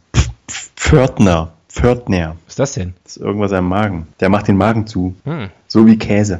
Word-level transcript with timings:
Pförtner, 0.78 1.52
Pförtner. 1.68 2.38
Was 2.46 2.54
ist 2.54 2.60
das 2.60 2.72
denn? 2.76 2.94
Das 3.04 3.18
ist 3.18 3.24
irgendwas 3.24 3.52
am 3.52 3.68
Magen. 3.68 4.08
Der 4.22 4.30
macht 4.30 4.48
den 4.48 4.56
Magen 4.56 4.88
zu. 4.88 5.16
Hm. 5.26 5.50
So 5.68 5.86
wie 5.86 5.98
Käse. 5.98 6.40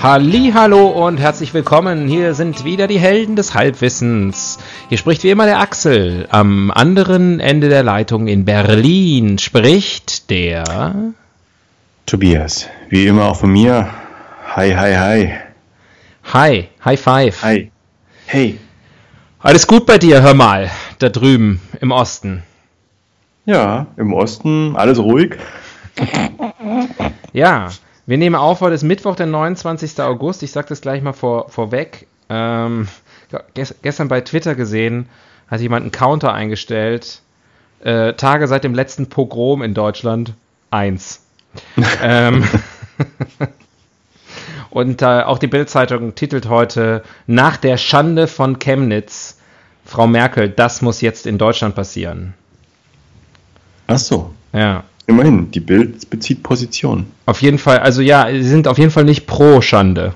Hallo 0.00 0.86
und 0.86 1.18
herzlich 1.18 1.54
willkommen. 1.54 2.06
Hier 2.06 2.34
sind 2.34 2.64
wieder 2.64 2.86
die 2.86 3.00
Helden 3.00 3.34
des 3.34 3.54
Halbwissens. 3.54 4.58
Hier 4.88 4.96
spricht 4.96 5.24
wie 5.24 5.30
immer 5.30 5.44
der 5.44 5.58
Axel. 5.58 6.28
Am 6.30 6.70
anderen 6.70 7.40
Ende 7.40 7.68
der 7.68 7.82
Leitung 7.82 8.28
in 8.28 8.44
Berlin 8.44 9.38
spricht 9.38 10.30
der 10.30 11.14
Tobias, 12.06 12.68
wie 12.90 13.06
immer 13.06 13.24
auch 13.24 13.36
von 13.36 13.50
mir. 13.50 13.88
Hi, 14.54 14.72
hi, 14.72 14.94
hi. 14.94 15.32
Hi, 16.32 16.68
High 16.84 17.00
Five. 17.00 17.42
Hi. 17.42 17.72
Hey. 18.26 18.60
Alles 19.40 19.66
gut 19.66 19.84
bei 19.84 19.98
dir, 19.98 20.22
hör 20.22 20.34
mal, 20.34 20.70
da 21.00 21.08
drüben 21.08 21.60
im 21.80 21.90
Osten. 21.90 22.44
Ja, 23.46 23.88
im 23.96 24.12
Osten 24.12 24.76
alles 24.76 24.98
ruhig. 25.00 25.36
Ja, 27.32 27.70
wir 28.08 28.16
nehmen 28.16 28.36
auf, 28.36 28.62
heute 28.62 28.74
ist 28.74 28.84
Mittwoch, 28.84 29.16
der 29.16 29.26
29. 29.26 30.00
August. 30.00 30.42
Ich 30.42 30.50
sage 30.50 30.68
das 30.70 30.80
gleich 30.80 31.02
mal 31.02 31.12
vor, 31.12 31.50
vorweg. 31.50 32.06
Ähm, 32.30 32.88
ges 33.52 33.74
gestern 33.82 34.08
bei 34.08 34.22
Twitter 34.22 34.54
gesehen, 34.54 35.10
hat 35.46 35.60
jemand 35.60 35.82
einen 35.82 35.92
Counter 35.92 36.32
eingestellt. 36.32 37.20
Äh, 37.80 38.14
Tage 38.14 38.48
seit 38.48 38.64
dem 38.64 38.72
letzten 38.72 39.10
Pogrom 39.10 39.60
in 39.60 39.74
Deutschland. 39.74 40.32
Eins. 40.70 41.22
ähm, 42.02 42.48
und 44.70 45.02
äh, 45.02 45.04
auch 45.04 45.38
die 45.38 45.46
Bildzeitung 45.46 46.14
titelt 46.14 46.48
heute 46.48 47.02
Nach 47.26 47.58
der 47.58 47.76
Schande 47.76 48.26
von 48.26 48.58
Chemnitz, 48.58 49.38
Frau 49.84 50.06
Merkel, 50.06 50.48
das 50.48 50.80
muss 50.80 51.02
jetzt 51.02 51.26
in 51.26 51.36
Deutschland 51.36 51.74
passieren. 51.74 52.32
Ach 53.86 53.98
so. 53.98 54.32
Ja. 54.54 54.84
Immerhin, 55.08 55.50
die 55.50 55.60
Bild 55.60 56.08
bezieht 56.10 56.42
Position. 56.44 57.06
Auf 57.26 57.42
jeden 57.42 57.58
Fall, 57.58 57.78
also 57.78 58.02
ja, 58.02 58.28
sie 58.30 58.42
sind 58.42 58.68
auf 58.68 58.78
jeden 58.78 58.90
Fall 58.90 59.04
nicht 59.04 59.26
pro 59.26 59.60
Schande, 59.62 60.14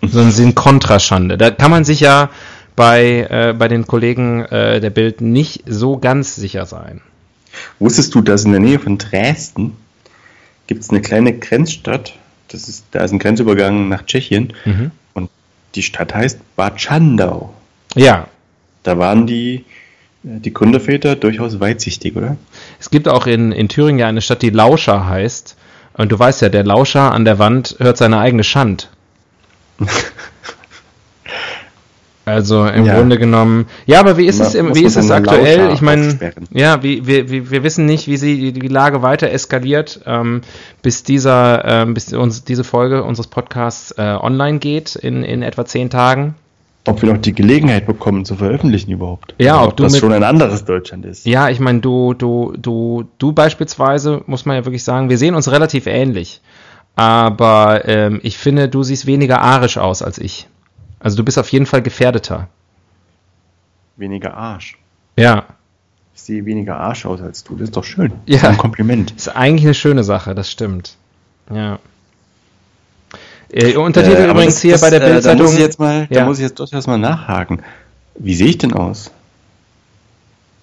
sondern 0.00 0.30
sie 0.32 0.42
sind 0.42 0.54
kontra 0.56 0.98
Schande. 0.98 1.36
Da 1.36 1.50
kann 1.50 1.70
man 1.70 1.84
sich 1.84 2.00
ja 2.00 2.30
bei, 2.76 3.26
äh, 3.30 3.54
bei 3.56 3.68
den 3.68 3.86
Kollegen 3.86 4.42
äh, 4.46 4.80
der 4.80 4.90
Bild 4.90 5.20
nicht 5.20 5.64
so 5.66 5.98
ganz 5.98 6.34
sicher 6.34 6.64
sein. 6.66 7.02
Wusstest 7.78 8.14
du, 8.14 8.22
dass 8.22 8.44
in 8.44 8.52
der 8.52 8.60
Nähe 8.60 8.78
von 8.78 8.96
Dresden 8.96 9.76
gibt 10.66 10.82
es 10.82 10.88
eine 10.90 11.02
kleine 11.02 11.38
Grenzstadt? 11.38 12.14
Das 12.48 12.68
ist, 12.68 12.86
da 12.92 13.04
ist 13.04 13.12
ein 13.12 13.18
Grenzübergang 13.18 13.88
nach 13.90 14.06
Tschechien 14.06 14.54
Mhm. 14.64 14.92
und 15.12 15.28
die 15.74 15.82
Stadt 15.82 16.14
heißt 16.14 16.38
Bad 16.56 16.80
Schandau. 16.80 17.52
Ja, 17.94 18.28
Da 18.82 18.96
waren 18.98 19.26
die, 19.26 19.66
die 20.22 20.52
Gründerväter 20.52 21.16
durchaus 21.16 21.60
weitsichtig, 21.60 22.16
oder? 22.16 22.36
es 22.78 22.90
gibt 22.90 23.08
auch 23.08 23.26
in, 23.26 23.52
in 23.52 23.68
Thüringen 23.68 23.98
ja 23.98 24.06
eine 24.06 24.20
Stadt, 24.20 24.42
die 24.42 24.50
Lauscher 24.50 25.06
heißt. 25.08 25.56
Und 25.94 26.12
du 26.12 26.18
weißt 26.18 26.42
ja, 26.42 26.48
der 26.48 26.64
Lauscher 26.64 27.12
an 27.12 27.24
der 27.24 27.38
Wand 27.38 27.76
hört 27.78 27.96
seine 27.96 28.18
eigene 28.18 28.44
Schand. 28.44 28.90
Also 32.26 32.66
im 32.66 32.84
Ja. 32.84 32.96
Grunde 32.96 33.18
genommen. 33.18 33.66
Ja, 33.86 33.98
aber 33.98 34.16
wie 34.16 34.26
ist 34.26 34.40
es, 34.40 34.54
im, 34.54 34.74
wie 34.74 34.84
ist 34.84 34.96
es 34.96 35.10
aktuell? 35.10 35.58
Lauscher 35.58 35.72
Ich 35.72 35.80
meine, 35.80 36.32
ja, 36.52 36.82
wie, 36.82 37.06
wir, 37.06 37.28
wir, 37.28 37.50
wir 37.50 37.62
wissen 37.64 37.86
nicht, 37.86 38.06
wie 38.06 38.18
sie 38.18 38.52
die 38.52 38.68
Lage 38.68 39.02
weiter 39.02 39.30
eskaliert, 39.30 40.00
ähm, 40.06 40.42
bis 40.82 41.02
dieser, 41.02 41.64
ähm, 41.64 41.94
bis 41.94 42.12
uns 42.12 42.44
diese 42.44 42.62
Folge 42.62 43.02
unseres 43.02 43.26
Podcasts 43.26 43.92
äh, 43.92 44.02
online 44.20 44.58
geht 44.58 44.94
in, 44.96 45.24
in 45.24 45.42
etwa 45.42 45.64
zehn 45.64 45.90
Tagen. 45.90 46.34
Ob 46.90 47.02
wir 47.02 47.12
noch 47.12 47.20
die 47.20 47.32
Gelegenheit 47.32 47.86
bekommen 47.86 48.24
zu 48.24 48.36
veröffentlichen 48.36 48.90
überhaupt. 48.90 49.34
Ja, 49.38 49.54
Oder 49.56 49.62
ob 49.64 49.70
ob 49.70 49.76
du 49.78 49.82
das 49.84 49.92
mit- 49.92 50.00
schon 50.00 50.12
ein 50.12 50.24
anderes 50.24 50.64
Deutschland 50.64 51.04
ist. 51.06 51.24
Ja, 51.26 51.48
ich 51.48 51.60
meine, 51.60 51.80
du, 51.80 52.14
du, 52.14 52.54
du, 52.58 53.04
du 53.18 53.32
beispielsweise, 53.32 54.22
muss 54.26 54.44
man 54.46 54.56
ja 54.56 54.64
wirklich 54.64 54.84
sagen, 54.84 55.08
wir 55.08 55.18
sehen 55.18 55.34
uns 55.34 55.50
relativ 55.50 55.86
ähnlich. 55.86 56.40
Aber 56.96 57.88
ähm, 57.88 58.20
ich 58.22 58.36
finde, 58.36 58.68
du 58.68 58.82
siehst 58.82 59.06
weniger 59.06 59.40
arisch 59.40 59.78
aus 59.78 60.02
als 60.02 60.18
ich. 60.18 60.48
Also 60.98 61.16
du 61.16 61.24
bist 61.24 61.38
auf 61.38 61.50
jeden 61.50 61.66
Fall 61.66 61.80
gefährdeter. 61.82 62.48
Weniger 63.96 64.34
Arsch. 64.34 64.78
Ja, 65.16 65.44
Ich 66.14 66.22
sehe 66.22 66.44
weniger 66.44 66.76
Arsch 66.78 67.06
aus 67.06 67.20
als 67.20 67.44
du. 67.44 67.54
Das 67.54 67.64
ist 67.64 67.76
doch 67.76 67.84
schön. 67.84 68.12
Ja. 68.26 68.42
Ein 68.42 68.56
Kompliment. 68.58 69.12
ist 69.12 69.28
eigentlich 69.28 69.64
eine 69.64 69.74
schöne 69.74 70.04
Sache, 70.04 70.34
das 70.34 70.50
stimmt. 70.50 70.96
Ja. 71.52 71.78
Äh, 73.52 73.76
Untertitel 73.76 74.16
Äh, 74.16 74.30
übrigens 74.30 74.54
das- 74.54 74.62
hier 74.62 74.72
das, 74.72 74.80
bei 74.80 74.90
der 74.90 75.00
äh, 75.02 75.06
Da 75.06 75.12
Bildzeitung. 75.12 75.42
muss 75.46 75.54
ich 75.54 75.60
jetzt 75.60 75.78
mal, 75.78 76.06
Ja. 76.10 76.20
da 76.20 76.24
muss 76.26 76.38
ich 76.38 76.42
jetzt 76.44 76.58
durchaus 76.58 76.86
mal 76.86 76.98
nachhaken. 76.98 77.62
Wie 78.16 78.34
sehe 78.34 78.48
ich 78.48 78.58
denn 78.58 78.72
aus? 78.72 79.10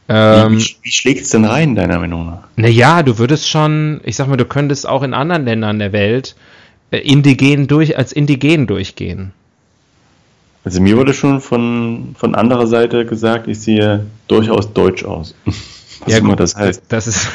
Wie, 0.08 0.14
ähm, 0.14 0.58
wie, 0.58 0.76
wie 0.84 0.92
schlägt 0.92 1.22
es 1.22 1.30
denn 1.30 1.44
rein, 1.44 1.76
deiner 1.76 2.00
Meinung 2.00 2.26
nach? 2.28 2.44
naja, 2.56 3.04
du 3.04 3.18
würdest 3.18 3.50
schon, 3.50 4.00
ich 4.04 4.16
sag 4.16 4.28
mal, 4.30 4.38
du 4.38 4.46
könntest 4.46 4.88
auch 4.88 5.04
in 5.04 5.14
anderen 5.14 5.44
Ländern 5.44 5.80
der 5.80 5.92
Welt 5.92 6.36
äh, 6.92 7.00
indigen 7.00 7.68
durch, 7.68 7.98
als 7.98 8.14
indigen 8.14 8.68
durchgehen. 8.68 9.34
Also 10.64 10.82
mir 10.82 10.96
wurde 10.98 11.14
schon 11.14 11.42
von, 11.42 12.16
von 12.18 12.36
anderer 12.36 12.68
Seite 12.68 13.06
gesagt, 13.06 13.48
ich 13.50 13.60
sehe 13.60 14.06
durchaus 14.30 14.72
deutsch 14.74 15.04
aus. 15.04 15.36
Was 15.46 16.12
Ja, 16.14 16.18
immer 16.20 16.30
gut, 16.32 16.40
das 16.42 16.56
heißt. 16.56 16.84
Das 16.90 17.08
ist, 17.08 17.28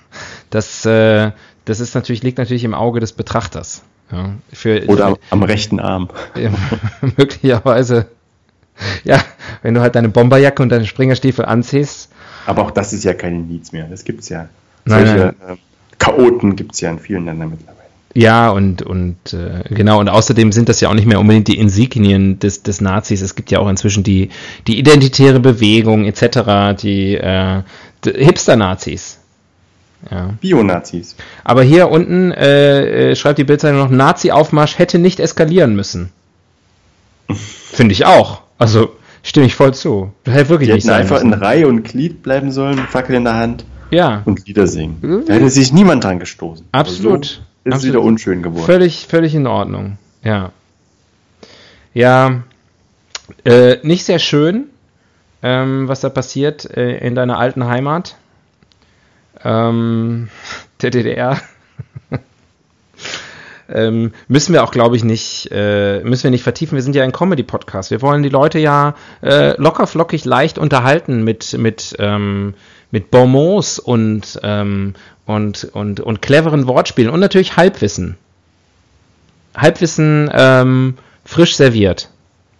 das, 0.50 0.84
äh, 0.84 1.30
das 1.64 1.78
ist 1.80 1.94
natürlich, 1.94 2.22
liegt 2.24 2.38
natürlich 2.38 2.64
im 2.64 2.74
Auge 2.74 2.98
des 2.98 3.12
Betrachters. 3.12 3.82
Ja, 4.12 4.34
für, 4.52 4.84
Oder 4.86 5.06
am, 5.06 5.16
am 5.30 5.42
rechten 5.42 5.80
Arm. 5.80 6.08
möglicherweise, 7.16 8.06
ja, 9.04 9.20
wenn 9.62 9.74
du 9.74 9.80
halt 9.80 9.94
deine 9.96 10.08
Bomberjacke 10.08 10.62
und 10.62 10.68
deine 10.70 10.86
Springerstiefel 10.86 11.44
anziehst. 11.44 12.10
Aber 12.46 12.62
auch 12.62 12.70
das 12.70 12.92
ist 12.92 13.04
ja 13.04 13.14
kein 13.14 13.34
Indiz 13.34 13.72
mehr. 13.72 13.86
Das 13.88 14.04
gibt's 14.04 14.28
ja. 14.28 14.48
Nein, 14.84 15.06
Solche 15.06 15.24
Äh, 15.28 15.56
Chaoten 15.98 16.56
gibt's 16.56 16.80
ja 16.80 16.90
in 16.90 16.98
vielen 16.98 17.24
Ländern 17.24 17.50
mittlerweile. 17.50 17.76
Ja, 18.14 18.50
und, 18.50 18.80
und 18.80 19.34
äh, 19.34 19.62
genau, 19.68 20.00
und 20.00 20.08
außerdem 20.08 20.50
sind 20.50 20.70
das 20.70 20.80
ja 20.80 20.88
auch 20.88 20.94
nicht 20.94 21.06
mehr 21.06 21.20
unbedingt 21.20 21.48
die 21.48 21.58
Insignien 21.58 22.38
des, 22.38 22.62
des 22.62 22.80
Nazis. 22.80 23.20
Es 23.20 23.34
gibt 23.34 23.50
ja 23.50 23.58
auch 23.58 23.68
inzwischen 23.68 24.04
die, 24.04 24.30
die 24.66 24.78
identitäre 24.78 25.38
Bewegung 25.38 26.06
etc., 26.06 26.80
die, 26.80 27.14
äh, 27.16 27.62
die 28.04 28.12
Hipster-Nazis. 28.12 29.18
Ja. 30.10 30.34
Bio-Nazis. 30.40 31.16
Aber 31.44 31.62
hier 31.62 31.90
unten 31.90 32.32
äh, 32.32 33.10
äh, 33.10 33.16
schreibt 33.16 33.38
die 33.38 33.44
Bildzeitung 33.44 33.78
noch, 33.78 33.90
Nazi-Aufmarsch 33.90 34.78
hätte 34.78 34.98
nicht 34.98 35.20
eskalieren 35.20 35.74
müssen. 35.74 36.10
Finde 37.32 37.92
ich 37.92 38.06
auch. 38.06 38.42
Also 38.58 38.90
stimme 39.22 39.46
ich 39.46 39.54
voll 39.54 39.74
zu. 39.74 40.12
Das 40.24 40.34
hätte 40.34 40.48
wirklich 40.50 40.68
Die 40.68 40.74
nicht 40.74 40.86
sein 40.86 41.02
einfach 41.02 41.20
in 41.20 41.30
müssen. 41.30 41.42
Reihe 41.42 41.68
und 41.68 41.82
Glied 41.82 42.22
bleiben 42.22 42.52
sollen, 42.52 42.78
Fackel 42.78 43.16
in 43.16 43.24
der 43.24 43.34
Hand 43.34 43.64
Ja, 43.90 44.22
und 44.24 44.46
Lieder 44.46 44.66
singen. 44.66 44.98
Mhm. 45.00 45.24
Da 45.26 45.34
hätte 45.34 45.50
sich 45.50 45.72
niemand 45.72 46.04
dran 46.04 46.18
gestoßen. 46.18 46.66
Absolut. 46.72 47.12
Aber 47.12 47.24
so 47.24 47.40
ist 47.64 47.74
Absolut. 47.74 47.94
wieder 47.94 48.02
unschön 48.02 48.42
geworden. 48.42 48.64
völlig, 48.64 49.06
völlig 49.08 49.34
in 49.34 49.46
Ordnung. 49.46 49.98
Ja. 50.22 50.52
Ja, 51.94 52.42
äh, 53.44 53.78
nicht 53.82 54.04
sehr 54.04 54.18
schön, 54.18 54.66
ähm, 55.42 55.88
was 55.88 56.00
da 56.00 56.10
passiert 56.10 56.64
äh, 56.76 56.98
in 56.98 57.14
deiner 57.14 57.38
alten 57.38 57.66
Heimat. 57.66 58.16
Ähm, 59.46 60.28
der 60.82 60.90
DDR. 60.90 61.40
ähm, 63.68 64.12
müssen 64.26 64.52
wir 64.52 64.64
auch, 64.64 64.72
glaube 64.72 64.96
ich, 64.96 65.04
nicht, 65.04 65.48
äh, 65.52 66.00
müssen 66.02 66.24
wir 66.24 66.32
nicht 66.32 66.42
vertiefen. 66.42 66.74
Wir 66.74 66.82
sind 66.82 66.96
ja 66.96 67.04
ein 67.04 67.12
Comedy-Podcast. 67.12 67.92
Wir 67.92 68.02
wollen 68.02 68.24
die 68.24 68.28
Leute 68.28 68.58
ja 68.58 68.96
äh, 69.22 69.60
locker, 69.60 69.86
flockig, 69.86 70.24
leicht 70.24 70.58
unterhalten 70.58 71.22
mit, 71.22 71.56
mit, 71.56 71.94
ähm, 72.00 72.54
mit 72.90 73.12
Bonmots 73.12 73.78
und, 73.78 74.40
ähm, 74.42 74.94
und, 75.26 75.64
und, 75.72 76.00
und 76.00 76.22
cleveren 76.22 76.66
Wortspielen 76.66 77.10
und 77.10 77.20
natürlich 77.20 77.56
Halbwissen. 77.56 78.16
Halbwissen 79.56 80.28
ähm, 80.34 80.98
frisch 81.24 81.56
serviert. 81.56 82.10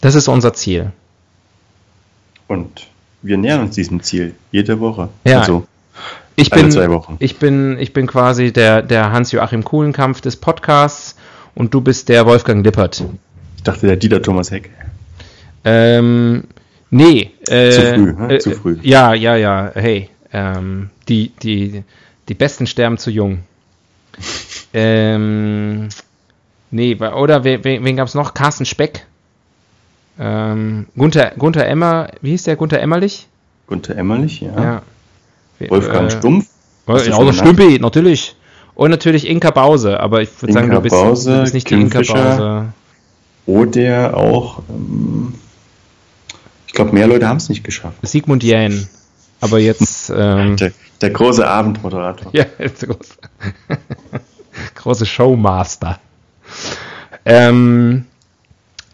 Das 0.00 0.14
ist 0.14 0.28
unser 0.28 0.54
Ziel. 0.54 0.92
Und 2.46 2.86
wir 3.22 3.38
nähern 3.38 3.62
uns 3.62 3.74
diesem 3.74 4.04
Ziel 4.04 4.36
jede 4.52 4.78
Woche. 4.78 5.08
Ja. 5.24 5.40
Also 5.40 5.66
Ich 6.38 6.50
bin, 6.50 6.68
ich 7.18 7.38
bin, 7.38 7.78
ich 7.78 7.92
bin 7.94 8.06
quasi 8.06 8.52
der, 8.52 8.82
der 8.82 9.10
Hans-Joachim 9.10 9.64
Kuhlenkampf 9.64 10.20
des 10.20 10.36
Podcasts 10.36 11.16
und 11.54 11.72
du 11.72 11.80
bist 11.80 12.10
der 12.10 12.26
Wolfgang 12.26 12.62
Lippert. 12.62 13.02
Ich 13.56 13.62
dachte, 13.62 13.86
der 13.86 13.96
Dieter 13.96 14.20
Thomas 14.20 14.50
Heck. 14.50 14.70
Ähm, 15.64 16.44
nee. 16.90 17.30
Äh, 17.48 17.70
Zu 17.70 17.80
früh, 17.80 18.12
ne? 18.12 18.34
äh, 18.34 18.38
Zu 18.38 18.50
früh. 18.52 18.78
Ja, 18.82 19.14
ja, 19.14 19.34
ja. 19.36 19.70
Hey, 19.74 20.10
ähm, 20.32 20.90
die, 21.08 21.32
die, 21.42 21.82
die 22.28 22.34
Besten 22.34 22.66
sterben 22.66 22.98
zu 22.98 23.10
jung. 23.10 23.38
ähm, 24.74 25.88
nee, 26.70 26.96
oder 26.96 27.44
wen, 27.44 27.64
wen, 27.64 27.82
wen 27.82 27.96
gab 27.96 28.08
es 28.08 28.14
noch? 28.14 28.34
Carsten 28.34 28.66
Speck. 28.66 29.06
Ähm, 30.18 30.86
Gunther, 30.96 31.32
Gunther 31.38 31.66
Emmer, 31.66 32.08
wie 32.20 32.30
hieß 32.30 32.44
der? 32.44 32.56
Gunther 32.56 32.80
Emmerlich? 32.80 33.26
Gunther 33.66 33.96
Emmerlich, 33.96 34.42
ja. 34.42 34.62
Ja. 34.62 34.82
Wolfgang 35.68 36.08
Äh, 36.08 36.10
Stumpf. 36.10 36.46
Hast 36.86 37.06
du 37.06 37.10
Ja, 37.10 37.16
der 37.16 37.32
genannt? 37.32 37.56
Stümpi, 37.56 37.78
natürlich. 37.80 38.36
Und 38.74 38.90
natürlich 38.90 39.26
Inka 39.26 39.50
Bause, 39.50 39.98
aber 40.00 40.20
ich 40.22 40.28
würde 40.40 40.52
sagen, 40.52 40.70
du 40.70 40.80
bist, 40.80 40.94
Bause, 40.94 41.34
du 41.36 41.40
bist 41.42 41.54
nicht 41.54 41.66
Kim 41.66 41.78
die 41.78 41.84
Inka 41.84 41.98
Fischer. 42.00 42.14
Bause. 42.36 42.72
Oder 43.46 44.16
auch, 44.16 44.62
ähm, 44.68 45.34
ich 46.66 46.72
glaube, 46.74 46.92
mehr 46.92 47.06
Leute 47.06 47.26
haben 47.28 47.38
es 47.38 47.48
nicht 47.48 47.64
geschafft. 47.64 47.96
Sigmund 48.02 48.42
Jähn. 48.42 48.86
Aber 49.40 49.58
jetzt, 49.58 50.10
ähm, 50.16 50.56
Der, 50.56 50.72
der 51.00 51.10
große 51.10 51.46
Abendmoderator. 51.46 52.30
ja, 52.34 52.44
jetzt 52.58 52.86
groß. 52.86 53.16
große 54.74 55.06
Showmaster. 55.06 55.98
Ähm, 57.24 58.04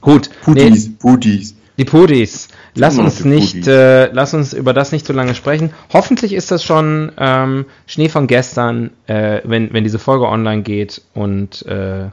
gut. 0.01 0.31
Pudis, 0.43 0.97
Pudis. 0.99 1.55
Die 1.79 1.85
Pudis. 1.85 2.49
Lass 2.75 2.99
uns 2.99 3.25
nicht, 3.25 3.67
äh, 3.67 4.07
lass 4.13 4.33
uns 4.33 4.55
über 4.55 4.73
das 4.73 4.93
nicht 4.93 5.07
so 5.07 5.13
lange 5.13 5.35
sprechen. 5.35 5.75
Hoffentlich 5.93 6.33
ist 6.33 6.51
das 6.51 6.65
schon 6.65 7.13
ähm, 7.19 7.67
Schnee 7.87 8.09
von 8.09 8.27
gestern, 8.27 8.91
äh, 9.07 9.41
wenn, 9.45 9.73
wenn 9.75 9.85
diese 9.85 9.99
Folge 9.99 10.27
online 10.27 10.63
geht. 10.63 11.03
Und 11.13 11.67
äh, 11.67 12.07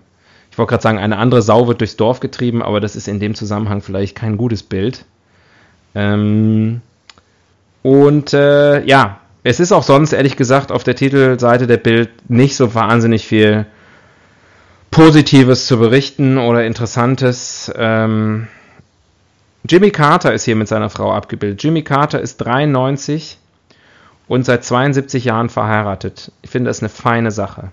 ich 0.52 0.58
wollte 0.58 0.72
gerade 0.72 0.84
sagen, 0.84 0.98
eine 0.98 1.18
andere 1.18 1.42
Sau 1.42 1.68
wird 1.68 1.80
durchs 1.80 1.96
Dorf 1.96 2.20
getrieben, 2.20 2.62
aber 2.62 2.82
das 2.82 2.98
ist 2.98 3.08
in 3.08 3.22
dem 3.22 3.36
Zusammenhang 3.36 3.82
vielleicht 3.82 4.18
kein 4.18 4.36
gutes 4.36 4.64
Bild. 4.64 5.06
Ähm, 5.96 6.82
und 7.82 8.34
äh, 8.34 8.84
ja, 8.86 9.20
es 9.44 9.62
ist 9.62 9.72
auch 9.72 9.84
sonst, 9.84 10.12
ehrlich 10.12 10.36
gesagt, 10.36 10.74
auf 10.74 10.84
der 10.84 10.96
Titelseite 10.96 11.68
der 11.68 11.78
Bild 11.78 12.10
nicht 12.30 12.58
so 12.58 12.76
wahnsinnig 12.76 13.26
viel 13.26 13.66
Positives 14.92 15.68
zu 15.68 15.80
berichten 15.80 16.38
oder 16.38 16.66
Interessantes. 16.66 17.72
Ähm, 17.78 18.48
Jimmy 19.70 19.92
Carter 19.92 20.34
ist 20.34 20.46
hier 20.46 20.56
mit 20.56 20.68
seiner 20.68 20.90
Frau 20.90 21.14
abgebildet. 21.14 21.62
Jimmy 21.62 21.84
Carter 21.84 22.20
ist 22.20 22.38
93 22.38 23.38
und 24.28 24.44
seit 24.44 24.66
72 24.66 25.26
Jahren 25.26 25.50
verheiratet. 25.50 26.32
Ich 26.42 26.50
finde 26.50 26.72
das 26.72 26.82
eine 26.82 26.90
feine 26.90 27.30
Sache. 27.30 27.70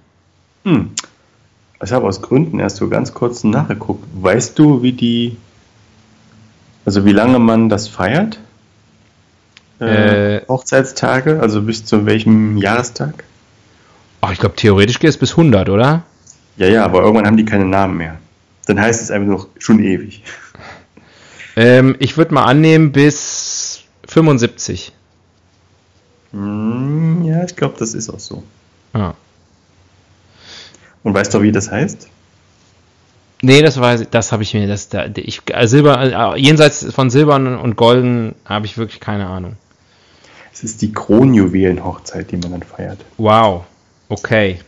Hm. 0.65 0.91
Ich 1.83 1.93
habe 1.93 2.07
aus 2.07 2.21
Gründen 2.21 2.59
erst 2.59 2.77
so 2.77 2.89
ganz 2.89 3.15
kurz 3.15 3.45
nachgeguckt. 3.45 4.05
Weißt 4.13 4.59
du, 4.59 4.83
wie 4.83 4.93
die, 4.93 5.39
also 6.85 7.07
wie 7.07 7.13
lange 7.13 7.39
man 7.39 7.71
das 7.71 7.89
feiert? 7.89 8.39
Äh, 9.81 10.37
Äh. 10.37 10.47
Hochzeitstage, 10.49 11.41
also 11.41 11.63
bis 11.63 11.87
zu 11.87 12.05
welchem 12.05 12.59
Jahrestag? 12.59 13.25
Ach, 14.21 14.33
ich 14.33 14.39
glaube, 14.39 14.57
theoretisch 14.57 14.99
geht 14.99 15.11
es 15.11 15.17
bis 15.19 15.31
100, 15.33 15.71
oder? 15.71 16.03
Ja, 16.59 16.67
ja, 16.67 16.85
aber 16.85 17.01
irgendwann 17.01 17.27
haben 17.27 17.37
die 17.39 17.45
keine 17.47 17.65
Namen 17.67 17.97
mehr. 17.97 18.17
Dann 18.67 18.81
heißt 18.81 19.01
es 19.01 19.11
einfach 19.11 19.29
noch 19.29 19.49
schon 19.59 19.79
ewig. 19.81 20.23
Ähm, 21.57 21.97
ich 21.99 22.17
würde 22.17 22.35
mal 22.35 22.45
annehmen 22.45 22.93
bis 22.93 23.83
75. 24.07 24.93
Hm, 26.33 27.25
ja, 27.25 27.45
ich 27.45 27.57
glaube, 27.57 27.77
das 27.79 27.95
ist 27.95 28.11
auch 28.11 28.21
so. 28.21 28.43
Ja. 28.95 29.15
Und 31.03 31.15
weißt 31.15 31.33
du, 31.35 31.43
wie 31.43 31.53
das 31.53 31.71
heißt? 31.71 32.09
Nee, 33.43 33.63
das 33.63 33.81
weiß 33.81 34.03
ich, 34.03 34.09
das 34.09 34.33
habe 34.33 34.43
ich 34.43 34.55
mir, 34.55 34.67
das, 34.67 34.89
da, 34.89 35.07
ich, 35.15 35.43
äh, 35.53 35.67
Silber, 35.67 36.35
äh, 36.35 36.41
jenseits 36.41 36.93
von 36.93 37.11
Silbern 37.11 37.57
und 37.57 37.77
Golden 37.77 38.35
habe 38.45 38.67
ich 38.67 38.79
wirklich 38.79 39.01
keine 39.01 39.27
Ahnung. 39.27 39.57
Es 40.53 40.65
ist 40.65 40.81
die 40.81 40.93
Kronjuwelenhochzeit, 40.93 42.31
die 42.31 42.39
man 42.39 42.53
dann 42.53 42.63
feiert. 42.63 42.99
Wow, 43.19 43.65
okay. 44.09 44.61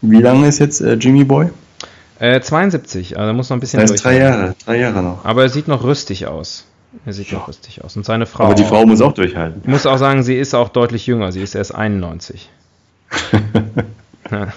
Wie 0.00 0.20
lange 0.20 0.48
ist 0.48 0.58
jetzt 0.58 0.80
äh, 0.80 0.94
Jimmy 0.94 1.24
Boy? 1.24 1.50
Äh, 2.22 2.40
72, 2.40 3.18
also 3.18 3.32
muss 3.32 3.50
noch 3.50 3.56
ein 3.56 3.60
bisschen 3.60 3.80
Das 3.80 3.90
heißt 3.90 4.04
drei. 4.04 4.18
Jahre, 4.18 4.54
drei 4.64 4.78
Jahre 4.78 5.02
noch. 5.02 5.24
Aber 5.24 5.42
er 5.42 5.48
sieht 5.48 5.66
noch 5.66 5.82
rüstig 5.82 6.28
aus. 6.28 6.64
Er 7.04 7.12
sieht 7.12 7.32
noch 7.32 7.48
rüstig 7.48 7.82
aus. 7.82 7.96
Und 7.96 8.04
seine 8.04 8.26
Frau. 8.26 8.44
Aber 8.44 8.54
die. 8.54 8.62
Frau 8.64 8.86
muss 8.86 9.00
auch 9.00 9.12
durchhalten. 9.12 9.60
Ich 9.64 9.68
muss 9.68 9.86
auch 9.86 9.96
sagen, 9.98 10.22
sie 10.22 10.36
ist 10.38 10.54
auch 10.54 10.68
deutlich 10.68 11.06
jünger. 11.06 11.32
Sie 11.32 11.42
ist 11.42 11.54
erst 11.56 11.74
91. 11.74 12.48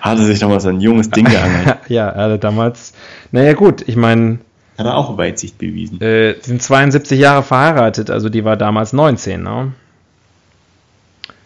Hatte 0.00 0.24
sich 0.24 0.38
damals 0.38 0.64
ein 0.66 0.80
junges 0.80 1.10
Ding 1.10 1.24
geangelt. 1.30 1.76
ja, 1.88 2.08
er 2.08 2.24
hatte 2.24 2.38
damals. 2.38 2.92
Naja, 3.32 3.52
gut, 3.52 3.84
ich 3.86 3.96
meine, 3.96 4.38
Hat 4.78 4.86
er 4.86 4.96
auch 4.96 5.16
Weitsicht 5.18 5.58
bewiesen. 5.58 6.00
äh, 6.00 6.34
sie 6.40 6.50
sind 6.50 6.62
72 6.62 7.18
Jahre 7.20 7.42
verheiratet, 7.42 8.10
also 8.10 8.28
die 8.30 8.44
war 8.44 8.56
damals 8.56 8.92
19, 8.92 9.42
ne? 9.42 9.72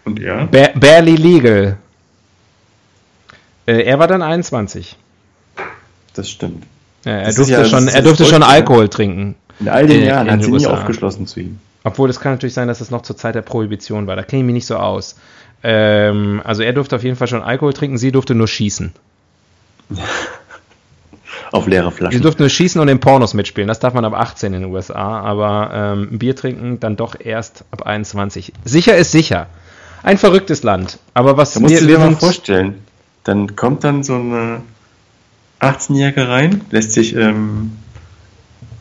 Und 0.04 0.20
er? 0.20 0.46
Ba 0.46 0.68
barely 0.74 1.16
legal. 1.16 1.78
Äh, 3.66 3.82
er 3.82 3.98
war 3.98 4.06
dann 4.06 4.22
21. 4.22 4.96
Das 6.14 6.28
stimmt. 6.30 6.64
Ja, 7.04 7.12
er 7.12 7.26
Das 7.26 7.36
durfte 7.36 7.52
ja- 7.52 7.64
schon, 7.64 7.88
er 7.88 8.02
durfte 8.02 8.24
schon? 8.24 8.42
Alkohol 8.42 8.88
trinken. 8.88 9.34
In 9.60 9.68
all 9.68 9.86
den 9.86 10.04
Jahren 10.04 10.26
in 10.26 10.32
hat 10.32 10.40
sie 10.40 10.46
den 10.50 10.56
nie 10.56 10.64
USA. 10.66 10.74
aufgeschlossen 10.74 11.26
zu 11.26 11.40
ihm. 11.40 11.58
Obwohl, 11.84 12.08
es 12.10 12.18
kann 12.20 12.32
natürlich 12.32 12.54
sein, 12.54 12.66
dass 12.68 12.80
es 12.80 12.90
noch 12.90 13.02
zur 13.02 13.16
Zeit 13.16 13.34
der 13.34 13.42
Prohibition 13.42 14.06
war. 14.06 14.16
Da 14.16 14.22
kenne 14.22 14.40
ich 14.40 14.46
mich 14.46 14.54
nicht 14.54 14.66
so 14.66 14.76
aus. 14.76 15.16
Ähm, 15.62 16.40
also 16.44 16.62
er 16.62 16.72
durfte 16.72 16.96
auf 16.96 17.04
jeden 17.04 17.16
Fall 17.16 17.28
schon 17.28 17.42
Alkohol 17.42 17.72
trinken, 17.72 17.98
sie 17.98 18.10
durfte 18.12 18.34
nur 18.34 18.48
schießen. 18.48 18.92
Auf 21.52 21.66
leere 21.66 21.90
Sie 21.90 21.96
Flaschen. 21.96 22.22
durfte 22.22 22.42
nur 22.42 22.48
schießen 22.50 22.80
und 22.80 22.88
in 22.88 22.98
Pornos 23.00 23.34
mitspielen. 23.34 23.68
Das 23.68 23.78
darf 23.78 23.94
man 23.94 24.04
ab 24.04 24.14
18 24.14 24.54
in 24.54 24.62
den 24.62 24.72
USA, 24.72 25.20
aber 25.20 25.70
ähm, 25.72 26.08
ein 26.12 26.18
Bier 26.18 26.34
trinken 26.34 26.80
dann 26.80 26.96
doch 26.96 27.14
erst 27.18 27.64
ab 27.70 27.82
21. 27.82 28.52
Sicher 28.64 28.96
ist 28.96 29.12
sicher. 29.12 29.46
Ein 30.02 30.18
verrücktes 30.18 30.62
Land. 30.64 30.98
Aber 31.12 31.36
was 31.36 31.54
Da 31.54 31.60
musst 31.60 31.80
du 31.80 31.86
dir 31.86 31.98
mal 31.98 32.14
vorstellen. 32.16 32.82
Dann 33.24 33.56
kommt 33.56 33.84
dann 33.84 34.02
so 34.02 34.14
eine 34.14 34.60
18-Jährige 35.60 36.28
rein, 36.28 36.60
lässt 36.70 36.92
sich, 36.92 37.16
ähm, 37.16 37.72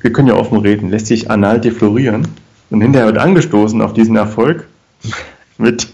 wir 0.02 0.12
können 0.12 0.28
ja 0.28 0.36
offen 0.36 0.58
reden, 0.60 0.90
lässt 0.90 1.08
sich 1.08 1.32
anal 1.32 1.62
deflorieren 1.62 2.28
und 2.70 2.82
hinterher 2.82 3.08
wird 3.08 3.18
angestoßen 3.20 3.82
auf 3.82 3.94
diesen 3.94 4.16
Erfolg 4.18 4.68
mit, 5.58 5.88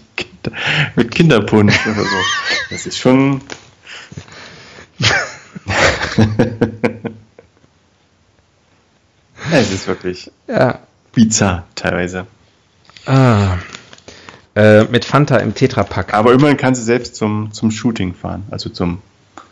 mit 0.96 1.10
Kinderpunsch 1.12 1.86
oder 1.86 2.02
so. 2.02 2.16
Das 2.70 2.86
ist 2.86 2.98
schon. 2.98 3.40
es 9.52 9.72
ist 9.72 9.86
wirklich 9.86 10.30
Ja. 10.48 10.80
bizarr 11.12 11.66
teilweise. 11.74 12.26
Ah. 13.06 13.58
Äh, 14.56 14.84
mit 14.84 15.04
Fanta 15.04 15.36
im 15.36 15.54
Tetrapack. 15.54 16.12
Aber 16.12 16.32
immerhin 16.32 16.56
kann 16.56 16.74
sie 16.74 16.82
selbst 16.82 17.14
zum, 17.14 17.52
zum 17.52 17.70
Shooting 17.70 18.14
fahren, 18.14 18.42
also 18.50 18.68
zum, 18.68 18.98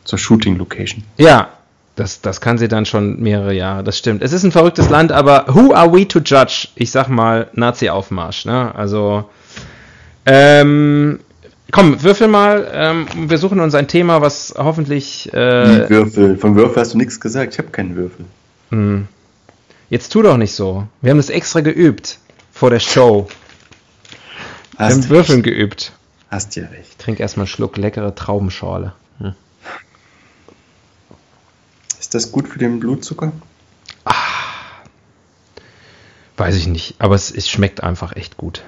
zur 0.03 0.19
Shooting-Location. 0.19 1.05
Ja, 1.19 1.51
das, 1.95 2.21
das 2.21 2.41
kann 2.41 2.59
sie 2.59 2.67
dann 2.67 2.85
schon 2.85 3.21
mehrere 3.21 3.55
Jahre, 3.55 3.85
das 3.85 3.97
stimmt. 3.97 4.23
Es 4.23 4.33
ist 4.33 4.43
ein 4.43 4.51
verrücktes 4.51 4.89
Land, 4.89 5.13
aber 5.13 5.47
who 5.49 5.73
are 5.73 5.93
we 5.93 6.07
to 6.07 6.19
judge? 6.19 6.69
Ich 6.75 6.91
sag 6.91 7.09
mal, 7.09 7.49
Nazi-Aufmarsch, 7.55 8.45
ne? 8.45 8.75
Also, 8.75 9.29
ähm, 10.27 11.21
komm, 11.71 12.03
würfel 12.03 12.27
mal, 12.27 12.69
ähm, 12.73 13.07
wir 13.29 13.39
suchen 13.39 13.61
uns 13.61 13.77
ein 13.77 13.87
Thema, 13.87 14.21
was 14.21 14.55
hoffentlich, 14.59 15.33
äh, 15.33 15.87
Die 15.87 15.91
Würfel. 15.91 16.37
Von 16.39 16.57
Würfel 16.57 16.81
hast 16.81 16.95
du 16.95 16.99
nichts 16.99 17.21
gesagt. 17.21 17.53
Ich 17.53 17.59
habe 17.59 17.69
keinen 17.71 17.95
Würfel. 17.95 18.25
hm. 18.71 19.07
jetzt 19.91 20.13
tu 20.13 20.23
doch 20.23 20.37
nicht 20.37 20.55
so. 20.55 20.89
Wir 21.03 21.11
haben 21.11 21.19
das 21.19 21.31
extra 21.31 21.61
geübt 21.61 22.19
vor 22.53 22.71
der 22.71 22.81
Show. 22.81 23.29
Wir 24.79 24.87
Hast, 24.87 24.95
haben 24.95 25.09
Würfeln 25.09 25.43
geübt. 25.43 25.93
hast 26.31 26.55
ja 26.55 26.65
recht. 26.67 26.91
Ich 26.91 26.97
trinke 26.97 27.21
erstmal 27.23 27.45
einen 27.45 27.49
Schluck 27.49 27.77
leckere 27.77 28.15
Traubenschorle. 28.15 28.95
Ist 31.99 32.15
das 32.15 32.33
gut 32.33 32.49
für 32.49 32.59
den 32.59 32.81
Blutzucker? 32.81 33.33
Weiß 36.37 36.55
ich 36.55 36.69
nicht, 36.69 36.95
aber 37.01 37.17
es, 37.17 37.31
es 37.33 37.51
schmeckt 37.51 37.83
einfach 37.83 38.15
echt 38.15 38.37
gut. 38.37 38.63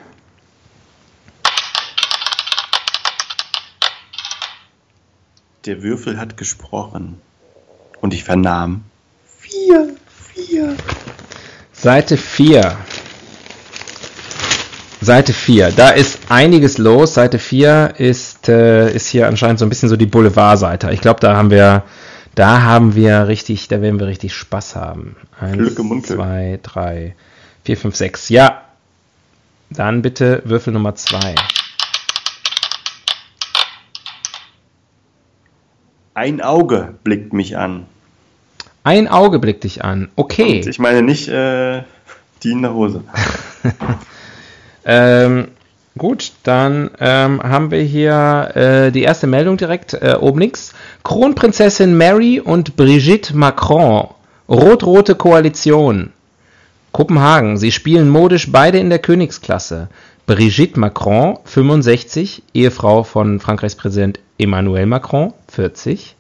Der 5.65 5.83
Würfel 5.83 6.19
hat 6.19 6.37
gesprochen. 6.37 7.21
Und 8.01 8.13
ich 8.13 8.25
vernahm. 8.25 8.85
Vier, 9.39 9.95
vier. 10.35 10.77
Seite 11.73 12.17
4. 12.17 12.77
Seite 15.01 15.33
4. 15.33 15.73
Da 15.73 15.91
ist 15.91 16.19
einiges 16.29 16.77
los. 16.77 17.15
Seite 17.15 17.39
4 17.39 17.95
ist, 17.97 18.49
äh, 18.49 18.93
ist 18.93 19.09
hier 19.09 19.29
anscheinend 19.29 19.59
so 19.59 19.65
ein 19.65 19.71
bisschen 19.71 19.89
so 19.89 19.97
die 19.97 20.07
Boulevardseite. 20.07 20.91
Ich 20.93 21.01
glaube, 21.01 21.21
da 21.21 21.37
haben 21.37 21.51
wir, 21.51 21.85
da 22.35 22.63
haben 22.63 22.95
wir 22.95 23.27
richtig, 23.27 23.69
da 23.69 23.81
werden 23.81 23.99
wir 23.99 24.07
richtig 24.07 24.35
Spaß 24.35 24.77
haben. 24.77 25.17
Eins, 25.41 25.57
Glück 25.57 25.79
im 25.79 26.05
zwei, 26.05 26.61
drei, 26.63 27.15
vier, 27.65 27.77
fünf, 27.79 27.97
sechs. 27.97 28.29
Ja. 28.29 28.63
Dann 29.71 30.03
bitte 30.03 30.43
Würfel 30.45 30.73
Nummer 30.73 30.95
2. 30.97 31.35
Ein 36.13 36.43
Auge 36.43 36.95
blickt 37.05 37.33
mich 37.33 37.57
an. 37.57 37.87
Ein 38.83 39.09
Auge 39.09 39.39
blickt 39.39 39.65
dich 39.65 39.83
an. 39.85 40.11
Okay. 40.17 40.57
Und 40.57 40.67
ich 40.67 40.79
meine 40.79 41.03
nicht 41.03 41.29
äh, 41.29 41.85
die 42.43 42.51
in 42.51 42.63
der 42.63 42.75
Hose. 42.75 43.05
Ähm, 44.85 45.49
gut, 45.99 46.33
dann 46.43 46.91
ähm, 47.01 47.43
haben 47.43 47.71
wir 47.71 47.83
hier 47.83 48.51
äh, 48.55 48.93
die 48.93 49.03
erste 49.03 49.27
Meldung 49.27 49.57
direkt 49.57 49.95
äh, 49.95 50.17
oben 50.19 50.41
links. 50.41 50.73
Kronprinzessin 51.05 51.97
Mary 51.97 52.41
und 52.41 52.77
Brigitte 52.77 53.37
Macron. 53.37 54.09
Rot-rote 54.49 55.15
Koalition. 55.15 56.13
Kopenhagen. 56.93 57.57
Sie 57.57 57.71
spielen 57.71 58.09
modisch 58.09 58.51
beide 58.51 58.79
in 58.79 58.91
der 58.91 58.99
Königsklasse. 58.99 59.89
Brigitte 60.27 60.79
Macron, 60.79 61.39
65, 61.45 62.45
Ehefrau 62.55 63.03
von 63.03 63.41
Frankreichs 63.41 63.75
Präsident 63.75 64.21
Emmanuel 64.39 64.87
Macron, 64.87 65.35
40, 65.49 66.15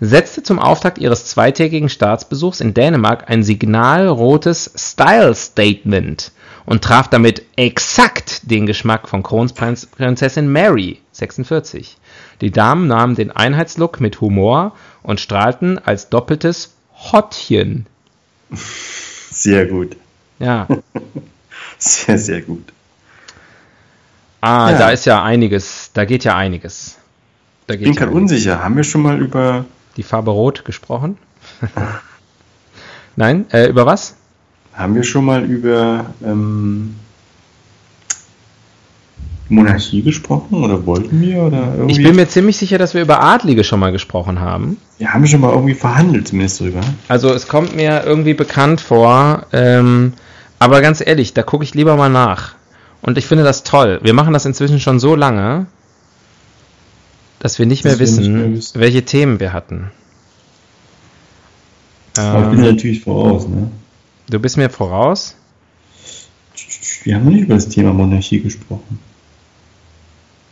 setzte 0.00 0.42
zum 0.42 0.58
Auftakt 0.58 0.98
ihres 0.98 1.26
zweitägigen 1.26 1.90
Staatsbesuchs 1.90 2.60
in 2.60 2.72
Dänemark 2.72 3.28
ein 3.28 3.42
signalrotes 3.42 4.72
Style-Statement 4.74 6.32
und 6.70 6.84
traf 6.84 7.08
damit 7.08 7.42
exakt 7.56 8.48
den 8.48 8.64
Geschmack 8.64 9.08
von 9.08 9.24
Kronprinzessin 9.24 10.50
Mary, 10.52 11.00
46. 11.10 11.96
Die 12.40 12.52
Damen 12.52 12.86
nahmen 12.86 13.16
den 13.16 13.32
Einheitslook 13.32 14.00
mit 14.00 14.20
Humor 14.20 14.76
und 15.02 15.18
strahlten 15.18 15.78
als 15.80 16.10
doppeltes 16.10 16.72
Hottchen. 16.94 17.86
Sehr 18.52 19.66
gut. 19.66 19.96
Ja, 20.38 20.68
Sehr, 21.78 22.18
sehr 22.18 22.40
gut. 22.42 22.72
ah, 24.40 24.70
Ja. 24.70 24.78
da 24.78 24.90
ist 24.90 25.06
ja 25.06 25.22
einiges, 25.24 25.90
da 25.92 26.04
geht 26.04 26.22
ja 26.22 26.36
einiges. 26.36 26.98
Da 27.66 27.74
Ich 27.74 27.80
bin 27.80 27.92
ja 27.94 27.98
gerade 27.98 28.12
einiges. 28.12 28.22
unsicher. 28.32 28.62
Haben 28.62 28.76
wir 28.76 28.84
schon 28.84 29.02
mal 29.02 29.20
über. 29.20 29.64
Die 29.96 30.04
Farbe 30.04 30.30
Rot 30.30 30.64
gesprochen? 30.64 31.18
Nein, 33.16 33.46
äh, 33.50 33.66
über 33.68 33.86
was? 33.86 34.14
Haben 34.72 34.94
wir 34.94 35.02
schon 35.02 35.24
mal 35.24 35.44
über 35.44 36.06
ähm, 36.24 36.94
Monarchie 39.48 40.02
gesprochen? 40.02 40.62
Oder 40.64 40.86
wollten 40.86 41.20
wir? 41.20 41.42
Oder 41.42 41.74
irgendwie? 41.76 41.92
Ich 42.00 42.02
bin 42.06 42.16
mir 42.16 42.28
ziemlich 42.28 42.56
sicher, 42.56 42.78
dass 42.78 42.94
wir 42.94 43.02
über 43.02 43.22
Adlige 43.22 43.64
schon 43.64 43.80
mal 43.80 43.90
gesprochen 43.92 44.40
haben. 44.40 44.76
wir 44.98 45.12
haben 45.12 45.26
schon 45.26 45.40
mal 45.40 45.52
irgendwie 45.52 45.74
verhandelt, 45.74 46.28
zumindest 46.28 46.60
drüber. 46.60 46.80
Also 47.08 47.32
es 47.32 47.48
kommt 47.48 47.74
mir 47.74 48.04
irgendwie 48.04 48.34
bekannt 48.34 48.80
vor, 48.80 49.46
ähm, 49.52 50.12
aber 50.58 50.80
ganz 50.80 51.04
ehrlich, 51.04 51.34
da 51.34 51.42
gucke 51.42 51.64
ich 51.64 51.74
lieber 51.74 51.96
mal 51.96 52.08
nach. 52.10 52.54
Und 53.02 53.18
ich 53.18 53.26
finde 53.26 53.44
das 53.44 53.64
toll. 53.64 53.98
Wir 54.02 54.12
machen 54.14 54.32
das 54.34 54.44
inzwischen 54.46 54.78
schon 54.78 55.00
so 55.00 55.14
lange, 55.16 55.66
dass 57.40 57.58
wir 57.58 57.66
nicht, 57.66 57.82
mehr, 57.84 57.94
Dass 57.96 58.00
wir 58.00 58.06
nicht 58.06 58.18
wissen, 58.20 58.38
mehr 58.50 58.56
wissen. 58.58 58.80
welche 58.80 59.04
Themen 59.04 59.40
wir 59.40 59.52
hatten. 59.52 59.90
Aber 62.18 62.44
ich 62.44 62.50
bin 62.50 62.64
Ähm, 62.64 62.74
natürlich 62.74 63.00
voraus, 63.00 63.48
ne? 63.48 63.70
Du 64.30 64.38
bist 64.38 64.56
mir 64.56 64.70
voraus. 64.70 65.36
Wir 67.04 67.16
haben 67.16 67.26
nicht 67.26 67.42
über 67.42 67.54
das 67.54 67.68
Thema 67.68 67.92
Monarchie 67.92 68.40
gesprochen. 68.40 68.98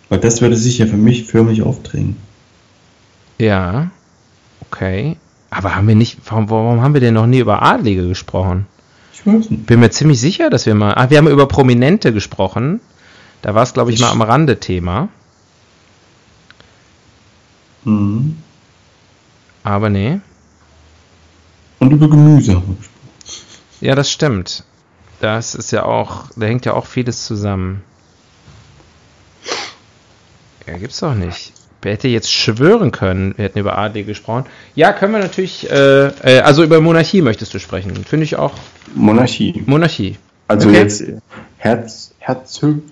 Weil 0.09 0.19
das 0.19 0.41
würde 0.41 0.57
sich 0.57 0.79
ja 0.79 0.87
für 0.87 0.97
mich 0.97 1.25
förmlich 1.25 1.63
aufdrängen. 1.63 2.17
Ja. 3.39 3.91
Okay. 4.61 5.17
Aber 5.51 5.77
haben 5.77 5.89
wir 5.89 5.95
nicht, 5.95 6.19
warum, 6.27 6.51
warum 6.51 6.83
haben 6.83 6.95
wir 6.95 7.01
denn 7.01 7.15
noch 7.15 7.27
nie 7.27 7.39
über 7.39 7.63
Adlige 7.63 8.07
gesprochen? 8.09 8.67
Ich 9.13 9.27
weiß 9.27 9.51
nicht. 9.51 9.67
Bin 9.67 9.81
mir 9.81 9.91
ziemlich 9.91 10.21
sicher, 10.21 10.51
dass 10.51 10.67
wir 10.67 10.75
mal. 10.75 10.95
Ah, 10.95 11.11
wir 11.11 11.19
haben 11.19 11.29
über 11.29 11.47
Prominente 11.47 12.13
gesprochen. 12.13 12.81
Da 13.43 13.55
war 13.55 13.63
es, 13.63 13.73
glaube 13.73 13.93
ich, 13.93 14.01
mal 14.01 14.11
am 14.11 14.23
Rande 14.23 14.59
Thema. 14.61 15.09
Mhm. 17.85 18.37
Aber 19.63 19.91
nee. 19.91 20.21
Und 21.79 21.93
über 21.93 22.09
Gemüse 22.09 22.55
haben 22.55 22.69
wir 22.69 22.77
gesprochen. 22.77 22.98
Ja, 23.81 23.95
das 23.95 24.11
stimmt. 24.11 24.65
Das 25.21 25.55
ist 25.55 25.73
ja 25.73 25.85
auch, 25.85 26.27
da 26.37 26.47
hängt 26.47 26.65
ja 26.65 26.75
auch 26.75 26.87
vieles 26.87 27.25
zusammen. 27.27 27.83
Ja, 30.67 30.77
gibt's 30.79 31.01
doch 31.01 31.15
nicht. 31.15 31.53
Wer 31.83 31.93
hätte 31.93 32.09
jetzt 32.09 32.33
schwören 32.33 32.91
können, 32.91 33.35
wir 33.37 33.45
hätten 33.45 33.59
über 33.59 33.79
Adlige 33.79 34.09
gesprochen? 34.09 34.47
Ja, 34.75 34.93
können 34.93 35.13
wir 35.13 35.21
natürlich, 35.21 35.71
äh, 35.71 36.07
äh, 36.09 36.41
also 36.41 36.65
über 36.65 36.81
Monarchie 36.81 37.23
möchtest 37.23 37.55
du 37.55 37.61
sprechen. 37.61 37.95
Finde 38.05 38.25
ich 38.25 38.37
auch 38.37 38.53
Monarchie. 38.95 39.63
Monarchie. 39.67 40.17
Also 40.49 40.69
Okay. 40.69 40.79
jetzt 40.79 41.01
äh, 41.03 41.19
Herz, 41.59 42.13
Herzog, 42.19 42.83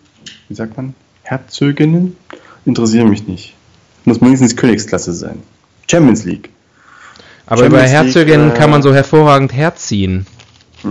wie 0.49 0.55
sagt 0.55 0.77
man? 0.77 0.95
Herzöginnen 1.23 2.17
interessieren 2.65 3.09
mich 3.11 3.27
nicht. 3.27 3.55
Muss 4.05 4.21
mindestens 4.21 4.55
Königsklasse 4.55 5.13
sein. 5.13 5.43
Champions 5.91 6.25
League. 6.25 6.51
Aber 7.47 7.63
Champions 7.63 7.67
über 7.73 7.83
League, 7.83 7.91
Herzöginnen 7.91 8.53
äh, 8.53 8.55
kann 8.55 8.71
man 8.71 8.83
so 8.83 8.95
hervorragend 8.95 9.53
herziehen. 9.53 10.27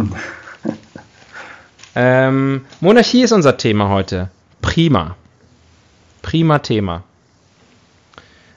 ähm, 1.96 2.66
Monarchie 2.80 3.24
ist 3.24 3.32
unser 3.32 3.58
Thema 3.58 3.90
heute. 3.90 4.30
Prima. 4.62 5.16
Prima 6.22 6.60
Thema. 6.60 7.04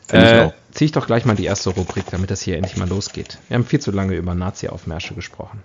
Ich 0.08 0.14
Äh, 0.14 0.50
zieh 0.72 0.86
ich 0.86 0.92
doch 0.92 1.06
gleich 1.06 1.24
mal 1.24 1.36
die 1.36 1.44
erste 1.44 1.70
Rubrik, 1.70 2.04
damit 2.10 2.30
das 2.30 2.40
hier 2.40 2.56
endlich 2.56 2.76
mal 2.76 2.88
losgeht. 2.88 3.38
Wir 3.48 3.56
haben 3.56 3.66
viel 3.66 3.80
zu 3.80 3.90
lange 3.90 4.14
über 4.14 4.34
Nazi-Aufmärsche 4.34 5.14
gesprochen. 5.14 5.62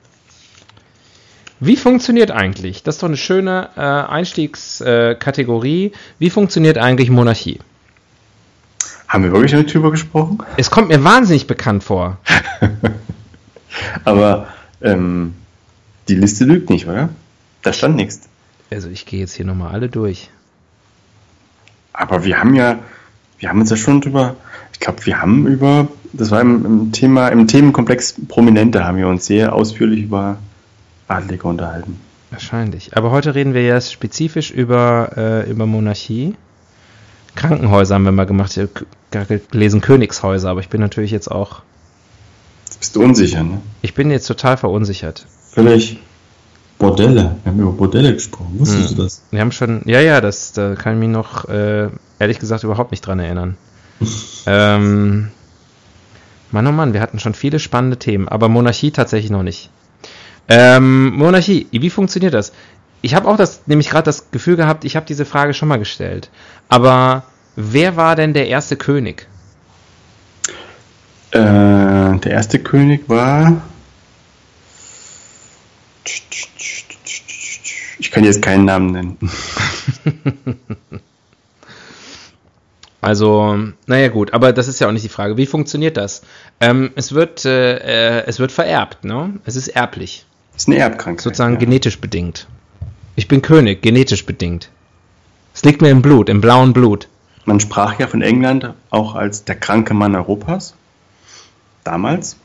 Wie 1.60 1.78
funktioniert 1.78 2.32
eigentlich? 2.32 2.84
Das 2.84 2.96
ist 2.96 3.04
doch 3.04 3.08
eine 3.08 3.16
schöne 3.16 3.70
äh, 3.78 3.80
Einstiegskategorie. 3.80 5.94
Wie 6.20 6.30
funktioniert 6.30 6.78
eigentlich 6.78 7.10
Monarchie? 7.10 7.60
Haben 9.08 9.24
wir 9.24 9.32
wirklich 9.32 9.54
nicht 9.54 9.74
drüber 9.74 9.92
gesprochen? 9.92 10.40
Es 10.58 10.72
kommt 10.72 10.90
mir 10.90 11.04
wahnsinnig 11.04 11.48
bekannt 11.48 11.84
vor. 11.84 12.18
Aber 14.04 14.48
ähm, 14.82 15.36
die 16.08 16.16
Liste 16.16 16.46
lügt 16.46 16.70
nicht, 16.70 16.88
oder? 16.88 17.10
Da 17.62 17.74
stand 17.74 17.96
nichts. 17.96 18.22
Also 18.72 18.90
ich 18.90 19.06
gehe 19.06 19.20
jetzt 19.20 19.34
hier 19.34 19.46
nochmal 19.46 19.72
alle 19.72 19.90
durch. 19.90 20.30
Aber 21.94 22.24
wir 22.26 22.40
haben 22.40 22.56
ja, 22.56 22.80
wir 23.40 23.50
haben 23.50 23.60
uns 23.60 23.70
ja 23.70 23.78
schon 23.78 24.02
drüber, 24.02 24.36
ich 24.74 24.80
glaube, 24.80 25.06
wir 25.06 25.22
haben 25.22 25.48
über, 25.48 25.88
das 26.12 26.32
war 26.32 26.42
im, 26.42 26.66
im 26.66 26.92
Thema, 26.92 27.28
im 27.30 27.48
Themenkomplex 27.48 28.16
Prominente 28.28 28.84
haben 28.84 28.98
wir 28.98 29.08
uns 29.08 29.26
sehr 29.26 29.54
ausführlich 29.54 30.04
über 30.04 30.38
Adlige 31.08 31.48
unterhalten. 31.48 32.00
Wahrscheinlich. 32.32 32.98
Aber 32.98 33.12
heute 33.12 33.36
reden 33.36 33.54
wir 33.54 33.62
ja 33.62 33.80
spezifisch 33.80 34.50
über, 34.50 35.12
äh, 35.16 35.50
über 35.50 35.68
Monarchie. 35.68 36.36
Krankenhäuser 37.36 37.96
haben 37.96 38.06
wir 38.06 38.12
mal 38.12 38.26
gemacht. 38.26 38.58
Ich 38.58 38.64
habe 38.64 38.86
gar 39.12 39.26
gelesen 39.26 39.82
Königshäuser, 39.82 40.50
aber 40.50 40.60
ich 40.60 40.70
bin 40.70 40.82
natürlich 40.82 41.12
jetzt 41.12 41.30
auch. 41.30 41.62
Jetzt 42.66 42.80
bist 42.80 42.96
du 42.96 43.04
unsicher, 43.04 43.44
ne? 43.44 43.62
Ich 43.84 43.94
bin 43.94 44.10
jetzt 44.10 44.26
total 44.26 44.58
verunsichert. 44.58 45.28
Völlig 45.54 46.00
Bordelle. 46.80 47.36
Wir 47.44 47.52
haben 47.52 47.60
über 47.60 47.72
Bordelle 47.72 48.14
gesprochen. 48.14 48.56
Wusstest 48.58 48.90
Hm. 48.90 48.98
du 48.98 49.04
das? 49.04 49.22
Wir 49.32 49.40
haben 49.40 49.52
schon. 49.52 49.82
Ja, 49.86 50.02
ja, 50.02 50.20
das 50.20 50.54
da 50.54 50.76
kann 50.76 50.94
ich 50.94 51.00
mich 51.00 51.10
noch 51.10 51.48
äh, 51.48 51.90
ehrlich 52.20 52.40
gesagt 52.40 52.64
überhaupt 52.64 52.92
nicht 52.92 53.06
dran 53.06 53.20
erinnern. 53.20 53.58
ähm, 54.46 55.30
Mann, 56.52 56.68
oh 56.68 56.72
Mann, 56.72 56.94
wir 56.94 57.02
hatten 57.02 57.20
schon 57.20 57.34
viele 57.34 57.60
spannende 57.60 57.98
Themen, 57.98 58.28
aber 58.28 58.50
Monarchie 58.50 58.92
tatsächlich 58.92 59.32
noch 59.32 59.44
nicht. 59.44 59.70
Ähm, 60.50 61.14
Monarchie, 61.16 61.68
wie 61.72 61.90
funktioniert 61.90 62.34
das? 62.34 62.52
Ich 63.02 63.16
habe 63.16 63.28
auch 63.28 63.38
das, 63.38 63.62
nämlich 63.66 63.90
gerade 63.90 64.06
das 64.06 64.32
Gefühl 64.32 64.56
gehabt, 64.56 64.86
ich 64.86 64.96
habe 64.96 65.06
diese 65.06 65.26
Frage 65.26 65.54
schon 65.54 65.68
mal 65.68 65.78
gestellt. 65.80 66.30
Aber 66.70 67.24
wer 67.56 67.96
war 67.96 68.16
denn 68.16 68.34
der 68.34 68.48
erste 68.48 68.76
König? 68.76 69.28
Äh, 71.32 71.40
der 71.40 72.32
erste 72.32 72.60
König 72.60 73.10
war. 73.10 73.62
Ich 78.00 78.12
kann 78.12 78.24
jetzt 78.24 78.42
keinen 78.42 78.66
Namen 78.66 78.92
nennen. 78.92 79.18
Also, 83.04 83.58
naja 83.86 84.08
gut, 84.08 84.32
aber 84.32 84.54
das 84.54 84.70
ist 84.70 84.80
ja 84.80 84.88
auch 84.88 84.94
nicht 84.94 85.04
die 85.04 85.10
Frage. 85.10 85.36
Wie 85.36 85.46
funktioniert 85.46 85.98
das? 85.98 86.22
Ähm, 86.62 86.92
es 86.96 87.12
wird, 87.12 87.44
äh, 87.44 88.20
äh, 88.20 88.24
es 88.28 88.40
wird 88.40 88.54
vererbt, 88.54 89.04
ne? 89.04 89.34
Es 89.44 89.58
ist 89.58 89.68
erblich. 89.68 90.26
Das 90.54 90.64
ist 90.64 90.70
eine 90.70 90.78
Erbkrankheit. 90.78 91.20
sozusagen 91.20 91.56
ja. 91.56 91.60
genetisch 91.60 92.00
bedingt. 92.00 92.48
Ich 93.18 93.28
bin 93.28 93.42
König, 93.42 93.82
genetisch 93.82 94.26
bedingt. 94.26 94.70
Es 95.54 95.66
liegt 95.66 95.82
mir 95.82 95.90
im 95.90 96.02
Blut, 96.02 96.30
im 96.30 96.40
blauen 96.40 96.72
Blut. 96.72 97.10
Man 97.44 97.60
sprach 97.60 98.00
ja 98.00 98.08
von 98.08 98.22
England 98.22 98.74
auch 98.90 99.16
als 99.16 99.44
der 99.44 99.56
kranke 99.56 99.94
Mann 99.94 100.16
Europas. 100.16 100.74
Damals. 101.84 102.38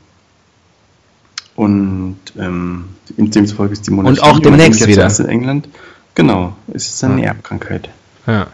Und 1.59 2.19
ähm, 2.37 2.85
demzufolge 3.09 3.73
ist 3.73 3.85
die 3.85 3.91
Monarchie. 3.91 4.21
Und 4.21 4.25
auch 4.25 4.39
demnächst 4.39 4.87
wieder. 4.87 5.11
In 5.19 5.25
England. 5.27 5.67
Genau, 6.15 6.55
ist 6.69 6.93
es 6.93 7.03
eine 7.03 7.21
ja. 7.21 7.27
Erbkrankheit. 7.27 7.89
Ja. 8.25 8.47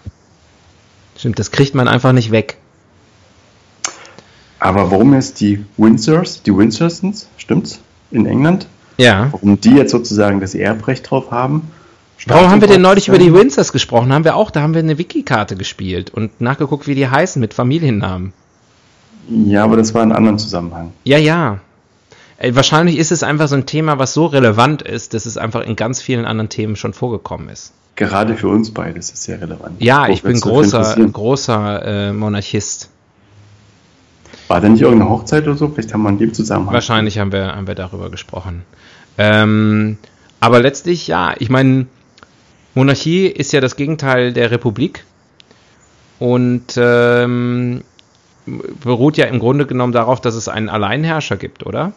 Stimmt, 1.15 1.37
das 1.37 1.51
kriegt 1.51 1.75
man 1.75 1.87
einfach 1.87 2.13
nicht 2.13 2.31
weg. 2.31 2.57
Aber 4.57 4.89
warum 4.89 5.13
jetzt 5.13 5.39
die 5.39 5.63
Windsors, 5.77 6.41
die 6.41 6.57
Windsorsons, 6.57 7.27
stimmt's, 7.37 7.79
in 8.09 8.25
England? 8.25 8.65
Ja. 8.97 9.27
Warum 9.33 9.61
die 9.61 9.75
jetzt 9.75 9.91
sozusagen 9.91 10.39
das 10.39 10.55
Erbrecht 10.55 11.11
drauf 11.11 11.29
haben? 11.29 11.69
Warum 12.25 12.49
haben 12.49 12.61
wir 12.61 12.67
denn 12.67 12.81
neulich 12.81 13.07
über 13.07 13.19
die 13.19 13.31
Windsors 13.31 13.71
gesprochen? 13.71 14.11
Haben 14.11 14.25
wir 14.25 14.35
auch, 14.35 14.49
da 14.49 14.63
haben 14.63 14.73
wir 14.73 14.79
eine 14.79 14.97
Wiki-Karte 14.97 15.55
gespielt 15.55 16.09
und 16.09 16.41
nachgeguckt, 16.41 16.87
wie 16.87 16.95
die 16.95 17.07
heißen 17.07 17.39
mit 17.39 17.53
Familiennamen. 17.53 18.33
Ja, 19.29 19.63
aber 19.63 19.77
das 19.77 19.93
war 19.93 20.01
in 20.01 20.09
einem 20.09 20.17
anderen 20.17 20.39
Zusammenhang. 20.39 20.91
Ja, 21.03 21.19
ja. 21.19 21.59
Äh, 22.37 22.55
wahrscheinlich 22.55 22.97
ist 22.97 23.11
es 23.11 23.23
einfach 23.23 23.47
so 23.47 23.55
ein 23.55 23.65
Thema, 23.65 23.99
was 23.99 24.13
so 24.13 24.25
relevant 24.25 24.81
ist, 24.81 25.13
dass 25.13 25.25
es 25.25 25.37
einfach 25.37 25.61
in 25.61 25.75
ganz 25.75 26.01
vielen 26.01 26.25
anderen 26.25 26.49
Themen 26.49 26.75
schon 26.75 26.93
vorgekommen 26.93 27.49
ist. 27.49 27.73
Gerade 27.95 28.35
für 28.35 28.49
uns 28.49 28.71
beide 28.71 28.99
ist 28.99 29.13
es 29.13 29.23
sehr 29.23 29.39
relevant. 29.39 29.81
Ja, 29.81 30.07
ich 30.07 30.21
bin 30.21 30.39
großer, 30.39 30.95
großer 31.11 32.09
äh, 32.09 32.13
Monarchist. 32.13 32.89
War 34.49 34.59
da 34.59 34.67
nicht 34.67 34.81
irgendeine 34.81 35.09
Hochzeit 35.09 35.43
oder 35.43 35.55
so? 35.55 35.69
Vielleicht 35.69 35.93
haben 35.93 36.03
wir 36.03 36.09
in 36.09 36.17
dem 36.17 36.33
Zusammenhang. 36.33 36.73
Wahrscheinlich 36.73 37.17
haben 37.19 37.31
wir, 37.31 37.55
haben 37.55 37.67
wir 37.67 37.75
darüber 37.75 38.09
gesprochen. 38.09 38.63
Ähm, 39.17 39.97
aber 40.41 40.59
letztlich, 40.59 41.07
ja, 41.07 41.33
ich 41.39 41.49
meine, 41.49 41.87
Monarchie 42.75 43.27
ist 43.27 43.53
ja 43.53 43.61
das 43.61 43.77
Gegenteil 43.77 44.33
der 44.33 44.51
Republik 44.51 45.05
und 46.19 46.75
ähm, 46.75 47.81
beruht 48.45 49.15
ja 49.17 49.25
im 49.25 49.39
Grunde 49.39 49.65
genommen 49.65 49.93
darauf, 49.93 50.19
dass 50.19 50.35
es 50.35 50.49
einen 50.49 50.67
Alleinherrscher 50.67 51.37
gibt, 51.37 51.65
oder? 51.65 51.93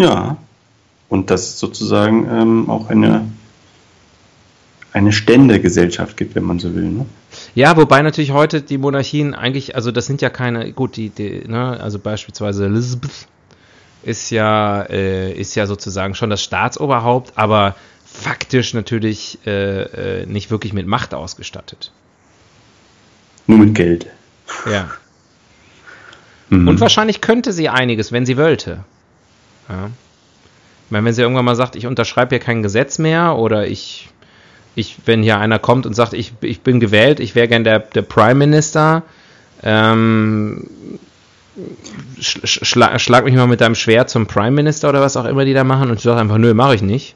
Ja, 0.00 0.38
und 1.10 1.30
dass 1.30 1.42
es 1.42 1.58
sozusagen 1.58 2.26
ähm, 2.30 2.70
auch 2.70 2.88
eine, 2.88 3.30
eine 4.94 5.12
Ständegesellschaft 5.12 6.16
gibt, 6.16 6.34
wenn 6.34 6.44
man 6.44 6.58
so 6.58 6.74
will. 6.74 6.88
Ne? 6.88 7.04
Ja, 7.54 7.76
wobei 7.76 8.00
natürlich 8.00 8.30
heute 8.30 8.62
die 8.62 8.78
Monarchien 8.78 9.34
eigentlich, 9.34 9.74
also 9.74 9.90
das 9.90 10.06
sind 10.06 10.22
ja 10.22 10.30
keine, 10.30 10.72
gut, 10.72 10.96
die, 10.96 11.10
die 11.10 11.46
ne, 11.46 11.78
also 11.78 11.98
beispielsweise 11.98 12.64
Elizabeth 12.64 13.28
ist 14.02 14.30
ja, 14.30 14.84
äh, 14.84 15.32
ist 15.32 15.54
ja 15.54 15.66
sozusagen 15.66 16.14
schon 16.14 16.30
das 16.30 16.42
Staatsoberhaupt, 16.42 17.34
aber 17.36 17.76
faktisch 18.06 18.72
natürlich 18.72 19.38
äh, 19.44 20.22
äh, 20.22 20.26
nicht 20.26 20.50
wirklich 20.50 20.72
mit 20.72 20.86
Macht 20.86 21.12
ausgestattet. 21.12 21.92
Nur 23.46 23.58
mit 23.58 23.74
Geld. 23.74 24.06
Ja. 24.64 24.88
Mhm. 26.48 26.68
Und 26.68 26.80
wahrscheinlich 26.80 27.20
könnte 27.20 27.52
sie 27.52 27.68
einiges, 27.68 28.12
wenn 28.12 28.24
sie 28.24 28.38
wollte. 28.38 28.82
Ja. 29.70 29.90
Ich 30.86 30.90
meine, 30.90 31.06
wenn 31.06 31.14
sie 31.14 31.22
irgendwann 31.22 31.44
mal 31.44 31.54
sagt, 31.54 31.76
ich 31.76 31.86
unterschreibe 31.86 32.30
hier 32.30 32.40
kein 32.40 32.62
Gesetz 32.62 32.98
mehr 32.98 33.36
oder 33.36 33.66
ich, 33.68 34.08
ich, 34.74 34.96
wenn 35.06 35.22
hier 35.22 35.38
einer 35.38 35.60
kommt 35.60 35.86
und 35.86 35.94
sagt, 35.94 36.12
ich, 36.14 36.32
ich 36.40 36.62
bin 36.62 36.80
gewählt, 36.80 37.20
ich 37.20 37.36
wäre 37.36 37.46
gern 37.46 37.62
der, 37.62 37.78
der 37.78 38.02
Prime 38.02 38.34
Minister, 38.34 39.04
ähm, 39.62 40.66
schla, 42.18 42.98
schlag 42.98 43.24
mich 43.24 43.34
mal 43.34 43.46
mit 43.46 43.60
deinem 43.60 43.76
Schwert 43.76 44.10
zum 44.10 44.26
Prime 44.26 44.50
Minister 44.50 44.88
oder 44.88 45.00
was 45.00 45.16
auch 45.16 45.26
immer 45.26 45.44
die 45.44 45.54
da 45.54 45.62
machen 45.62 45.90
und 45.90 45.96
ich 45.98 46.02
sage 46.02 46.20
einfach, 46.20 46.38
nö, 46.38 46.54
mache 46.54 46.74
ich 46.74 46.82
nicht. 46.82 47.14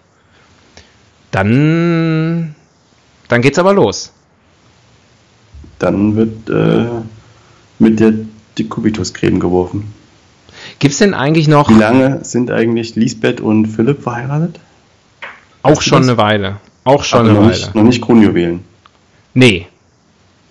Dann, 1.32 2.54
dann 3.26 3.42
geht's 3.42 3.58
aber 3.58 3.72
los. 3.72 4.12
Dann 5.80 6.14
wird 6.14 6.48
äh, 6.48 7.02
mit 7.80 7.98
der 7.98 8.12
Dekubitus-Creme 8.56 9.40
geworfen. 9.40 9.92
Gibt 10.78 10.92
es 10.92 10.98
denn 10.98 11.14
eigentlich 11.14 11.48
noch. 11.48 11.68
Wie 11.68 11.74
lange 11.74 12.24
sind 12.24 12.50
eigentlich 12.50 12.94
Lisbeth 12.94 13.40
und 13.40 13.66
Philipp 13.66 14.02
verheiratet? 14.02 14.60
Auch 15.62 15.80
schon 15.80 16.02
das? 16.02 16.08
eine 16.08 16.18
Weile. 16.18 16.56
Auch 16.84 17.04
schon 17.04 17.20
Aber 17.20 17.28
eine 17.28 17.38
noch 17.38 17.46
Weile. 17.46 17.56
Nicht, 17.56 17.74
noch 17.74 17.82
nicht 17.82 18.02
Kronjuwelen. 18.02 18.60
Nee. 19.32 19.66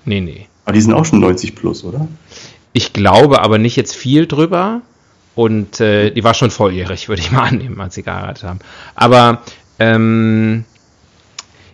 Nee, 0.06 0.21
nee. 0.21 0.47
Aber 0.65 0.74
die 0.74 0.82
sind 0.82 0.93
auch 0.93 1.06
schon 1.06 1.19
90 1.19 1.56
plus, 1.56 1.84
oder? 1.84 2.08
Ich 2.74 2.93
glaube 2.93 3.41
aber 3.41 3.58
nicht 3.58 3.76
jetzt 3.76 3.95
viel 3.95 4.28
drüber. 4.28 4.82
Und 5.36 5.80
äh, 5.80 6.12
die 6.12 6.24
war 6.24 6.34
schon 6.34 6.52
volljährig, 6.52 7.10
würde 7.10 7.21
ich 7.21 7.32
mal 7.32 7.43
annehmen, 7.43 7.80
als 7.82 7.95
sie 7.95 8.04
geheiratet 8.04 8.43
haben. 8.43 8.60
Aber 8.95 9.41
ähm, 9.80 10.65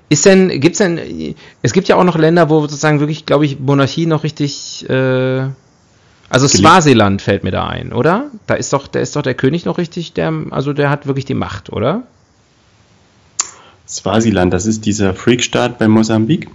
ist 0.10 0.26
denn, 0.26 0.60
gibt's 0.60 0.80
denn, 0.80 1.36
es 1.62 1.74
gibt 1.74 1.88
ja 1.88 1.96
auch 1.96 2.04
noch 2.04 2.18
Länder, 2.18 2.50
wo 2.50 2.62
sozusagen 2.62 3.00
wirklich, 3.00 3.26
glaube 3.26 3.46
ich, 3.46 3.60
Monarchie 3.60 4.06
noch 4.06 4.24
richtig 4.24 4.90
äh, 4.90 5.48
also 6.30 6.48
Swasiland 6.48 7.22
fällt 7.22 7.44
mir 7.44 7.52
da 7.52 7.68
ein, 7.68 7.92
oder? 7.92 8.30
Da 8.46 8.54
ist 8.54 8.72
doch, 8.72 8.88
der 8.88 9.02
ist 9.02 9.16
doch 9.16 9.24
der 9.24 9.34
König 9.34 9.66
noch 9.66 9.78
richtig, 9.80 10.14
der, 10.14 10.32
also 10.52 10.74
der 10.74 10.90
hat 10.90 11.08
wirklich 11.08 11.26
die 11.26 11.34
Macht, 11.34 11.72
oder? 11.72 12.04
Swasiland, 13.88 14.54
das 14.54 14.68
ist 14.68 14.86
dieser 14.86 15.16
Freakstaat 15.16 15.80
bei 15.80 15.88
Mosambik? 15.88 16.50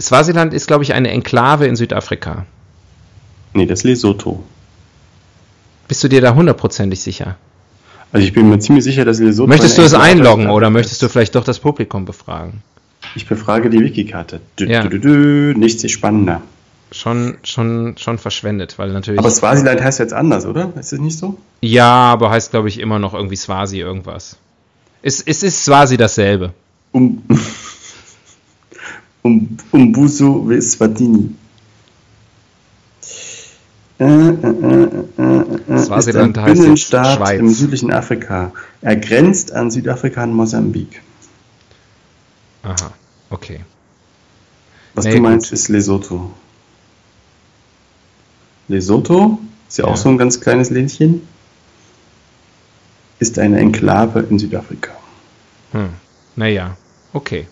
Swasiland 0.00 0.52
ist, 0.52 0.66
glaube 0.66 0.82
ich, 0.82 0.94
eine 0.94 1.10
Enklave 1.10 1.66
in 1.66 1.76
Südafrika. 1.76 2.46
Nee, 3.54 3.66
das 3.66 3.80
ist 3.80 3.84
Lesotho. 3.84 4.42
Bist 5.86 6.02
du 6.02 6.08
dir 6.08 6.20
da 6.20 6.34
hundertprozentig 6.34 7.00
sicher? 7.00 7.36
Also 8.10 8.26
ich 8.26 8.32
bin 8.32 8.48
mir 8.48 8.58
ziemlich 8.58 8.84
sicher, 8.84 9.04
dass 9.04 9.20
Lesotho. 9.20 9.48
Möchtest 9.48 9.78
du 9.78 9.82
es 9.82 9.94
einloggen 9.94 10.50
oder 10.50 10.70
möchtest 10.70 11.02
du 11.02 11.08
vielleicht 11.08 11.36
doch 11.36 11.44
das 11.44 11.60
Publikum 11.60 12.04
befragen? 12.04 12.62
Ich 13.14 13.26
befrage 13.26 13.70
die 13.70 13.80
Wikikarte. 13.80 14.40
Ja. 14.58 14.84
nichts 14.84 15.84
ist 15.84 15.92
spannender 15.92 16.42
schon, 16.90 17.38
schon, 17.42 17.96
schon 17.98 18.18
verschwendet, 18.18 18.78
weil 18.78 18.92
natürlich. 18.92 19.18
Aber 19.18 19.30
Swasiland 19.30 19.82
heißt 19.82 19.98
jetzt 19.98 20.12
anders, 20.12 20.46
oder? 20.46 20.72
Ist 20.78 20.92
es 20.92 21.00
nicht 21.00 21.18
so? 21.18 21.38
Ja, 21.60 21.86
aber 21.86 22.30
heißt, 22.30 22.50
glaube 22.50 22.68
ich, 22.68 22.78
immer 22.78 22.98
noch 22.98 23.14
irgendwie 23.14 23.36
Swasi 23.36 23.78
irgendwas. 23.78 24.36
Es, 25.02 25.22
es 25.22 25.42
ist 25.42 25.64
Swasi 25.64 25.96
dasselbe. 25.96 26.52
Um, 26.92 27.22
um, 29.22 29.56
Umbuso 29.70 30.46
Veswatini. 30.48 31.34
Äh, 34.00 34.04
äh, 34.04 35.04
äh, 35.18 35.78
Swasiland 35.78 36.36
ist 36.36 36.42
ein 36.42 36.44
heißt 36.44 36.60
Binnenstaat 36.60 37.16
Schweiz. 37.16 37.40
im 37.40 37.48
südlichen 37.50 37.92
Afrika. 37.92 38.52
Er 38.80 38.96
grenzt 38.96 39.52
an 39.52 39.70
Südafrika 39.72 40.22
und 40.22 40.34
Mosambik. 40.34 41.02
Aha, 42.62 42.92
okay. 43.30 43.60
Was 44.94 45.04
nee, 45.04 45.14
du 45.14 45.20
meinst, 45.20 45.50
gut. 45.50 45.58
ist 45.58 45.68
Lesotho. 45.68 46.30
Lesotho, 48.68 49.38
ist 49.68 49.78
ja, 49.78 49.86
ja, 49.86 49.90
auch 49.90 49.96
so 49.96 50.08
ein 50.08 50.18
ganz 50.18 50.40
kleines 50.40 50.70
Ländchen, 50.70 51.26
ist 53.18 53.38
eine 53.38 53.58
Enklave 53.58 54.20
in 54.20 54.38
Südafrika. 54.38 54.92
Hm. 55.72 55.90
Naja, 56.36 56.76
okay. 57.12 57.46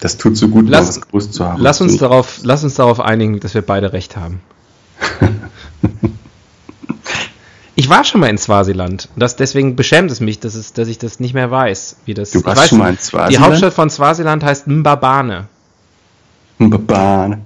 Das 0.00 0.18
tut 0.18 0.36
so 0.36 0.48
gut, 0.48 0.68
lass, 0.68 1.00
gewusst 1.00 1.32
zu 1.32 1.46
haben. 1.46 1.62
Lass 1.62 1.80
uns, 1.80 1.96
darauf, 1.96 2.40
lass 2.42 2.62
uns 2.62 2.74
darauf 2.74 3.00
einigen, 3.00 3.40
dass 3.40 3.54
wir 3.54 3.62
beide 3.62 3.94
recht 3.94 4.16
haben. 4.16 4.40
ich 7.74 7.88
war 7.88 8.04
schon 8.04 8.20
mal 8.20 8.28
in 8.28 8.36
Swasiland. 8.36 9.08
Das, 9.16 9.36
deswegen 9.36 9.76
beschämt 9.76 10.10
es 10.10 10.20
mich, 10.20 10.40
dass, 10.40 10.56
es, 10.56 10.74
dass 10.74 10.88
ich 10.88 10.98
das 10.98 11.20
nicht 11.20 11.32
mehr 11.32 11.50
weiß. 11.50 11.96
Wie 12.04 12.12
das, 12.12 12.32
du 12.32 12.44
warst 12.44 12.68
schon 12.68 12.80
mal 12.80 12.90
in 12.90 12.98
Swasiland? 12.98 13.32
Die 13.32 13.38
Hauptstadt 13.38 13.72
von 13.72 13.88
Swasiland 13.88 14.44
heißt 14.44 14.66
Mbabane. 14.66 15.46
Mbabane. 16.58 17.40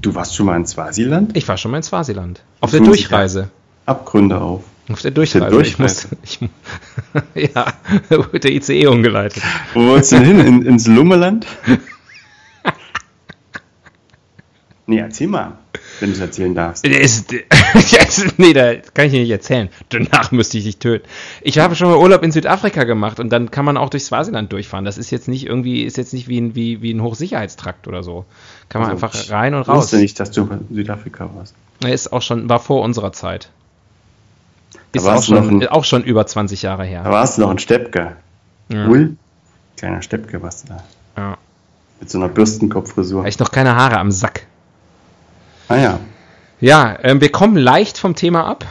Du 0.00 0.14
warst 0.14 0.34
schon 0.34 0.46
mal 0.46 0.56
in 0.56 0.66
Swasiland? 0.66 1.36
Ich 1.36 1.46
war 1.48 1.56
schon 1.56 1.70
mal 1.70 1.78
in 1.78 1.82
Swasiland. 1.82 2.42
Auf 2.60 2.70
der 2.70 2.80
Durchreise. 2.80 3.50
Abgründe 3.86 4.40
auf. 4.40 4.64
Auf 4.90 5.00
der 5.00 5.12
Durchreise. 5.12 5.40
Der 5.40 5.50
Durchreise. 5.50 6.08
Ich 6.22 6.40
musste, 6.40 6.50
ich, 7.34 7.52
ja, 7.54 7.72
wurde 8.10 8.40
der 8.40 8.52
ICE 8.52 8.86
umgeleitet. 8.86 9.42
Wo 9.72 9.86
wolltest 9.86 10.12
du 10.12 10.16
denn 10.16 10.26
hin? 10.26 10.46
In, 10.46 10.62
ins 10.66 10.86
Lummeland? 10.86 11.46
nee, 14.86 14.98
erzähl 14.98 15.28
mal 15.28 15.58
wenn 16.00 16.10
du 16.10 16.14
es 16.14 16.20
erzählen 16.20 16.54
darfst. 16.54 16.86
Ist, 16.86 17.32
nee, 18.38 18.52
da 18.52 18.74
kann 18.74 19.06
ich 19.06 19.12
dir 19.12 19.20
nicht 19.20 19.30
erzählen. 19.30 19.68
Danach 19.88 20.32
müsste 20.32 20.58
ich 20.58 20.64
dich 20.64 20.78
töten. 20.78 21.06
Ich 21.42 21.58
habe 21.58 21.74
schon 21.74 21.88
mal 21.88 21.98
Urlaub 21.98 22.22
in 22.22 22.32
Südafrika 22.32 22.84
gemacht 22.84 23.20
und 23.20 23.30
dann 23.30 23.50
kann 23.50 23.64
man 23.64 23.76
auch 23.76 23.90
durch 23.90 24.04
Swasiland 24.04 24.52
durchfahren. 24.52 24.84
Das 24.84 24.98
ist 24.98 25.10
jetzt 25.10 25.28
nicht 25.28 25.46
irgendwie, 25.46 25.82
ist 25.82 25.96
jetzt 25.96 26.12
nicht 26.12 26.28
wie 26.28 26.40
ein, 26.40 26.54
wie, 26.54 26.82
wie 26.82 26.92
ein 26.92 27.02
Hochsicherheitstrakt 27.02 27.88
oder 27.88 28.02
so. 28.02 28.24
Kann 28.68 28.82
man 28.82 28.90
also, 28.90 29.06
einfach 29.06 29.30
rein 29.30 29.54
und 29.54 29.62
raus. 29.62 29.76
Ich 29.76 29.82
wusste 29.82 29.96
nicht, 29.98 30.20
dass 30.20 30.30
du 30.30 30.42
in 30.42 30.74
Südafrika 30.74 31.30
warst. 31.34 31.54
Er 31.82 31.92
ist 31.92 32.12
auch 32.12 32.22
schon, 32.22 32.48
war 32.48 32.60
vor 32.60 32.82
unserer 32.82 33.12
Zeit. 33.12 33.50
Ist 34.92 35.06
auch 35.06 35.22
schon, 35.22 35.62
ein, 35.62 35.68
auch 35.68 35.84
schon 35.84 36.04
über 36.04 36.26
20 36.26 36.62
Jahre 36.62 36.84
her. 36.84 37.02
Da 37.02 37.10
warst 37.10 37.36
du 37.36 37.42
noch 37.42 37.50
ein 37.50 37.58
Steppke. 37.58 38.16
Ja. 38.68 38.86
Cool. 38.88 39.16
Kleiner 39.76 40.02
Steppke 40.02 40.40
warst 40.40 40.64
du 40.64 40.74
da. 40.74 40.84
Ja. 41.16 41.38
Mit 42.00 42.10
so 42.10 42.18
einer 42.18 42.28
Bürstenkopffrisur. 42.28 43.24
Echt 43.24 43.40
noch 43.40 43.50
keine 43.50 43.74
Haare 43.76 43.98
am 43.98 44.10
Sack. 44.10 44.46
Ah 45.68 45.76
ja. 45.76 46.00
Ja, 46.60 46.98
ähm, 47.02 47.20
wir 47.20 47.30
kommen 47.30 47.56
leicht 47.56 47.98
vom 47.98 48.14
Thema 48.14 48.46
ab, 48.46 48.64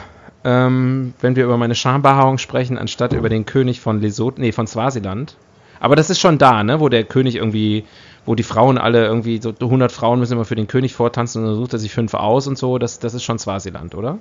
ähm, 0.44 1.14
wenn 1.20 1.36
wir 1.36 1.44
über 1.44 1.56
meine 1.56 1.74
Schambehaarung 1.74 2.38
sprechen, 2.38 2.78
anstatt 2.78 3.12
über 3.12 3.28
den 3.28 3.46
König 3.46 3.80
von 3.80 4.00
Lesotho, 4.00 4.40
nee, 4.40 4.52
von 4.52 4.66
Swasiland. 4.66 5.36
Aber 5.80 5.96
das 5.96 6.10
ist 6.10 6.18
schon 6.20 6.38
da, 6.38 6.64
ne? 6.64 6.80
Wo 6.80 6.88
der 6.88 7.04
König 7.04 7.36
irgendwie, 7.36 7.84
wo 8.24 8.34
die 8.34 8.42
Frauen 8.42 8.78
alle 8.78 9.04
irgendwie, 9.04 9.40
so 9.40 9.52
100 9.60 9.92
Frauen 9.92 10.18
müssen 10.18 10.32
immer 10.32 10.44
für 10.44 10.54
den 10.54 10.66
König 10.66 10.94
vortanzen 10.94 11.42
und 11.42 11.48
dann 11.48 11.56
sucht 11.56 11.74
er 11.74 11.78
sich 11.78 11.92
fünf 11.92 12.14
aus 12.14 12.46
und 12.46 12.56
so. 12.56 12.78
Das, 12.78 12.98
das 13.00 13.14
ist 13.14 13.22
schon 13.22 13.38
Swasiland, 13.38 13.94
oder? 13.94 14.18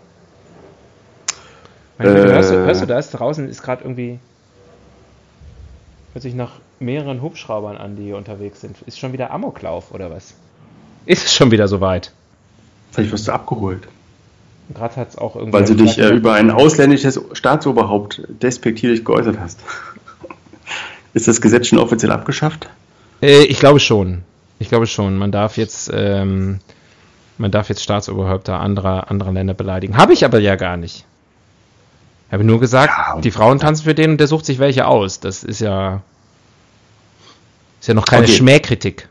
Güte, 1.98 2.34
hörst, 2.34 2.52
du, 2.52 2.56
Äh. 2.56 2.66
hörst 2.66 2.82
du 2.82 2.86
das? 2.86 3.12
Draußen 3.12 3.48
ist 3.48 3.62
gerade 3.64 3.84
irgendwie. 3.84 4.20
Hört 6.14 6.24
sich 6.24 6.36
nach 6.36 6.52
mehreren 6.80 7.22
Hubschraubern 7.22 7.78
an, 7.78 7.96
die 7.96 8.04
hier 8.04 8.18
unterwegs 8.18 8.62
sind. 8.62 8.82
Ist 8.86 9.00
schon 9.00 9.14
wieder 9.14 9.32
Amoklauf 9.32 9.92
oder 9.94 10.12
was? 10.12 10.34
Ist 11.06 11.26
es 11.26 11.34
schon 11.34 11.52
wieder 11.52 11.68
soweit? 11.68 12.12
Vielleicht 12.94 13.12
wirst 13.12 13.28
du 13.28 13.32
abgeholt. 13.32 13.88
Gerade 14.74 14.96
hat 14.96 15.10
es 15.10 15.18
auch 15.18 15.36
irgendwie. 15.36 15.54
Weil 15.54 15.66
du 15.66 15.76
dich 15.76 15.98
äh, 15.98 16.10
über 16.10 16.34
ein 16.34 16.52
ausländisches 16.52 17.20
Staatsoberhaupt 17.34 18.22
despektierlich 18.28 19.04
geäußert 19.04 19.40
hast. 19.40 19.60
Ist 21.14 21.28
das 21.28 21.42
Gesetz 21.42 21.68
schon 21.68 21.80
offiziell 21.80 22.12
abgeschafft? 22.12 22.70
Äh, 23.22 23.44
ich 23.44 23.60
glaube 23.60 23.80
schon. 23.80 24.22
Ich 24.60 24.70
glaube 24.70 24.88
schon. 24.88 25.18
Man 25.18 25.32
darf 25.32 25.58
jetzt, 25.58 25.92
ähm, 25.94 26.60
man 27.38 27.52
darf 27.52 27.70
jetzt 27.70 27.84
Staatsoberhäupter 27.84 28.60
anderer, 28.60 29.10
anderer 29.12 29.32
Länder 29.32 29.54
beleidigen. 29.54 29.98
Habe 29.98 30.14
ich 30.14 30.24
aber 30.24 30.40
ja 30.40 30.56
gar 30.56 30.78
nicht. 30.78 31.06
Ich 32.28 32.34
habe 32.34 32.44
nur 32.44 32.60
gesagt, 32.60 32.94
Ja, 32.96 33.20
die 33.22 33.32
Frauen 33.32 33.60
tanzen 33.60 33.84
für 33.84 33.94
den 33.96 34.12
und 34.12 34.18
der 34.18 34.28
sucht 34.28 34.46
sich 34.46 34.60
welche 34.60 34.88
aus. 34.88 35.20
Das 35.20 35.44
ist 35.44 35.60
ja, 35.60 36.02
ist 37.80 37.88
ja 37.88 37.94
noch 37.94 38.06
keine 38.06 38.24
Okay. 38.24 38.34
Schmähkritik. 38.34 39.10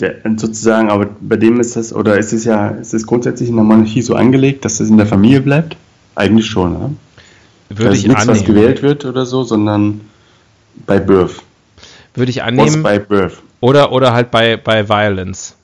Der, 0.00 0.14
sozusagen, 0.36 0.90
aber 0.90 1.06
bei 1.20 1.36
dem 1.36 1.58
ist 1.58 1.74
das, 1.74 1.92
oder 1.92 2.18
ist 2.18 2.32
es 2.32 2.44
ja, 2.44 2.68
ist 2.68 2.94
es 2.94 3.06
grundsätzlich 3.06 3.48
in 3.48 3.56
der 3.56 3.64
Monarchie 3.64 4.02
so 4.02 4.14
angelegt, 4.14 4.64
dass 4.64 4.78
es 4.78 4.90
in 4.90 4.96
der 4.96 5.06
Familie 5.06 5.40
bleibt? 5.40 5.76
Eigentlich 6.14 6.46
schon, 6.46 6.72
ne? 6.72 6.94
Würde 7.68 7.90
das 7.90 7.98
ich 7.98 8.06
nichts, 8.06 8.26
was 8.26 8.38
annehmen. 8.40 8.54
gewählt 8.54 8.82
wird 8.82 9.04
oder 9.04 9.26
so, 9.26 9.42
sondern 9.42 10.02
bei 10.86 10.98
Birth. 10.98 11.42
Würde 12.14 12.30
ich 12.30 12.38
Was 12.38 12.44
annehmen. 12.44 12.82
bei 12.82 12.98
Birth. 12.98 13.42
Oder, 13.60 13.92
oder 13.92 14.12
halt 14.12 14.30
bei, 14.30 14.56
bei 14.56 14.88
Violence. 14.88 15.56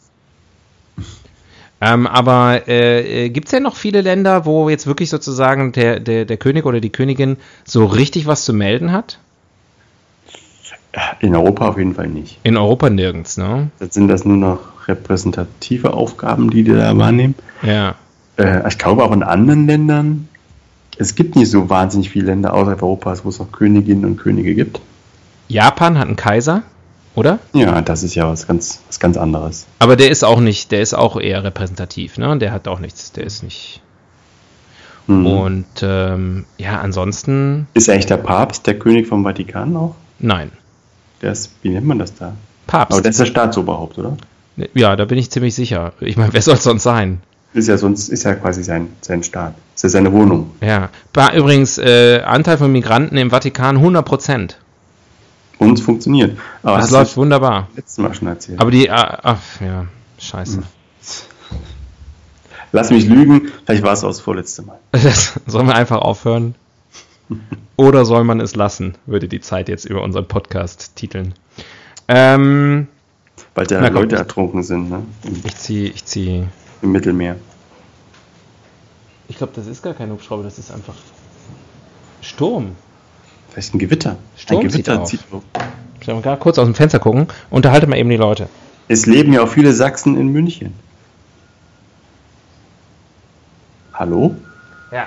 Ähm, 1.81 2.07
aber 2.07 2.69
äh, 2.69 3.29
gibt 3.31 3.49
es 3.49 3.51
denn 3.51 3.63
noch 3.63 3.77
viele 3.77 4.01
Länder, 4.01 4.47
wo 4.47 4.69
jetzt 4.69 4.87
wirklich 4.87 5.11
sozusagen 5.11 5.73
der, 5.73 6.01
der, 6.01 6.25
der 6.25 6.37
König 6.37 6.65
oder 6.65 6.81
die 6.81 6.91
Königin 6.91 7.37
so 7.65 7.85
richtig 7.85 8.27
was 8.27 8.45
zu 8.45 8.53
melden 8.53 8.93
hat? 8.93 9.19
In 11.21 11.35
Europa 11.35 11.69
auf 11.69 11.79
jeden 11.79 11.95
Fall 11.95 12.09
nicht. 12.09 12.39
In 12.43 12.57
Europa 12.57 12.91
nirgends, 12.91 13.37
ne? 13.37 13.71
Jetzt 13.81 13.95
sind 13.95 14.09
das 14.09 14.25
nur 14.25 14.37
noch 14.37 14.89
repräsentative 14.89 15.93
Aufgaben, 15.95 16.51
die 16.51 16.63
die 16.63 16.73
da 16.73 16.97
wahrnehmen. 16.97 17.35
Ja. 17.63 17.95
Äh, 18.37 18.67
ich 18.69 18.79
glaube 18.79 19.05
auch 19.05 19.13
in 19.13 19.23
anderen 19.23 19.67
Ländern, 19.67 20.29
es 20.99 21.15
gibt 21.15 21.37
nicht 21.37 21.51
so 21.51 21.69
wahnsinnig 21.71 22.11
viele 22.11 22.27
Länder 22.27 22.55
außerhalb 22.55 22.83
Europas, 22.83 23.25
wo 23.25 23.29
es 23.29 23.39
noch 23.39 23.51
Königinnen 23.51 24.05
und 24.05 24.17
Könige 24.17 24.55
gibt. 24.55 24.81
Japan 25.49 25.99
hat 25.99 26.07
einen 26.07 26.17
Kaiser, 26.17 26.63
oder? 27.15 27.39
Ja, 27.53 27.81
das 27.83 28.03
ist 28.03 28.15
ja 28.15 28.29
was 28.29 28.47
ganz, 28.47 28.81
was 28.87 29.01
ganz 29.01 29.17
anderes. 29.17 29.67
Aber 29.79 29.97
der 29.97 30.11
ist 30.11 30.25
auch 30.25 30.41
nicht, 30.41 30.71
der 30.71 30.83
ist 30.83 30.95
auch 30.95 31.21
eher 31.21 31.43
repräsentativ, 31.45 32.19
ne? 32.19 32.39
Der 32.39 32.53
hat 32.53 32.69
auch 32.69 32.81
nichts, 32.81 33.13
der 33.13 33.25
ist 33.25 33.43
nicht. 33.43 33.81
Hm. 35.07 35.27
Und 35.27 35.67
ähm, 35.83 36.47
ja, 36.57 36.81
ansonsten 36.81 37.67
Ist 37.75 37.91
eigentlich 37.91 38.07
der 38.07 38.17
Papst 38.17 38.67
der 38.67 38.79
König 38.79 39.07
vom 39.07 39.25
Vatikan 39.25 39.77
auch? 39.77 39.95
nein. 40.19 40.51
Der 41.25 41.33
ist, 41.33 41.53
wie 41.63 41.71
nennt 41.71 41.87
man 41.87 41.99
das 41.99 42.15
da? 42.15 42.35
Papst. 42.67 42.93
Aber 42.93 43.01
der 43.01 43.11
ist 43.11 43.19
der 43.19 43.25
Staatsoberhaupt, 43.25 43.97
oder? 43.97 44.19
ja, 44.75 44.95
da 44.95 45.07
bin 45.07 45.17
ich 45.17 45.31
ziemlich 45.31 45.55
sicher. 45.55 45.95
Ich 46.01 46.19
meine, 46.19 46.35
wer 46.35 46.43
soll 46.43 46.57
es 46.57 46.65
sonst 46.65 46.83
sein? 46.83 47.23
Ist 47.55 47.67
ja 47.67 47.79
sonst, 47.79 48.11
ist 48.11 48.25
ja 48.25 48.35
quasi 48.35 48.63
sein, 48.63 48.89
sein 49.01 49.23
Staat. 49.23 49.55
Ist 49.75 49.85
ja 49.85 49.89
seine 49.89 50.13
Wohnung. 50.13 50.51
Ja. 50.61 50.91
Übrigens, 51.35 51.79
äh, 51.79 52.21
Anteil 52.21 52.59
von 52.59 52.71
Migranten 52.71 53.17
im 53.17 53.31
Vatikan 53.31 53.77
100 53.79 54.05
Prozent. 54.05 54.59
Und 55.57 55.79
es 55.79 55.85
funktioniert. 55.85 56.37
Aber 56.63 56.77
Das 56.77 56.91
läuft 56.91 57.17
wunderbar. 57.17 57.69
letztes 57.75 57.97
Mal 57.97 58.13
schon 58.15 58.29
erzählt. 58.29 58.61
Aber 58.61 58.71
die, 58.71 58.91
ah, 58.91 59.21
ach, 59.23 59.41
ja, 59.63 59.87
scheiße. 60.19 60.63
Lass 62.73 62.91
mich 62.91 63.07
lügen, 63.07 63.51
vielleicht 63.65 63.83
war 63.83 63.95
es 63.95 64.05
auch 64.05 64.09
das 64.09 64.21
vorletzte 64.21 64.61
Mal. 64.61 64.79
Das, 64.93 65.41
sollen 65.47 65.69
wir 65.69 65.75
einfach 65.75 66.03
aufhören? 66.03 66.55
Oder 67.77 68.05
soll 68.05 68.25
man 68.25 68.41
es 68.41 68.55
lassen, 68.55 68.95
würde 69.07 69.29
die 69.29 69.41
Zeit 69.41 69.69
jetzt 69.69 69.85
über 69.85 70.03
unseren 70.03 70.29
Podcast 70.29 70.95
titeln. 70.97 71.35
Ähm, 72.09 72.89
Weil 73.55 73.67
da 73.67 73.81
komm. 73.85 73.95
Leute 73.95 74.17
ertrunken 74.17 74.63
sind, 74.63 74.91
ne? 74.91 75.03
Ich 75.45 75.57
ziehe, 75.57 75.89
ich 75.89 76.05
ziehe. 76.05 76.49
im 76.83 76.93
Mittelmeer. 76.93 77.37
Ich 79.29 79.39
glaube, 79.39 79.53
das 79.57 79.67
ist 79.67 79.83
gar 79.83 79.95
kein 79.95 80.11
Hubschrauber, 80.11 80.43
das 80.43 80.59
ist 80.59 80.71
einfach 80.71 80.95
Sturm. 82.21 82.73
Vielleicht 83.51 83.75
ein 83.75 83.79
Gewitter. 83.79 84.17
Sturm 84.37 84.61
ein 84.61 84.71
zieht 84.71 84.85
Gewitter 84.85 85.03
auf. 85.03 85.09
zieht 85.09 85.21
auf. 85.31 85.43
Ich 86.01 86.07
will 86.07 86.15
mal 86.17 86.37
kurz 86.37 86.59
aus 86.59 86.67
dem 86.67 86.75
Fenster 86.75 86.99
gucken. 86.99 87.29
Unterhalte 87.51 87.87
mal 87.87 87.97
eben 87.97 88.11
die 88.11 88.17
Leute. 88.17 88.49
Es 88.89 89.07
leben 89.07 89.33
ja 89.33 89.43
auch 89.43 89.49
viele 89.49 89.73
Sachsen 89.73 90.19
in 90.19 90.29
München. 90.29 90.75
Hallo? 93.95 94.35
Ja. 94.93 95.07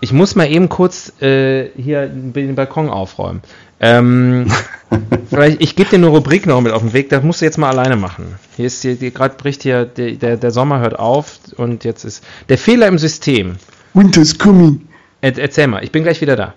Ich 0.00 0.12
muss 0.12 0.36
mal 0.36 0.50
eben 0.50 0.68
kurz 0.68 1.12
äh, 1.20 1.70
hier 1.76 2.06
den 2.06 2.54
Balkon 2.54 2.88
aufräumen. 2.88 3.42
Ähm, 3.80 4.46
vielleicht, 5.28 5.60
ich 5.60 5.74
gebe 5.76 5.90
dir 5.90 5.96
eine 5.96 6.06
Rubrik 6.06 6.46
noch 6.46 6.60
mit 6.60 6.72
auf 6.72 6.82
den 6.82 6.92
Weg, 6.92 7.08
das 7.08 7.22
musst 7.22 7.40
du 7.40 7.44
jetzt 7.44 7.58
mal 7.58 7.70
alleine 7.70 7.96
machen. 7.96 8.36
Hier 8.56 8.66
ist 8.66 8.82
hier, 8.82 8.94
hier 8.94 9.10
gerade 9.10 9.36
bricht 9.36 9.62
hier, 9.62 9.84
der, 9.84 10.12
der, 10.12 10.36
der 10.36 10.50
Sommer 10.50 10.80
hört 10.80 10.98
auf 10.98 11.38
und 11.56 11.84
jetzt 11.84 12.04
ist 12.04 12.24
der 12.48 12.58
Fehler 12.58 12.86
im 12.86 12.98
System. 12.98 13.56
Winter's 13.94 14.38
coming. 14.38 14.88
Er, 15.20 15.36
erzähl 15.36 15.66
mal, 15.66 15.82
ich 15.82 15.90
bin 15.90 16.04
gleich 16.04 16.20
wieder 16.20 16.36
da. 16.36 16.54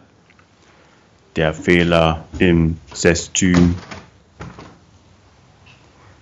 Der 1.35 1.53
Fehler 1.53 2.25
im 2.39 2.77
System. 2.93 3.75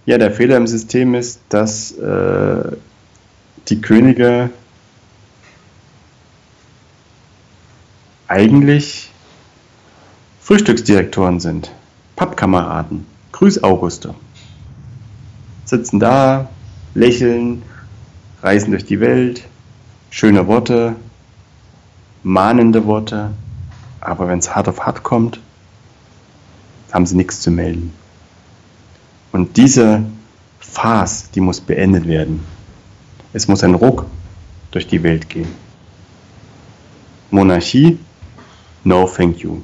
Ja, 0.06 0.18
der 0.18 0.32
Fehler 0.32 0.58
im 0.58 0.68
System 0.68 1.16
ist, 1.16 1.42
dass 1.50 1.92
äh, 1.92 2.72
die 3.68 3.82
Könige 3.82 4.50
eigentlich 8.30 9.12
Frühstücksdirektoren 10.40 11.40
sind. 11.40 11.72
Pappkameraden. 12.16 13.06
Grüß 13.32 13.64
Auguste. 13.64 14.14
Sitzen 15.66 16.00
da, 16.00 16.50
lächeln, 16.94 17.64
reisen 18.42 18.72
durch 18.72 18.86
die 18.86 19.00
Welt, 19.00 19.44
schöne 20.10 20.48
Worte, 20.48 20.96
mahnende 22.24 22.86
Worte, 22.86 23.32
aber 24.00 24.28
wenn 24.28 24.40
es 24.40 24.56
hart 24.56 24.68
auf 24.68 24.86
hart 24.86 25.04
kommt, 25.04 25.40
haben 26.92 27.06
sie 27.06 27.16
nichts 27.16 27.42
zu 27.42 27.52
melden. 27.52 27.94
Und 29.32 29.58
diese 29.58 30.04
Farce, 30.60 31.30
die 31.32 31.42
muss 31.42 31.62
beendet 31.62 32.08
werden. 32.08 32.44
Es 33.34 33.48
muss 33.48 33.64
ein 33.64 33.76
Ruck 33.76 34.06
durch 34.72 34.88
die 34.88 35.04
Welt 35.04 35.30
gehen. 35.30 35.50
Monarchie, 37.30 38.00
no 38.84 39.08
thank 39.08 39.40
you. 39.40 39.62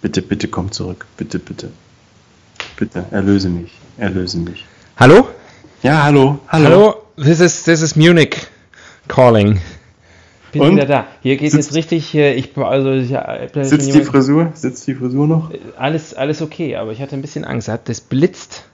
Bitte, 0.00 0.22
bitte 0.22 0.48
komm 0.48 0.72
zurück. 0.72 1.06
Bitte, 1.16 1.38
bitte. 1.38 1.70
Bitte, 2.76 3.04
erlöse 3.10 3.48
mich. 3.48 3.72
Erlöse 3.98 4.38
mich. 4.38 4.64
Hallo? 4.96 5.28
Ja, 5.82 6.02
hallo. 6.02 6.40
Hallo. 6.48 6.64
Hallo, 6.64 6.94
this 7.16 7.40
is, 7.40 7.62
this 7.64 7.82
is 7.82 7.94
Munich 7.94 8.36
calling. 9.08 9.60
Bin 10.50 10.62
Und? 10.62 10.72
wieder 10.76 10.86
da. 10.86 11.06
Hier 11.22 11.36
geht 11.36 11.52
Sitzt- 11.52 11.68
jetzt 11.70 11.74
richtig 11.76 12.06
hier, 12.06 12.36
ich 12.36 12.56
also 12.58 12.90
ja, 12.92 13.46
da 13.46 13.60
ist 13.60 13.70
Sitzt 13.70 13.94
die 13.94 14.02
Frisur? 14.02 14.50
Sitzt 14.54 14.86
die 14.86 14.94
Frisur 14.94 15.26
noch? 15.26 15.50
alles, 15.78 16.14
alles 16.14 16.42
okay, 16.42 16.76
aber 16.76 16.92
ich 16.92 17.00
hatte 17.00 17.14
ein 17.16 17.22
bisschen 17.22 17.44
Angst. 17.44 17.68
Hat 17.68 17.88
das 17.88 18.00
blitzt 18.00 18.64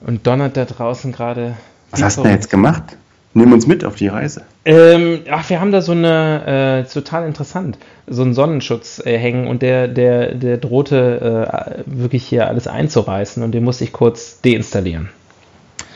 und 0.00 0.26
donnert 0.26 0.56
da 0.56 0.64
draußen 0.64 1.12
gerade. 1.12 1.56
Was 1.90 2.02
hast 2.02 2.18
du 2.18 2.22
denn 2.22 2.32
jetzt 2.32 2.50
gemacht? 2.50 2.96
Nimm 3.36 3.52
uns 3.52 3.66
mit 3.66 3.84
auf 3.84 3.96
die 3.96 4.08
Reise. 4.08 4.42
Ähm, 4.64 5.20
ach, 5.30 5.48
wir 5.50 5.60
haben 5.60 5.70
da 5.70 5.82
so 5.82 5.92
eine, 5.92 6.84
äh, 6.86 6.90
total 6.90 7.26
interessant, 7.26 7.76
so 8.06 8.22
einen 8.22 8.32
Sonnenschutz 8.32 9.02
äh, 9.04 9.18
hängen 9.18 9.46
und 9.46 9.60
der, 9.60 9.88
der, 9.88 10.34
der 10.34 10.56
drohte 10.56 11.76
äh, 11.76 11.82
wirklich 11.84 12.24
hier 12.24 12.48
alles 12.48 12.66
einzureißen 12.66 13.42
und 13.42 13.52
den 13.52 13.62
musste 13.62 13.84
ich 13.84 13.92
kurz 13.92 14.40
deinstallieren. 14.40 15.10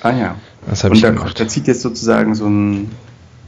Ah 0.03 0.11
ja. 0.12 0.37
Das 0.68 0.85
habe 0.85 0.92
Und 0.92 0.96
ich 0.96 1.03
da, 1.03 1.11
gemacht. 1.12 1.40
da 1.40 1.48
zieht 1.48 1.66
jetzt 1.66 1.81
sozusagen 1.81 2.35
so 2.35 2.46
ein, 2.46 2.90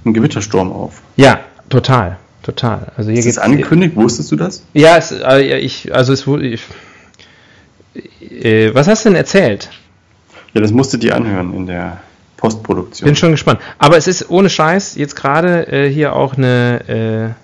ein 0.06 0.14
Gewittersturm 0.14 0.72
auf. 0.72 1.02
Ja, 1.16 1.40
total, 1.68 2.16
total. 2.42 2.92
Also 2.96 3.10
hier 3.10 3.18
Ist 3.18 3.26
das 3.26 3.34
geht's- 3.34 3.38
angekündigt? 3.44 3.94
Wusstest 3.94 4.32
du 4.32 4.36
das? 4.36 4.64
Ja, 4.72 4.96
es, 4.96 5.12
äh, 5.12 5.58
ich, 5.58 5.94
also 5.94 6.14
es 6.14 6.26
wurde. 6.26 6.56
Äh, 8.30 8.70
was 8.74 8.88
hast 8.88 9.04
du 9.04 9.10
denn 9.10 9.16
erzählt? 9.16 9.68
Ja, 10.54 10.62
das 10.62 10.70
musst 10.72 10.94
du 10.94 10.96
dir 10.96 11.14
anhören 11.14 11.52
in 11.54 11.66
der 11.66 12.00
Postproduktion. 12.42 13.06
Bin 13.06 13.14
schon 13.14 13.30
gespannt. 13.30 13.60
Aber 13.78 13.96
es 13.96 14.08
ist 14.08 14.28
ohne 14.28 14.50
Scheiß 14.50 14.96
jetzt 14.96 15.14
gerade 15.14 15.68
äh, 15.68 15.88
hier 15.88 16.14
auch 16.16 16.34
eine. 16.36 17.34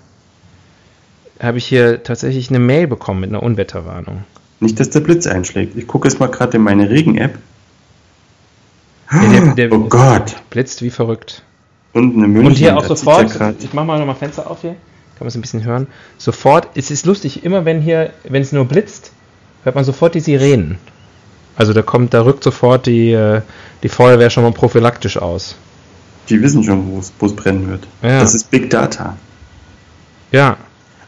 Äh, 1.39 1.43
habe 1.43 1.57
ich 1.57 1.65
hier 1.65 2.03
tatsächlich 2.03 2.49
eine 2.49 2.59
Mail 2.59 2.85
bekommen 2.87 3.21
mit 3.21 3.29
einer 3.29 3.41
Unwetterwarnung. 3.41 4.25
Nicht, 4.59 4.77
dass 4.77 4.89
der 4.89 4.99
Blitz 4.99 5.25
einschlägt. 5.25 5.77
Ich 5.77 5.87
gucke 5.87 6.05
jetzt 6.09 6.19
mal 6.19 6.27
gerade 6.27 6.57
in 6.57 6.63
meine 6.63 6.89
Regen-App. 6.89 7.39
Ja, 9.09 9.21
der- 9.29 9.55
der- 9.55 9.71
oh 9.71 9.85
Gott. 9.87 10.35
Blitzt 10.49 10.81
wie 10.81 10.89
verrückt. 10.89 11.43
Und 11.93 12.17
eine 12.17 12.27
München. 12.27 12.45
Und 12.47 12.57
hier 12.57 12.77
auch 12.77 12.83
sofort. 12.83 13.33
ich 13.61 13.71
mach 13.73 13.85
mal 13.85 13.97
nochmal 13.99 14.15
Fenster 14.15 14.51
auf 14.51 14.59
hier. 14.61 14.71
kann 14.71 15.21
man 15.21 15.27
es 15.29 15.35
ein 15.35 15.41
bisschen 15.41 15.63
hören. 15.63 15.87
Sofort, 16.17 16.67
es 16.75 16.91
ist 16.91 17.05
lustig, 17.05 17.45
immer 17.45 17.63
wenn 17.63 17.79
hier, 17.79 18.11
wenn 18.25 18.41
es 18.41 18.51
nur 18.51 18.65
blitzt, 18.65 19.13
hört 19.63 19.75
man 19.75 19.85
sofort 19.85 20.15
die 20.15 20.19
Sirenen. 20.19 20.77
Also 21.59 21.73
da 21.73 21.81
kommt, 21.83 22.13
da 22.13 22.21
rückt 22.23 22.43
sofort 22.43 22.85
die, 22.87 23.11
äh, 23.11 23.41
die 23.83 23.89
Feuerwehr 23.89 24.29
schon 24.29 24.43
mal 24.43 24.51
prophylaktisch 24.53 25.17
aus. 25.17 25.55
Die 26.29 26.41
wissen 26.41 26.63
schon, 26.63 27.03
wo 27.19 27.25
es 27.25 27.35
brennen 27.35 27.69
wird. 27.69 27.85
Ja. 28.01 28.21
Das 28.21 28.33
ist 28.33 28.49
Big 28.49 28.69
Data. 28.69 29.17
Ja, 30.31 30.57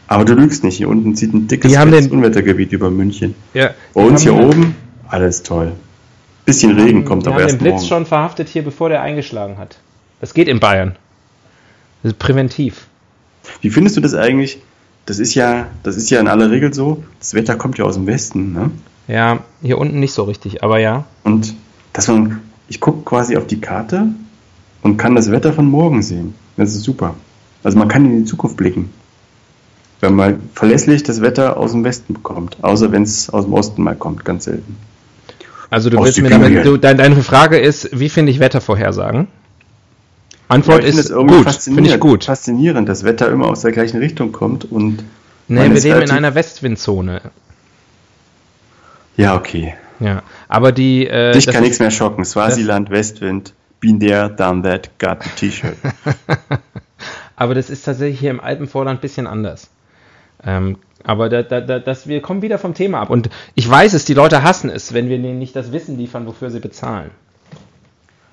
Aber 0.08 0.24
du 0.26 0.34
lügst 0.34 0.62
nicht. 0.62 0.76
Hier 0.76 0.88
unten 0.88 1.14
zieht 1.16 1.32
ein 1.32 1.46
dickes 1.48 1.74
haben 1.76 1.90
den- 1.90 2.10
Unwettergebiet 2.10 2.72
über 2.72 2.90
München. 2.90 3.34
ja. 3.54 3.70
Bei 3.94 4.02
uns 4.02 4.22
hier 4.22 4.34
haben- 4.34 4.44
oben, 4.44 4.76
alles 5.08 5.42
toll. 5.42 5.72
Bisschen 6.44 6.78
Regen 6.78 7.04
kommt 7.04 7.22
die 7.22 7.28
aber 7.28 7.36
haben 7.36 7.42
erst 7.44 7.54
den 7.54 7.58
Blitz 7.60 7.74
morgen. 7.76 7.86
schon 7.86 8.06
verhaftet 8.06 8.48
hier, 8.48 8.62
bevor 8.62 8.88
der 8.90 9.00
eingeschlagen 9.00 9.56
hat. 9.58 9.78
Das 10.20 10.34
geht 10.34 10.48
in 10.48 10.60
Bayern. 10.60 10.96
Das 12.02 12.12
ist 12.12 12.18
präventiv. 12.18 12.88
Wie 13.62 13.70
findest 13.70 13.96
du 13.96 14.00
das 14.02 14.14
eigentlich? 14.14 14.58
Das 15.06 15.18
ist 15.18 15.34
ja, 15.34 15.68
das 15.82 15.96
ist 15.96 16.10
ja 16.10 16.20
in 16.20 16.28
aller 16.28 16.50
Regel 16.50 16.74
so. 16.74 17.02
Das 17.20 17.32
Wetter 17.34 17.56
kommt 17.56 17.78
ja 17.78 17.84
aus 17.86 17.94
dem 17.94 18.06
Westen, 18.06 18.52
ne? 18.52 18.70
Ja, 19.08 19.40
hier 19.62 19.78
unten 19.78 20.00
nicht 20.00 20.12
so 20.12 20.24
richtig, 20.24 20.62
aber 20.62 20.78
ja. 20.78 21.04
Und 21.24 21.54
dass 21.92 22.08
man, 22.08 22.40
ich 22.68 22.80
gucke 22.80 23.02
quasi 23.04 23.36
auf 23.36 23.46
die 23.46 23.60
Karte 23.60 24.06
und 24.82 24.96
kann 24.96 25.14
das 25.14 25.30
Wetter 25.30 25.52
von 25.52 25.66
morgen 25.66 26.02
sehen. 26.02 26.34
Das 26.56 26.74
ist 26.74 26.82
super. 26.82 27.14
Also 27.62 27.78
man 27.78 27.88
kann 27.88 28.04
in 28.04 28.18
die 28.18 28.24
Zukunft 28.24 28.56
blicken. 28.56 28.90
Wenn 30.00 30.14
man 30.14 30.40
verlässlich 30.54 31.02
das 31.04 31.20
Wetter 31.20 31.56
aus 31.56 31.72
dem 31.72 31.84
Westen 31.84 32.14
bekommt. 32.14 32.56
Außer 32.62 32.90
wenn 32.90 33.02
es 33.02 33.30
aus 33.30 33.44
dem 33.44 33.54
Osten 33.54 33.82
mal 33.82 33.94
kommt, 33.94 34.24
ganz 34.24 34.44
selten. 34.44 34.76
Also 35.70 35.90
du 35.90 35.98
Aus 35.98 36.06
willst 36.06 36.20
mir 36.20 36.28
damit, 36.28 36.66
du, 36.66 36.76
dein, 36.76 36.98
deine 36.98 37.22
Frage 37.22 37.58
ist, 37.58 37.98
wie 37.98 38.08
finde 38.08 38.32
ich 38.32 38.40
Wettervorhersagen? 38.40 39.28
Antwort 40.48 40.80
ich 40.80 40.86
finde 40.86 41.00
ist 41.00 41.06
es 41.06 41.10
irgendwie 41.10 41.36
gut, 41.36 41.44
finde 41.44 41.48
ich 41.48 41.54
faszinierend, 41.54 42.00
gut. 42.00 42.24
faszinierend, 42.24 42.88
dass 42.88 43.04
Wetter 43.04 43.30
immer 43.30 43.46
aus 43.46 43.62
der 43.62 43.72
gleichen 43.72 43.98
Richtung 43.98 44.32
kommt 44.32 44.70
und 44.70 45.02
Nee, 45.48 45.70
wir 45.70 45.80
leben 45.80 46.02
in 46.02 46.10
einer 46.10 46.34
Westwindzone. 46.34 47.20
Ja, 49.16 49.34
okay. 49.36 49.74
Ja, 50.00 50.22
aber 50.48 50.72
die 50.72 51.06
äh, 51.06 51.32
Dich 51.32 51.46
kann 51.46 51.62
nichts 51.62 51.78
mehr 51.78 51.90
schocken. 51.90 52.24
Swasiland, 52.24 52.90
Westwind, 52.90 53.54
been 53.80 54.00
there, 54.00 54.28
done 54.30 54.62
that, 54.62 54.90
got 54.98 55.22
the 55.22 55.30
T-Shirt. 55.36 55.76
Aber 57.36 57.54
das 57.54 57.70
ist 57.70 57.84
tatsächlich 57.84 58.20
hier 58.20 58.30
im 58.30 58.40
Alpenvorland 58.40 58.98
ein 58.98 59.00
bisschen 59.00 59.26
anders. 59.26 59.70
Ähm, 60.44 60.78
aber 61.02 61.28
da, 61.28 61.42
da, 61.42 61.60
da, 61.60 61.78
das, 61.80 62.06
wir 62.06 62.20
kommen 62.20 62.42
wieder 62.42 62.58
vom 62.58 62.74
Thema 62.74 63.00
ab. 63.00 63.10
Und 63.10 63.30
ich 63.56 63.68
weiß 63.68 63.94
es, 63.94 64.04
die 64.04 64.14
Leute 64.14 64.44
hassen 64.44 64.70
es, 64.70 64.92
wenn 64.92 65.08
wir 65.08 65.18
denen 65.18 65.38
nicht 65.40 65.56
das 65.56 65.72
Wissen 65.72 65.96
liefern, 65.98 66.26
wofür 66.26 66.50
sie 66.50 66.60
bezahlen. 66.60 67.10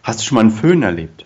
Hast 0.04 0.20
du 0.20 0.26
schon 0.26 0.36
mal 0.36 0.42
einen 0.42 0.52
Föhn 0.52 0.84
erlebt? 0.84 1.26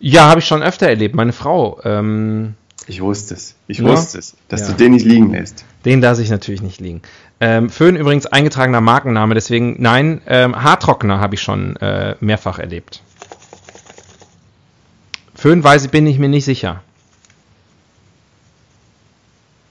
Ja, 0.00 0.28
habe 0.28 0.40
ich 0.40 0.46
schon 0.46 0.62
öfter 0.62 0.86
erlebt. 0.88 1.14
Meine 1.14 1.32
Frau, 1.32 1.80
ähm, 1.84 2.54
Ich 2.86 3.00
wusste 3.00 3.34
es. 3.34 3.54
Ich 3.66 3.78
Ja? 3.78 3.84
wusste 3.86 4.18
es, 4.18 4.36
dass 4.48 4.62
Ja. 4.62 4.66
du 4.68 4.72
den 4.74 4.92
nicht 4.92 5.06
liegen 5.06 5.30
lässt. 5.30 5.64
den 5.86 6.02
lasse 6.02 6.22
ich 6.22 6.28
natürlich 6.28 6.60
nicht 6.60 6.80
liegen. 6.80 7.00
Ähm, 7.40 7.68
Föhn 7.68 7.96
übrigens 7.96 8.26
eingetragener 8.26 8.80
Markenname, 8.80 9.34
deswegen 9.34 9.76
nein, 9.78 10.22
ähm, 10.26 10.62
Haartrockner 10.62 11.20
habe 11.20 11.34
ich 11.34 11.42
schon 11.42 11.76
äh, 11.76 12.14
mehrfach 12.20 12.58
erlebt. 12.58 13.02
Föhn 15.34 15.62
weiß 15.62 15.88
bin 15.88 16.06
ich 16.06 16.18
mir 16.18 16.28
nicht 16.28 16.44
sicher. 16.44 16.82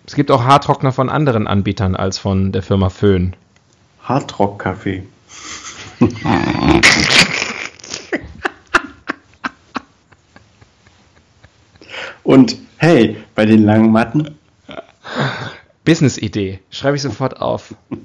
Es 0.06 0.16
gibt 0.16 0.30
auch 0.30 0.44
Haartrockner 0.44 0.92
von 0.92 1.10
anderen 1.10 1.48
Anbietern 1.48 1.96
als 1.96 2.18
von 2.20 2.52
der 2.52 2.62
Firma 2.62 2.90
Föhn. 2.90 3.36
Hardrock-Kaffee. 4.04 5.04
Und 12.24 12.58
hey, 12.78 13.18
bei 13.36 13.46
den 13.46 13.64
langen 13.64 13.92
Matten, 13.92 14.38
Business-Idee. 15.86 16.60
Schreibe 16.70 16.96
ich 16.96 17.02
sofort 17.02 17.42
auf. 17.42 17.76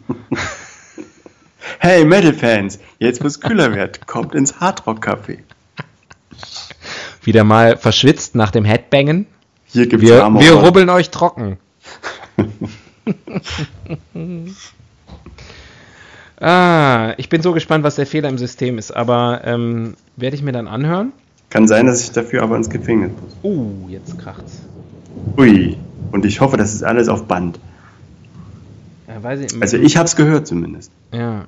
hey 1.79 2.05
Metal-Fans, 2.05 2.79
jetzt 2.99 3.23
wo 3.23 3.27
es 3.27 3.41
kühler 3.41 3.75
wird, 3.75 4.07
kommt 4.07 4.35
ins 4.35 4.61
Hardrock-Café. 4.61 5.38
Wieder 7.23 7.45
mal 7.45 7.77
verschwitzt 7.77 8.35
nach 8.35 8.51
dem 8.51 8.64
Headbangen. 8.64 9.27
Hier 9.67 9.87
gibt's 9.87 10.07
Wir, 10.07 10.19
warme 10.19 10.41
wir 10.41 10.55
rubbeln 10.55 10.88
euch 10.88 11.11
trocken. 11.11 11.59
ah, 16.41 17.14
ich 17.17 17.29
bin 17.29 17.43
so 17.43 17.53
gespannt, 17.53 17.85
was 17.85 17.97
der 17.97 18.07
Fehler 18.07 18.29
im 18.29 18.38
System 18.38 18.79
ist, 18.79 18.93
aber 18.93 19.43
ähm, 19.45 19.95
werde 20.17 20.37
ich 20.37 20.43
mir 20.43 20.53
dann 20.53 20.69
anhören? 20.69 21.12
Kann 21.51 21.69
sein, 21.69 21.87
dass 21.87 22.03
ich 22.03 22.12
dafür 22.12 22.43
aber 22.43 22.57
ins 22.57 22.71
Gefängnis 22.71 23.12
muss. 23.21 23.37
Uh, 23.43 23.88
jetzt 23.88 24.19
kracht's. 24.19 24.62
Ui. 25.37 25.77
Und 26.12 26.25
ich 26.25 26.41
hoffe, 26.41 26.57
das 26.57 26.75
ist 26.75 26.83
alles 26.83 27.09
auf 27.09 27.25
Band. 27.25 27.59
Ja, 29.09 29.23
weiß 29.23 29.40
ich, 29.40 29.62
Also 29.62 29.77
ich 29.79 29.97
hab's 29.97 30.16
gehört 30.16 30.47
zumindest. 30.47 30.90
Ja. 31.12 31.44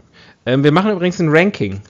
Ähm, 0.46 0.64
wir 0.64 0.72
machen 0.72 0.90
übrigens 0.92 1.20
ein 1.20 1.28
Ranking. 1.28 1.80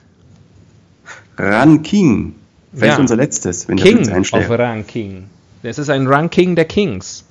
Ran 1.37 1.81
King. 1.81 2.35
Vielleicht 2.73 2.93
Ja. 2.97 2.99
unser 2.99 3.15
letztes, 3.15 3.67
wenn 3.67 3.77
King 3.77 3.95
Blitz 3.97 4.09
of 4.09 4.13
einschlägt. 4.15 4.49
Ranking. 4.49 5.23
Es 5.63 5.77
ist 5.77 5.89
ein 5.89 6.07
Ranking 6.07 6.55
der 6.55 6.65
Kings. 6.65 7.23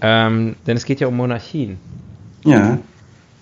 Ähm, 0.00 0.56
denn 0.66 0.76
es 0.76 0.84
geht 0.84 1.00
ja 1.00 1.06
um 1.06 1.16
Monarchien. 1.16 1.78
Ja. 2.44 2.78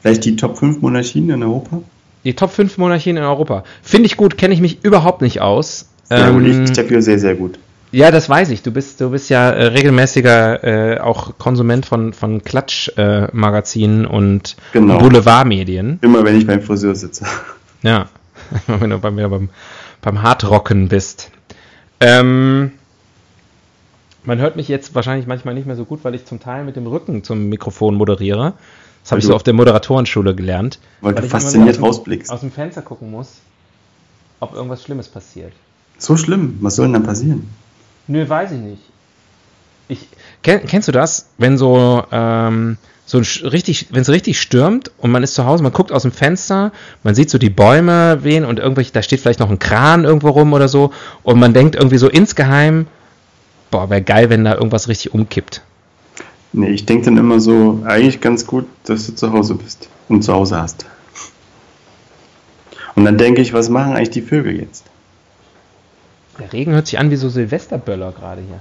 Vielleicht 0.03 0.25
die 0.25 0.37
Top 0.37 0.59
5 0.59 0.81
Monarchien 0.83 1.29
in 1.31 1.43
Europa? 1.43 1.83
Die 2.25 2.35
Top 2.35 2.51
5 2.51 2.77
Monarchien 2.79 3.17
in 3.17 3.23
Europa. 3.23 3.65
Finde 3.83 4.07
ich 4.07 4.17
gut, 4.17 4.37
kenne 4.37 4.53
ich 4.55 4.61
mich 4.61 4.85
überhaupt 4.85 5.23
nicht 5.23 5.41
aus. 5.41 5.89
Ja, 6.11 6.29
Ähm, 6.29 6.37
und 6.37 6.47
ich, 6.47 6.59
ich 6.59 6.73
dafür 6.73 7.01
sehr, 7.03 7.19
sehr 7.19 7.35
gut. 7.35 7.59
Ja, 7.93 8.11
das 8.13 8.29
weiß 8.29 8.51
ich. 8.51 8.63
Du 8.63 8.71
bist, 8.71 9.01
du 9.01 9.11
bist 9.11 9.31
ja 9.31 9.51
äh, 9.51 9.67
regelmäßiger 9.67 10.63
äh, 10.97 11.01
auch 11.01 11.37
Konsument 11.39 11.87
von, 11.87 12.13
von 12.13 12.43
Klatsch-Magazinen 12.45 14.05
äh, 14.05 14.09
und 14.09 14.57
Genau. 14.73 14.99
Boulevardmedien. 14.99 15.99
Immer 16.03 16.25
wenn 16.25 16.37
ich 16.39 16.47
beim 16.47 16.63
Friseur 16.63 16.95
sitze. 16.95 17.25
Ja, 17.83 18.09
wenn 18.67 18.91
du 18.91 18.99
bei 18.99 19.11
mir 19.11 19.27
beim, 19.31 19.49
beim 20.03 20.21
Hardrocken 20.23 20.89
bist. 20.89 21.31
Ähm, 21.99 22.73
man 24.23 24.39
hört 24.39 24.57
mich 24.57 24.69
jetzt 24.69 24.95
wahrscheinlich 24.95 25.27
manchmal 25.27 25.55
nicht 25.55 25.67
mehr 25.67 25.77
so 25.77 25.87
gut, 25.87 26.01
weil 26.05 26.15
ich 26.15 26.27
zum 26.27 26.41
Teil 26.41 26.65
mit 26.65 26.77
dem 26.77 26.87
Rücken 26.87 27.25
zum 27.25 27.49
Mikrofon 27.49 27.95
moderiere. 27.95 28.53
Das 29.03 29.13
habe 29.13 29.19
ich 29.21 29.25
du- 29.25 29.29
so 29.31 29.35
auf 29.35 29.43
der 29.45 29.55
Moderatorenschule 29.55 30.35
gelernt. 30.35 30.79
Weil 31.01 31.15
du 31.15 31.21
ich 31.21 31.25
immer 31.25 31.41
fasziniert 31.41 31.71
aus 31.71 31.77
dem- 31.77 31.85
rausblickst. 31.85 32.31
Aus 32.31 32.41
dem 32.41 32.53
Fenster 32.53 32.83
gucken 32.83 33.11
muss, 33.11 33.37
ob 34.41 34.55
irgendwas 34.55 34.83
Schlimmes 34.85 35.09
passiert. 35.09 35.53
So 35.97 36.19
schlimm. 36.19 36.59
Was 36.61 36.77
soll 36.77 36.85
denn 36.87 36.93
dann 36.93 37.05
passieren? 37.05 37.49
Nö, 38.11 38.29
weiß 38.29 38.51
ich 38.51 38.59
nicht. 38.59 38.83
Ich, 39.87 40.09
kenn, 40.43 40.67
kennst 40.67 40.89
du 40.89 40.93
das, 40.93 41.29
wenn 41.39 41.57
so, 41.57 42.03
ähm, 42.11 42.77
so 43.07 43.19
richtig, 43.19 43.87
wenn 43.91 44.03
es 44.03 44.09
richtig 44.09 44.41
stürmt 44.41 44.91
und 44.99 45.13
man 45.13 45.23
ist 45.23 45.35
zu 45.35 45.47
Hause, 45.47 45.63
man 45.63 45.73
guckt 45.73 45.93
aus 45.93 46.03
dem 46.03 46.11
Fenster, 46.11 46.73
man 47.05 47.15
sieht 47.15 47.31
so 47.31 47.39
die 47.39 47.51
Bäume 47.51 48.25
wehen 48.25 48.45
und 48.45 48.59
irgendwelche, 48.59 48.91
da 48.93 49.03
steht 49.03 49.21
vielleicht 49.21 49.39
noch 49.39 49.49
ein 49.49 49.61
Kran 49.61 50.03
irgendwo 50.03 50.31
rum 50.31 50.53
oder 50.55 50.67
so 50.67 50.93
und 51.23 51.39
man 51.39 51.55
denkt 51.55 51.77
irgendwie 51.77 51.99
so 51.99 52.09
insgeheim, 52.09 52.89
boah, 53.71 53.91
wäre 53.91 54.03
geil, 54.03 54.29
wenn 54.29 54.45
da 54.45 54.55
irgendwas 54.55 54.89
richtig 54.89 55.15
umkippt. 55.15 55.63
Nee, 56.53 56.71
ich 56.71 56.87
denke 56.87 57.05
dann 57.05 57.17
immer 57.17 57.39
so, 57.39 57.85
eigentlich 57.85 58.21
ganz 58.21 58.45
gut, 58.45 58.67
dass 58.87 59.07
du 59.07 59.15
zu 59.15 59.33
Hause 59.33 59.55
bist 59.55 59.89
und 60.09 60.23
zu 60.23 60.33
Hause 60.33 60.61
hast. 60.61 60.85
Und 62.97 63.05
dann 63.05 63.19
denke 63.19 63.41
ich, 63.41 63.53
was 63.53 63.69
machen 63.69 63.93
eigentlich 63.93 64.11
die 64.11 64.23
Vögel 64.23 64.59
jetzt? 64.59 64.90
Der 66.41 66.53
Regen 66.53 66.73
hört 66.73 66.87
sich 66.87 66.99
an 66.99 67.11
wie 67.11 67.17
so 67.17 67.29
Silvesterböller 67.29 68.13
gerade 68.13 68.41
hier. 68.43 68.61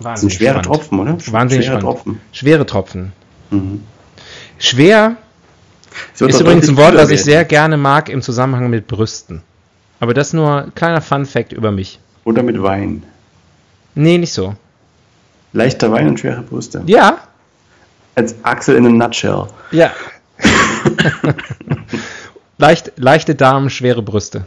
Das 0.00 0.20
sind 0.20 0.32
schwere 0.32 0.50
spannend. 0.62 0.66
Tropfen, 0.66 0.98
oder? 1.00 1.16
Wahnsinnig 1.32 1.66
schwere 1.66 1.80
spannend. 1.80 1.96
Tropfen. 1.98 2.20
Schwere 2.32 2.66
Tropfen. 2.66 3.12
Mhm. 3.50 3.84
Schwer 4.58 5.16
ist 6.12 6.40
übrigens 6.40 6.68
ein 6.68 6.76
Wort, 6.76 6.94
das 6.94 7.10
ich 7.10 7.22
sehr 7.22 7.44
gerne 7.44 7.76
mag 7.76 8.08
im 8.08 8.20
Zusammenhang 8.22 8.68
mit 8.70 8.86
Brüsten. 8.86 9.42
Aber 10.00 10.12
das 10.12 10.32
nur 10.32 10.64
ein 10.64 10.74
kleiner 10.74 11.00
Fun-Fact 11.00 11.52
über 11.52 11.70
mich. 11.70 12.00
Oder 12.24 12.42
mit 12.42 12.60
Wein. 12.62 13.04
Nee, 13.94 14.18
nicht 14.18 14.32
so. 14.32 14.56
Leichter 15.52 15.92
Wein 15.92 16.08
und 16.08 16.18
schwere 16.20 16.42
Brüste. 16.42 16.82
Ja, 16.86 17.18
Als 18.16 18.34
Axel 18.42 18.76
in 18.76 18.86
a 18.86 18.88
nutshell. 18.90 19.46
ja. 19.70 19.92
Leicht, 22.58 22.92
leichte 22.96 23.34
Damen, 23.34 23.70
schwere 23.70 24.02
Brüste. 24.02 24.46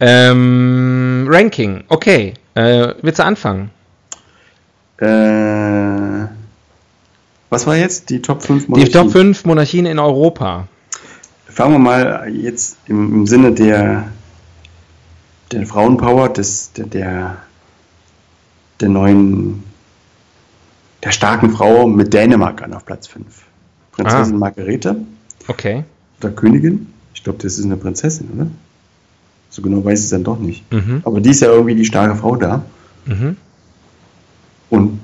Ähm, 0.00 1.26
Ranking, 1.28 1.84
okay. 1.88 2.34
Äh, 2.54 2.94
willst 3.02 3.18
du 3.18 3.24
anfangen? 3.24 3.70
Äh, 4.98 6.26
was 7.48 7.66
war 7.66 7.76
jetzt? 7.76 8.10
Die 8.10 8.20
Top 8.20 8.42
5 8.42 8.66
Die 8.74 8.90
Top 8.90 9.10
5 9.10 9.44
Monarchien 9.44 9.86
in 9.86 9.98
Europa. 9.98 10.68
Fangen 11.48 11.74
wir 11.74 11.78
mal 11.78 12.28
jetzt 12.30 12.76
im, 12.86 13.14
im 13.14 13.26
Sinne 13.26 13.52
der, 13.52 14.08
der 15.52 15.66
Frauenpower, 15.66 16.28
des, 16.28 16.72
der, 16.72 16.86
der, 16.86 17.36
der 18.80 18.88
neuen, 18.88 19.64
der 21.02 21.12
starken 21.12 21.50
Frau 21.50 21.86
mit 21.86 22.12
Dänemark 22.12 22.62
an 22.62 22.74
auf 22.74 22.84
Platz 22.84 23.06
5. 23.06 23.24
Prinzessin 23.92 24.34
Ah. 24.34 24.38
Margarete 24.38 24.96
Okay. 25.48 25.84
Oder 26.20 26.30
Königin. 26.30 26.92
Ich 27.14 27.22
glaube, 27.24 27.38
das 27.42 27.58
ist 27.58 27.64
eine 27.64 27.76
Prinzessin, 27.76 28.28
oder? 28.34 28.46
So 29.50 29.62
genau 29.62 29.84
weiß 29.84 29.98
ich 30.00 30.04
es 30.04 30.10
dann 30.10 30.24
doch 30.24 30.38
nicht. 30.38 30.70
Mhm. 30.72 31.00
Aber 31.04 31.20
die 31.20 31.30
ist 31.30 31.40
ja 31.40 31.48
irgendwie 31.48 31.74
die 31.74 31.84
starke 31.84 32.14
Frau 32.16 32.36
da. 32.36 32.64
Mhm. 33.06 33.36
Und 34.68 35.00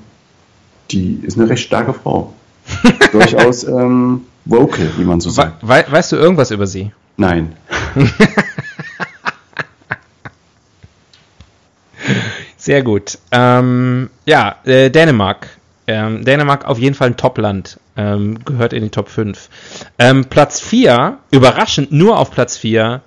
die 0.91 1.19
ist 1.23 1.37
eine 1.39 1.49
recht 1.49 1.63
starke 1.63 1.93
Frau. 1.93 2.33
Durchaus 3.11 3.63
ähm, 3.63 4.21
vocal, 4.45 4.89
wie 4.97 5.03
man 5.05 5.19
so 5.21 5.29
We 5.29 5.33
sagt. 5.33 5.67
wei 5.67 5.85
weißt 5.89 6.11
du 6.11 6.15
irgendwas 6.17 6.51
über 6.51 6.67
sie? 6.67 6.91
Nein. 7.17 7.53
Sehr 12.57 12.81
gut. 12.83 13.17
Ähm, 13.31 14.09
ja, 14.25 14.55
äh, 14.63 14.89
Dänemark. 14.89 15.47
Ähm, 15.85 16.23
Dänemark 16.23 16.65
auf 16.65 16.79
jeden 16.79 16.95
Fall 16.95 17.07
ein 17.07 17.17
Top-Land. 17.17 17.79
Ähm, 17.95 18.43
gehört 18.43 18.73
in 18.73 18.81
die 18.83 18.89
Top 18.89 19.07
5. 19.09 19.49
Ähm, 19.99 20.25
Platz 20.25 20.59
4, 20.59 21.17
überraschend 21.31 21.91
nur 21.91 22.17
auf 22.17 22.31
Platz 22.31 22.57
4, 22.57 23.01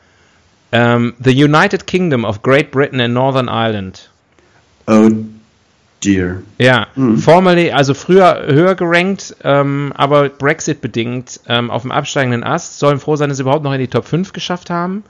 ähm, 0.73 1.15
The 1.19 1.45
United 1.45 1.87
Kingdom 1.89 2.25
of 2.25 2.43
Great 2.43 2.71
Britain 2.71 3.01
and 3.01 3.13
Northern 3.15 3.49
Ireland. 3.49 4.11
Oh 4.87 5.11
dear. 6.05 6.43
Ja, 6.59 6.87
Mhm. 6.95 7.19
formerly, 7.19 7.73
also 7.73 7.95
früher 7.95 8.45
höher 8.47 8.77
gerankt, 8.77 9.35
ähm, 9.43 9.93
aber 9.97 10.29
Brexit 10.29 10.81
bedingt 10.81 11.41
ähm, 11.49 11.71
auf 11.73 11.83
dem 11.83 11.91
absteigenden 11.91 12.45
Ast, 12.45 12.79
sollen 12.79 13.01
froh 13.01 13.17
sein, 13.17 13.29
dass 13.29 13.39
sie 13.39 13.43
überhaupt 13.43 13.65
noch 13.65 13.73
in 13.73 13.81
die 13.81 13.89
Top 13.89 14.05
5 14.07 14.33
geschafft 14.33 14.71
haben. 14.71 15.03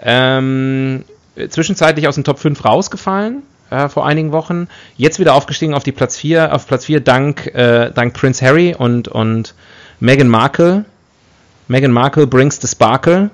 Ähm, 0.00 1.04
zwischenzeitlich 1.48 2.06
aus 2.06 2.14
den 2.14 2.24
Top 2.24 2.38
5 2.38 2.64
rausgefallen 2.64 3.42
äh, 3.70 3.88
vor 3.88 4.06
einigen 4.06 4.32
Wochen. 4.32 4.68
Jetzt 4.96 5.18
wieder 5.18 5.34
aufgestiegen 5.34 5.74
auf 5.74 5.82
die 5.82 5.92
Platz 5.92 6.16
4, 6.16 6.54
auf 6.54 6.66
Platz 6.66 6.84
4 6.86 7.00
dank, 7.00 7.46
äh, 7.54 7.90
dank 7.90 8.14
Prince 8.14 8.44
Harry 8.44 8.74
und, 8.76 9.08
und 9.08 9.54
Meghan 10.00 10.28
Markle. 10.28 10.84
Meghan 11.68 11.92
Markle 11.92 12.26
brings 12.26 12.60
the 12.60 12.66
sparkle. 12.66 13.30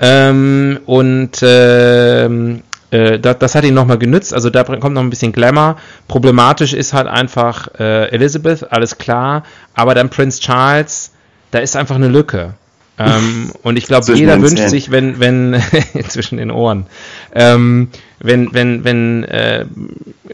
Ähm, 0.00 0.80
und 0.86 1.38
ähm, 1.42 2.62
äh, 2.90 3.18
das, 3.18 3.38
das 3.38 3.54
hat 3.54 3.64
ihn 3.64 3.74
nochmal 3.74 3.98
genützt. 3.98 4.32
Also 4.32 4.50
da 4.50 4.64
kommt 4.64 4.94
noch 4.94 5.02
ein 5.02 5.10
bisschen 5.10 5.32
Glamour. 5.32 5.76
Problematisch 6.06 6.72
ist 6.72 6.92
halt 6.92 7.08
einfach 7.08 7.68
äh, 7.78 8.08
Elizabeth, 8.10 8.72
alles 8.72 8.98
klar. 8.98 9.44
Aber 9.74 9.94
dann 9.94 10.10
Prince 10.10 10.40
Charles, 10.40 11.12
da 11.50 11.58
ist 11.58 11.76
einfach 11.76 11.96
eine 11.96 12.08
Lücke. 12.08 12.54
Ähm, 12.98 13.52
und 13.62 13.76
ich 13.76 13.86
glaube, 13.86 14.12
jeder 14.12 14.40
wünscht 14.40 14.68
sich, 14.68 14.90
wenn, 14.90 15.20
wenn, 15.20 15.62
zwischen 16.08 16.38
den 16.38 16.50
Ohren, 16.50 16.86
ähm, 17.34 17.88
wenn, 18.20 18.52
wenn, 18.52 18.84
wenn 18.84 19.24
äh, 19.24 19.64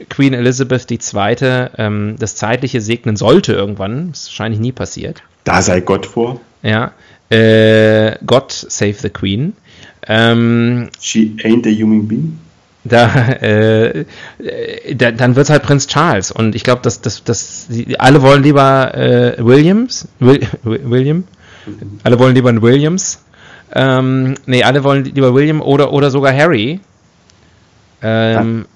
Queen 0.08 0.32
Elizabeth 0.34 0.90
II. 0.90 1.68
Ähm, 1.78 2.16
das 2.18 2.36
Zeitliche 2.36 2.80
segnen 2.80 3.16
sollte 3.16 3.52
irgendwann, 3.52 4.10
ist 4.12 4.28
wahrscheinlich 4.28 4.60
nie 4.60 4.72
passiert, 4.72 5.22
Da 5.44 5.60
sei 5.62 5.80
Gott 5.80 6.06
vor. 6.06 6.40
ja, 6.62 6.92
äh, 7.30 8.16
God 8.26 8.52
save 8.52 8.94
the 8.94 9.10
Queen, 9.10 9.54
ähm, 10.06 10.88
She 11.00 11.34
ain't 11.42 11.66
a 11.66 11.70
human 11.70 12.06
being. 12.06 12.38
da, 12.84 13.28
äh, 13.40 14.00
äh, 14.38 14.94
da, 14.94 15.10
dann 15.12 15.34
wird 15.36 15.44
es 15.44 15.50
halt 15.50 15.62
Prinz 15.62 15.86
Charles. 15.86 16.30
Und 16.30 16.54
ich 16.54 16.62
glaube, 16.64 16.82
dass, 16.82 17.00
dass, 17.00 17.24
dass 17.24 17.66
die, 17.68 17.98
alle 17.98 18.20
wollen 18.20 18.42
lieber 18.42 18.94
äh, 18.94 19.36
Williams, 19.42 20.06
Will, 20.20 20.40
William, 20.62 21.24
alle 22.02 22.18
wollen 22.18 22.34
lieber 22.34 22.50
einen 22.50 22.60
Williams. 22.60 23.22
Ähm, 23.74 24.34
nee, 24.46 24.62
alle 24.62 24.84
wollen 24.84 25.04
lieber 25.04 25.34
William 25.34 25.62
oder, 25.62 25.92
oder 25.92 26.10
sogar 26.10 26.34
Harry. 26.36 26.80
Ähm, 28.04 28.66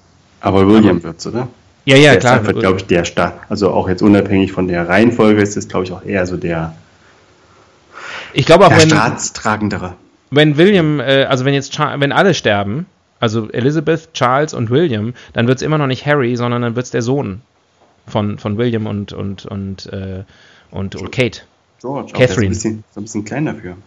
Aber 0.41 0.67
William 0.67 1.03
wird's, 1.03 1.27
oder? 1.27 1.47
ja, 1.85 1.95
ja, 1.95 2.11
der 2.11 2.19
klar. 2.19 2.33
ist 2.33 2.47
einfach, 2.47 2.59
glaube 2.59 2.77
ich, 2.77 2.85
der 2.87 3.05
Start. 3.05 3.39
Also 3.47 3.71
auch 3.71 3.87
jetzt 3.87 4.01
unabhängig 4.01 4.51
von 4.51 4.67
der 4.67 4.89
Reihenfolge 4.89 5.41
ist 5.41 5.55
es, 5.55 5.67
glaube 5.67 5.85
ich, 5.85 5.91
auch 5.91 6.03
eher 6.03 6.25
so 6.25 6.35
der, 6.35 6.75
ich 8.33 8.45
glaube 8.45 8.65
auch, 8.65 8.69
der 8.69 8.79
wenn, 8.79 8.89
Staatstragendere. 8.89 9.93
wenn 10.31 10.57
William, 10.57 10.99
äh, 10.99 11.25
also 11.25 11.45
wenn 11.45 11.53
jetzt, 11.53 11.73
Char 11.73 11.99
wenn 11.99 12.11
alle 12.11 12.33
sterben, 12.33 12.85
also 13.19 13.49
Elizabeth, 13.51 14.13
Charles 14.13 14.53
und 14.53 14.69
William, 14.69 15.13
dann 15.33 15.47
wird 15.47 15.57
es 15.57 15.61
immer 15.61 15.77
noch 15.77 15.87
nicht 15.87 16.05
Harry, 16.05 16.35
sondern 16.35 16.61
dann 16.61 16.75
wird 16.75 16.85
es 16.85 16.91
der 16.91 17.01
Sohn 17.01 17.41
von, 18.07 18.39
von 18.39 18.57
William 18.57 18.87
und, 18.87 19.13
und, 19.13 19.45
und, 19.45 19.85
äh, 19.87 20.23
und, 20.71 20.95
und 20.95 21.11
Kate. 21.11 21.41
George, 21.81 22.13
Catherine. 22.13 22.47
Auch 22.47 22.51
ist 22.51 22.65
ein 22.65 22.73
bisschen, 22.73 22.83
so 22.93 22.99
ein 22.99 23.03
bisschen 23.03 23.25
klein 23.25 23.45
dafür. 23.45 23.77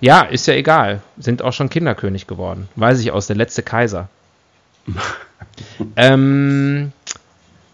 Ja, 0.00 0.22
ist 0.22 0.46
ja 0.46 0.54
egal. 0.54 1.00
Sind 1.18 1.42
auch 1.42 1.52
schon 1.52 1.70
Kinderkönig 1.70 2.26
geworden. 2.26 2.68
Weiß 2.76 3.00
ich 3.00 3.10
aus, 3.12 3.26
der 3.26 3.36
letzte 3.36 3.62
Kaiser. 3.62 4.08
ähm, 5.96 6.92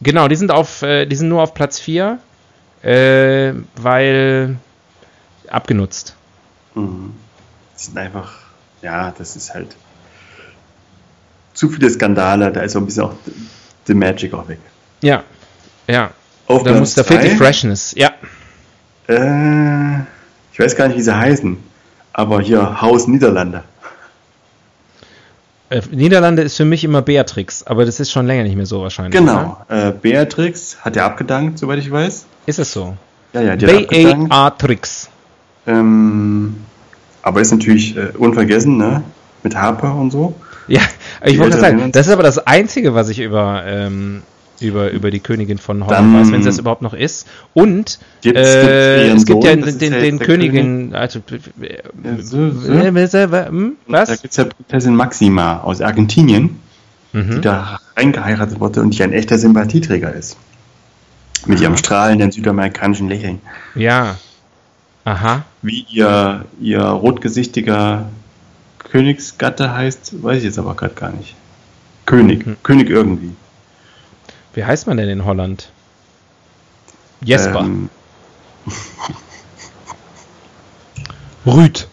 genau, 0.00 0.28
die 0.28 0.36
sind 0.36 0.50
auf, 0.50 0.82
äh, 0.82 1.06
die 1.06 1.16
sind 1.16 1.28
nur 1.28 1.42
auf 1.42 1.54
Platz 1.54 1.78
4, 1.78 2.18
äh, 2.82 3.52
weil 3.76 4.56
abgenutzt. 5.48 6.14
Mhm. 6.74 7.14
Die 7.78 7.82
sind 7.82 7.98
einfach, 7.98 8.32
ja, 8.82 9.12
das 9.16 9.36
ist 9.36 9.54
halt 9.54 9.76
zu 11.54 11.68
viele 11.68 11.90
Skandale, 11.90 12.52
da 12.52 12.60
ist 12.60 12.72
so 12.72 12.78
ein 12.78 12.86
bisschen 12.86 13.04
auch 13.04 13.14
the 13.86 13.94
Magic 13.94 14.32
auch 14.32 14.46
weg. 14.48 14.60
Ja, 15.02 15.24
ja. 15.86 16.10
Auf 16.46 16.62
Da, 16.62 16.74
muss, 16.74 16.94
da 16.94 17.04
fehlt 17.04 17.24
die 17.24 17.36
Freshness. 17.36 17.94
Ja. 17.96 18.12
Äh, 19.08 20.00
ich 20.52 20.58
weiß 20.58 20.76
gar 20.76 20.88
nicht, 20.88 20.96
wie 20.96 21.02
sie 21.02 21.16
heißen, 21.16 21.58
aber 22.12 22.40
hier 22.40 22.80
Haus 22.80 23.06
Niederlande. 23.06 23.64
Äh, 25.70 25.82
Niederlande 25.90 26.42
ist 26.42 26.56
für 26.56 26.64
mich 26.64 26.84
immer 26.84 27.02
Beatrix, 27.02 27.62
aber 27.62 27.84
das 27.84 28.00
ist 28.00 28.10
schon 28.10 28.26
länger 28.26 28.42
nicht 28.42 28.56
mehr 28.56 28.66
so 28.66 28.82
wahrscheinlich. 28.82 29.18
Genau. 29.18 29.58
Äh, 29.68 29.92
Beatrix 29.92 30.78
hat 30.80 30.96
ja 30.96 31.06
abgedankt, 31.06 31.58
soweit 31.58 31.78
ich 31.78 31.90
weiß. 31.90 32.26
Ist 32.46 32.58
es 32.58 32.72
so? 32.72 32.96
Ja, 33.34 33.42
ja, 33.42 33.56
die. 33.56 33.66
Beatrix. 33.66 35.10
Ähm, 35.66 36.56
aber 37.22 37.40
ist 37.42 37.52
natürlich 37.52 37.96
äh, 37.96 38.08
unvergessen, 38.16 38.78
ne? 38.78 39.02
Mit 39.42 39.54
Harper 39.54 39.94
und 39.94 40.10
so. 40.10 40.34
Ja, 40.66 40.80
ich 41.24 41.38
wollte 41.38 41.58
sagen, 41.58 41.92
das 41.92 42.06
ist 42.06 42.12
aber 42.12 42.22
das 42.22 42.38
Einzige, 42.46 42.94
was 42.94 43.08
ich 43.08 43.20
über, 43.20 43.62
ähm, 43.66 44.22
über, 44.60 44.90
über 44.90 45.10
die 45.10 45.20
Königin 45.20 45.58
von 45.58 45.78
weiß, 46.14 46.32
wenn 46.32 46.42
sie 46.42 46.48
das 46.48 46.58
überhaupt 46.58 46.82
noch 46.82 46.94
ist. 46.94 47.26
Und 47.54 47.98
Gibt's- 48.22 48.40
äh, 48.54 49.04
gibt's 49.08 49.20
es 49.22 49.26
gibt 49.26 49.44
ja 49.44 49.50
Sohn, 49.52 49.62
den, 49.62 49.78
den, 49.78 49.92
ja 49.92 49.98
den 50.00 50.18
jetzt 50.18 50.18
der 50.18 50.26
Königin, 50.26 50.94
also, 50.94 51.20
Ja, 51.60 52.22
so, 52.22 52.50
so. 52.50 52.72
hm, 53.48 53.76
Da 53.86 53.92
was? 53.92 54.22
gibt 54.22 54.30
es 54.32 54.36
ja 54.36 54.44
Prinzessin 54.44 54.94
Maxima 54.94 55.60
aus 55.60 55.80
Argentinien, 55.80 56.58
die 57.12 57.18
Mhm. 57.18 57.40
da 57.42 57.78
reingeheiratet 57.96 58.60
wurde 58.60 58.80
und 58.82 58.96
die 58.98 59.02
ein 59.02 59.12
echter 59.12 59.38
Sympathieträger 59.38 60.12
ist. 60.12 60.36
Mit 61.46 61.60
ihrem 61.60 61.76
strahlenden 61.76 62.30
südamerikanischen 62.32 63.08
Lächeln. 63.08 63.40
Ja. 63.74 64.16
Aha. 65.04 65.44
Wie 65.62 65.86
ihr, 65.90 66.44
ihr 66.60 66.82
rotgesichtiger 66.82 68.08
Königsgatte 68.78 69.72
heißt, 69.74 70.22
weiß 70.22 70.38
ich 70.38 70.44
jetzt 70.44 70.58
aber 70.58 70.74
gerade 70.74 70.94
gar 70.94 71.10
nicht. 71.12 71.34
König. 72.06 72.44
Hm. 72.44 72.56
König 72.62 72.90
irgendwie. 72.90 73.30
Wie 74.58 74.64
heißt 74.64 74.88
man 74.88 74.96
denn 74.96 75.08
in 75.08 75.24
Holland? 75.24 75.70
Jesper. 77.20 77.60
Ähm, 77.60 77.90
Rüd. 81.46 81.86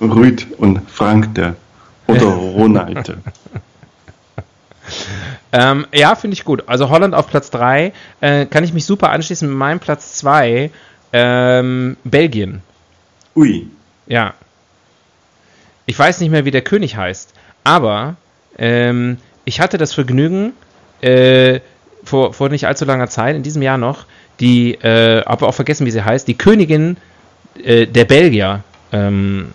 Rüd 0.00 0.48
und 0.58 0.90
Frank 0.90 1.32
der. 1.36 1.54
Oder 2.08 2.24
Ronald. 2.24 3.16
Ähm, 5.52 5.86
ja, 5.94 6.16
finde 6.16 6.34
ich 6.34 6.44
gut. 6.44 6.64
Also 6.66 6.90
Holland 6.90 7.14
auf 7.14 7.28
Platz 7.28 7.50
3. 7.50 7.92
Äh, 8.20 8.46
kann 8.46 8.64
ich 8.64 8.72
mich 8.72 8.84
super 8.84 9.10
anschließen 9.10 9.48
mit 9.48 9.56
meinem 9.56 9.78
Platz 9.78 10.14
2. 10.14 10.72
Ähm, 11.12 11.96
Belgien. 12.02 12.62
Ui. 13.36 13.68
Ja. 14.08 14.34
Ich 15.86 15.96
weiß 15.96 16.18
nicht 16.18 16.30
mehr, 16.30 16.44
wie 16.44 16.50
der 16.50 16.62
König 16.62 16.96
heißt, 16.96 17.32
aber 17.62 18.16
ähm, 18.58 19.18
ich 19.44 19.60
hatte 19.60 19.78
das 19.78 19.94
Vergnügen, 19.94 20.52
äh, 21.00 21.60
vor, 22.06 22.32
vor 22.32 22.48
nicht 22.48 22.66
allzu 22.66 22.84
langer 22.84 23.08
Zeit, 23.08 23.36
in 23.36 23.42
diesem 23.42 23.62
Jahr 23.62 23.78
noch, 23.78 24.06
die, 24.40 24.74
äh, 24.74 25.22
habe 25.24 25.46
auch 25.46 25.54
vergessen, 25.54 25.86
wie 25.86 25.90
sie 25.90 26.04
heißt, 26.04 26.26
die 26.28 26.38
Königin 26.38 26.96
äh, 27.62 27.86
der 27.86 28.04
Belgier 28.04 28.62
ähm, 28.92 29.52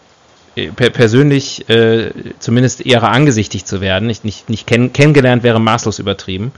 äh, 0.55 0.67
per 0.67 0.89
persönlich 0.89 1.69
äh, 1.69 2.11
zumindest 2.39 2.85
ihrer 2.85 3.09
angesichtigt 3.09 3.67
zu 3.67 3.81
werden. 3.81 4.07
Nicht, 4.07 4.25
nicht, 4.25 4.49
nicht 4.49 4.67
kenn 4.67 4.91
kennengelernt 4.93 5.43
wäre 5.43 5.59
maßlos 5.59 5.99
übertrieben. 5.99 6.51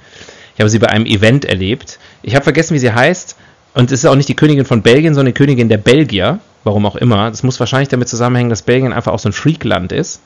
Ich 0.55 0.59
habe 0.59 0.69
sie 0.69 0.79
bei 0.79 0.89
einem 0.89 1.05
Event 1.05 1.45
erlebt. 1.45 1.99
Ich 2.21 2.35
habe 2.35 2.43
vergessen, 2.43 2.73
wie 2.73 2.79
sie 2.79 2.91
heißt. 2.91 3.35
Und 3.73 3.91
es 3.91 4.03
ist 4.03 4.05
auch 4.05 4.15
nicht 4.15 4.29
die 4.29 4.35
Königin 4.35 4.65
von 4.65 4.83
Belgien, 4.83 5.15
sondern 5.15 5.33
die 5.33 5.37
Königin 5.37 5.69
der 5.69 5.77
Belgier. 5.77 6.39
Warum 6.63 6.85
auch 6.85 6.95
immer. 6.95 7.29
Das 7.29 7.43
muss 7.43 7.59
wahrscheinlich 7.59 7.89
damit 7.89 8.07
zusammenhängen, 8.07 8.49
dass 8.49 8.61
Belgien 8.61 8.93
einfach 8.93 9.11
auch 9.11 9.19
so 9.19 9.29
ein 9.29 9.33
Freakland 9.33 9.91
ist. 9.91 10.21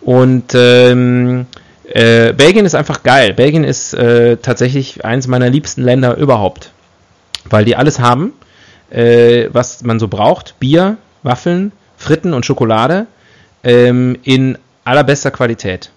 Und 0.00 0.54
ähm, 0.54 1.46
äh, 1.84 2.32
Belgien 2.32 2.64
ist 2.64 2.74
einfach 2.74 3.02
geil. 3.02 3.34
Belgien 3.34 3.64
ist 3.64 3.94
äh, 3.94 4.36
tatsächlich 4.36 5.04
eines 5.04 5.26
meiner 5.26 5.50
liebsten 5.50 5.82
Länder 5.82 6.16
überhaupt. 6.16 6.72
Weil 7.44 7.64
die 7.64 7.76
alles 7.76 7.98
haben, 7.98 8.32
äh, 8.90 9.48
was 9.52 9.82
man 9.82 9.98
so 9.98 10.08
braucht. 10.08 10.58
Bier, 10.60 10.96
Waffeln, 11.22 11.72
Fritten 11.96 12.34
und 12.34 12.46
Schokolade 12.46 13.06
ähm, 13.64 14.18
in 14.22 14.58
allerbester 14.84 15.30
Qualität. 15.30 15.90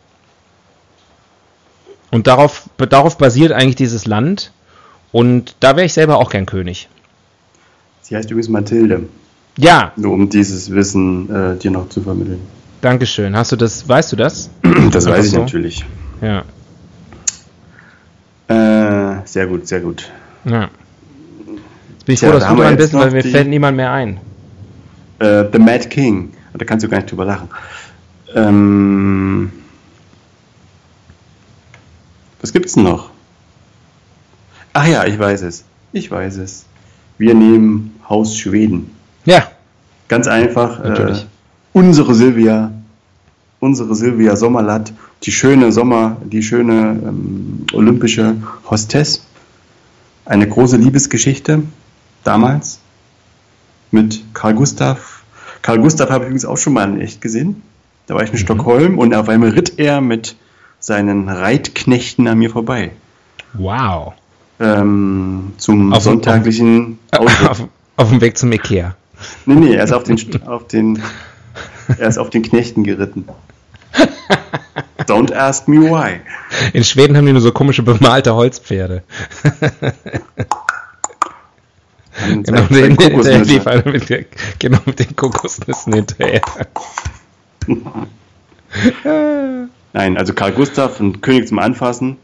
Und 2.11 2.27
darauf, 2.27 2.69
darauf 2.77 3.17
basiert 3.17 3.51
eigentlich 3.51 3.75
dieses 3.75 4.05
Land. 4.05 4.51
Und 5.11 5.55
da 5.59 5.75
wäre 5.75 5.85
ich 5.85 5.93
selber 5.93 6.17
auch 6.17 6.29
gern 6.29 6.45
König. 6.45 6.89
Sie 8.01 8.15
heißt 8.15 8.29
übrigens 8.29 8.49
Mathilde. 8.49 9.03
Ja, 9.57 9.93
Nur 9.95 10.13
um 10.13 10.29
dieses 10.29 10.71
Wissen 10.71 11.33
äh, 11.33 11.57
dir 11.57 11.71
noch 11.71 11.89
zu 11.89 12.01
vermitteln. 12.01 12.41
Dankeschön. 12.89 13.35
Hast 13.35 13.51
du 13.51 13.55
das, 13.55 13.89
weißt 13.89 14.11
du 14.11 14.15
das? 14.15 14.51
Das 14.91 15.07
weiß 15.07 15.25
ich 15.25 15.31
so? 15.31 15.39
natürlich. 15.39 15.83
Ja. 16.21 16.43
Äh, 18.47 19.21
sehr 19.25 19.47
gut, 19.47 19.67
sehr 19.67 19.79
gut. 19.79 20.11
ja. 20.45 20.69
Jetzt 21.89 22.05
bin 22.05 22.13
ich 22.13 22.19
Tja, 22.19 22.27
froh, 22.29 22.35
dass 22.35 22.43
da 22.47 22.53
du 22.53 22.61
dran 22.61 22.77
bist, 22.77 22.93
weil 22.93 23.09
mir 23.09 23.23
die- 23.23 23.31
fällt 23.31 23.47
niemand 23.47 23.75
mehr 23.75 23.91
ein. 23.91 24.19
Äh, 25.17 25.45
The 25.51 25.57
Mad 25.57 25.87
King. 25.89 26.31
Da 26.53 26.63
kannst 26.63 26.85
du 26.85 26.89
gar 26.89 26.97
nicht 26.99 27.09
drüber 27.09 27.25
lachen. 27.25 27.49
Ähm, 28.35 29.51
was 32.41 32.53
gibt's 32.53 32.73
denn 32.73 32.83
noch? 32.83 33.09
Ach 34.73 34.85
ja, 34.85 35.05
ich 35.05 35.17
weiß 35.17 35.41
es. 35.41 35.63
Ich 35.91 36.11
weiß 36.11 36.37
es. 36.37 36.65
Wir 37.17 37.33
nehmen 37.33 37.99
Haus 38.07 38.37
Schweden. 38.37 38.91
Ja, 39.25 39.47
Ganz 40.07 40.27
einfach. 40.27 40.83
Natürlich. 40.83 41.23
Äh, 41.23 41.25
unsere 41.73 42.13
Silvia, 42.13 42.71
unsere 43.65 43.95
Silvia 43.95 44.35
Sommerlatt, 44.35 44.93
die 45.23 45.31
schöne 45.31 45.71
Sommer, 45.71 46.17
die 46.23 46.43
schöne 46.43 46.99
ähm, 47.03 47.65
olympische 47.73 48.35
Hostess. 48.69 49.25
Eine 50.25 50.47
große 50.47 50.77
Liebesgeschichte 50.77 51.63
damals 52.23 52.79
mit 53.91 54.23
Karl 54.33 54.53
Gustav. 54.55 55.23
Karl 55.61 55.79
Gustav 55.79 56.09
habe 56.09 56.23
ich 56.23 56.27
übrigens 56.27 56.45
auch 56.45 56.57
schon 56.57 56.73
mal 56.73 56.87
in 56.89 57.01
echt 57.01 57.21
gesehen. 57.21 57.61
Da 58.07 58.13
war 58.15 58.23
ich 58.23 58.31
in 58.31 58.37
Stockholm 58.37 58.99
und 58.99 59.13
auf 59.15 59.29
einmal 59.29 59.49
ritt 59.49 59.73
er 59.77 59.99
mit 60.01 60.35
seinen 60.79 61.27
Reitknechten 61.29 62.27
an 62.27 62.37
mir 62.37 62.49
vorbei. 62.51 62.91
wow. 63.53 64.13
Ähm, 64.57 65.51
zum 65.57 65.91
Auf- 65.91 66.03
sonntaglichen 66.03 66.97
Ausritt. 67.11 67.49
auf, 67.49 67.67
auf 67.97 68.09
dem 68.09 68.21
Weg 68.21 68.37
zum 68.37 68.51
Ikea. 68.53 68.95
Nee, 69.45 69.55
nee, 69.55 69.73
er 69.75 69.83
ist 69.83 69.91
auf 69.91 70.03
den, 70.03 70.17
auf 70.47 70.67
den, 70.67 71.01
er 71.97 72.07
ist 72.07 72.17
auf 72.17 72.29
den 72.29 72.41
Knechten 72.41 72.83
geritten. 72.83 73.25
Don't 75.07 75.31
ask 75.33 75.67
me 75.67 75.77
why. 75.77 76.21
In 76.73 76.83
Schweden 76.83 77.15
haben 77.15 77.25
die 77.25 77.33
nur 77.33 77.41
so 77.41 77.51
komische 77.51 77.83
bemalte 77.83 78.33
Holzpferde. 78.33 79.03
Genau, 82.43 82.61
den, 82.63 82.95
lief 83.43 83.67
einer 83.67 83.85
mit, 83.91 84.09
der, 84.09 84.25
genau 84.57 84.79
mit 84.85 84.99
den 84.99 85.15
Kokosnüssen 85.15 85.93
hinterher. 85.93 86.41
Nein, 89.93 90.17
also 90.17 90.33
Karl 90.33 90.53
Gustav, 90.53 90.99
ein 90.99 91.21
König 91.21 91.47
zum 91.47 91.59
Anfassen. 91.59 92.17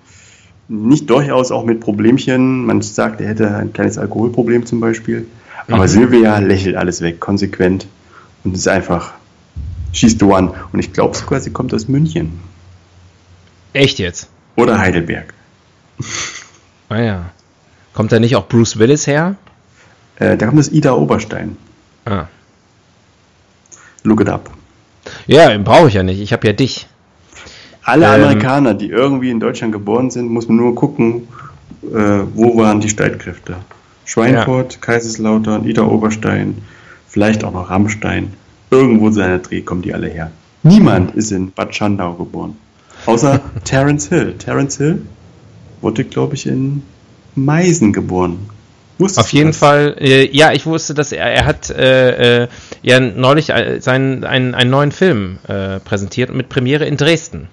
Nicht 0.67 1.09
durchaus 1.09 1.51
auch 1.51 1.65
mit 1.65 1.81
Problemchen. 1.81 2.65
Man 2.65 2.81
sagt, 2.81 3.19
er 3.21 3.27
hätte 3.29 3.55
ein 3.55 3.73
kleines 3.73 3.97
Alkoholproblem 3.97 4.65
zum 4.65 4.79
Beispiel. 4.79 5.27
Aber 5.67 5.83
Mhm. 5.83 5.87
Silvia 5.87 6.39
lächelt 6.39 6.75
alles 6.77 7.01
weg, 7.01 7.19
konsequent. 7.19 7.85
Und 8.43 8.55
ist 8.55 8.67
einfach, 8.67 9.13
she's 9.91 10.17
the 10.19 10.25
one. 10.25 10.53
Und 10.71 10.79
ich 10.79 10.93
glaube 10.93 11.15
sogar, 11.15 11.39
sie 11.39 11.51
kommt 11.51 11.73
aus 11.73 11.87
München. 11.87 12.39
Echt 13.73 13.99
jetzt? 13.99 14.29
Oder 14.55 14.79
Heidelberg. 14.79 15.33
Ah 16.89 16.99
ja. 16.99 17.25
Kommt 17.93 18.11
da 18.11 18.19
nicht 18.19 18.35
auch 18.35 18.47
Bruce 18.47 18.79
Willis 18.79 19.07
her? 19.07 19.35
Äh, 20.17 20.37
da 20.37 20.45
kommt 20.45 20.59
das 20.59 20.71
Ida 20.71 20.93
Oberstein. 20.93 21.57
Ah. 22.05 22.25
Look 24.03 24.21
it 24.21 24.29
up. 24.29 24.49
Ja, 25.27 25.49
den 25.49 25.63
brauche 25.63 25.87
ich 25.87 25.93
ja 25.93 26.03
nicht. 26.03 26.19
Ich 26.19 26.33
habe 26.33 26.47
ja 26.47 26.53
dich. 26.53 26.87
Alle 27.83 28.05
Ähm, 28.05 28.23
Amerikaner, 28.23 28.73
die 28.73 28.89
irgendwie 28.89 29.29
in 29.31 29.39
Deutschland 29.39 29.73
geboren 29.73 30.11
sind, 30.11 30.29
muss 30.29 30.47
man 30.47 30.57
nur 30.57 30.75
gucken, 30.75 31.27
äh, 31.83 32.23
wo 32.33 32.57
waren 32.57 32.79
die 32.79 32.89
Streitkräfte. 32.89 33.57
Schweinfurt, 34.05 34.81
Kaiserslautern, 34.81 35.65
Ida 35.65 35.83
Oberstein, 35.83 36.61
vielleicht 37.07 37.43
auch 37.43 37.53
noch 37.53 37.69
Rammstein. 37.69 38.33
Irgendwo 38.71 39.07
in 39.07 39.13
seiner 39.13 39.39
Dreh 39.39 39.61
kommen 39.61 39.81
die 39.81 39.93
alle 39.93 40.07
her. 40.07 40.31
Niemand 40.63 41.13
ist 41.15 41.31
in 41.31 41.51
Bad 41.51 41.75
Schandau 41.75 42.13
geboren. 42.13 42.57
Außer 43.05 43.41
Terence 43.63 44.07
Hill. 44.07 44.35
Terence 44.37 44.77
Hill 44.77 45.01
wurde, 45.81 46.03
glaube 46.03 46.35
ich, 46.35 46.47
in 46.47 46.83
Meisen 47.35 47.91
geboren. 47.93 48.49
Wusstest 48.97 49.19
Auf 49.19 49.33
jeden 49.33 49.49
das? 49.49 49.57
Fall, 49.57 49.95
äh, 49.99 50.29
ja, 50.31 50.51
ich 50.51 50.65
wusste, 50.65 50.93
dass 50.93 51.11
er, 51.11 51.25
er 51.25 51.45
hat 51.45 51.69
äh, 51.71 52.43
äh, 52.43 52.47
ja 52.83 52.99
neulich 52.99 53.49
äh, 53.49 53.79
seinen, 53.81 54.23
einen, 54.23 54.53
einen 54.53 54.69
neuen 54.69 54.91
Film 54.91 55.39
äh, 55.47 55.79
präsentiert 55.79 56.33
mit 56.33 56.49
Premiere 56.49 56.85
in 56.85 56.97
Dresden. 56.97 57.47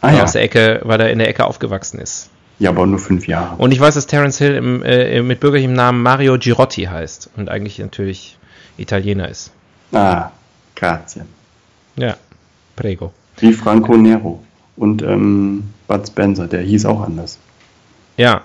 Ah, 0.00 0.12
ja. 0.12 0.24
Aus 0.24 0.32
der 0.32 0.42
Ecke, 0.42 0.80
weil 0.84 1.00
er 1.00 1.10
in 1.10 1.18
der 1.18 1.28
Ecke 1.28 1.44
aufgewachsen 1.44 1.98
ist. 2.00 2.30
ja, 2.58 2.70
aber 2.70 2.86
nur 2.86 2.98
fünf 2.98 3.26
Jahre. 3.28 3.56
Und 3.56 3.72
ich 3.72 3.80
weiß, 3.80 3.94
dass 3.94 4.06
Terence 4.06 4.38
Hill 4.38 4.54
im, 4.54 5.26
mit 5.26 5.40
bürgerlichem 5.40 5.74
Namen 5.74 6.02
Mario 6.02 6.38
Girotti 6.38 6.84
heißt 6.84 7.30
und 7.36 7.50
eigentlich 7.50 7.78
natürlich 7.78 8.38
Italiener 8.78 9.28
ist. 9.28 9.52
Ah, 9.92 10.30
grazie. 10.76 11.22
Ja, 11.96 12.16
prego. 12.76 13.12
Wie 13.38 13.52
Franco 13.52 13.96
Nero. 13.96 14.42
Und 14.76 15.02
ähm, 15.02 15.64
Bud 15.88 16.06
Spencer, 16.06 16.46
der 16.46 16.60
hieß 16.60 16.84
auch 16.86 17.00
anders. 17.00 17.38
Ja. 18.16 18.42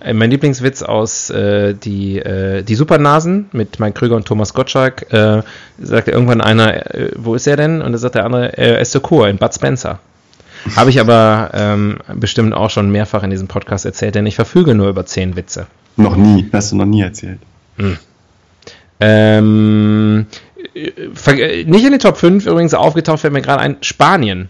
Äh, 0.00 0.12
Mein 0.12 0.30
Lieblingswitz 0.30 0.82
aus 0.82 1.30
äh, 1.30 1.74
die, 1.74 2.18
äh, 2.18 2.62
die 2.64 2.74
Supernasen 2.74 3.46
mit 3.52 3.78
Mike 3.78 3.92
Krüger 3.98 4.16
und 4.16 4.26
Thomas 4.26 4.52
Gottschalk, 4.54 5.12
äh, 5.12 5.42
sagt 5.80 6.08
irgendwann 6.08 6.40
einer, 6.40 6.92
äh, 6.94 7.12
wo 7.16 7.34
ist 7.36 7.46
er 7.46 7.56
denn? 7.56 7.80
Und 7.80 7.92
dann 7.92 7.98
sagt 7.98 8.16
der 8.16 8.24
andere, 8.24 8.58
äh, 8.58 8.72
er 8.74 8.80
ist 8.80 8.90
zur 8.92 9.02
Kur 9.02 9.28
in 9.28 9.38
Bud 9.38 9.54
Spencer. 9.54 10.00
Habe 10.76 10.90
ich 10.90 11.00
aber 11.00 11.50
ähm, 11.54 11.98
bestimmt 12.14 12.54
auch 12.54 12.70
schon 12.70 12.90
mehrfach 12.90 13.22
in 13.24 13.30
diesem 13.30 13.48
Podcast 13.48 13.84
erzählt, 13.84 14.14
denn 14.14 14.26
ich 14.26 14.36
verfüge 14.36 14.74
nur 14.76 14.88
über 14.88 15.04
zehn 15.06 15.34
Witze. 15.36 15.66
Noch 15.96 16.14
nie, 16.16 16.48
hast 16.52 16.70
du 16.72 16.76
noch 16.76 16.84
nie 16.86 17.02
erzählt. 17.02 17.40
Ähm, 17.78 17.98
äh, 19.00 20.22
ver- 20.22 20.28
äh, 20.51 20.51
nicht 20.74 21.84
in 21.84 21.92
den 21.92 21.98
Top 21.98 22.16
5 22.16 22.46
übrigens 22.46 22.74
aufgetaucht, 22.74 23.20
fällt 23.20 23.32
mir 23.32 23.42
gerade 23.42 23.60
ein, 23.60 23.76
Spanien. 23.82 24.48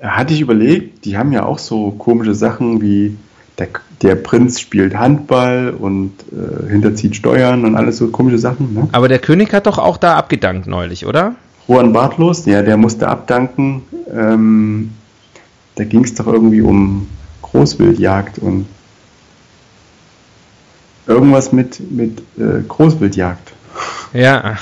Hatte 0.00 0.34
ich 0.34 0.40
überlegt, 0.40 1.04
die 1.04 1.16
haben 1.16 1.32
ja 1.32 1.44
auch 1.44 1.58
so 1.58 1.92
komische 1.92 2.34
Sachen 2.34 2.82
wie 2.82 3.16
der, 3.58 3.68
der 4.02 4.16
Prinz 4.16 4.60
spielt 4.60 4.96
Handball 4.96 5.74
und 5.78 6.12
äh, 6.32 6.68
hinterzieht 6.68 7.16
Steuern 7.16 7.64
und 7.64 7.76
alles 7.76 7.98
so 7.98 8.08
komische 8.08 8.38
Sachen. 8.38 8.74
Ne? 8.74 8.88
Aber 8.92 9.08
der 9.08 9.20
König 9.20 9.52
hat 9.52 9.66
doch 9.66 9.78
auch 9.78 9.96
da 9.96 10.16
abgedankt 10.16 10.66
neulich, 10.66 11.06
oder? 11.06 11.36
Juan 11.68 11.92
Bartlos, 11.92 12.44
ja, 12.44 12.62
der 12.62 12.76
musste 12.76 13.08
abdanken. 13.08 13.82
Ähm, 14.12 14.92
da 15.76 15.84
ging 15.84 16.04
es 16.04 16.14
doch 16.14 16.26
irgendwie 16.26 16.60
um 16.60 17.08
Großwildjagd 17.42 18.38
und 18.38 18.66
irgendwas 21.06 21.52
mit, 21.52 21.80
mit 21.90 22.20
äh, 22.38 22.62
Großwildjagd. 22.66 23.53
Ja. 24.12 24.56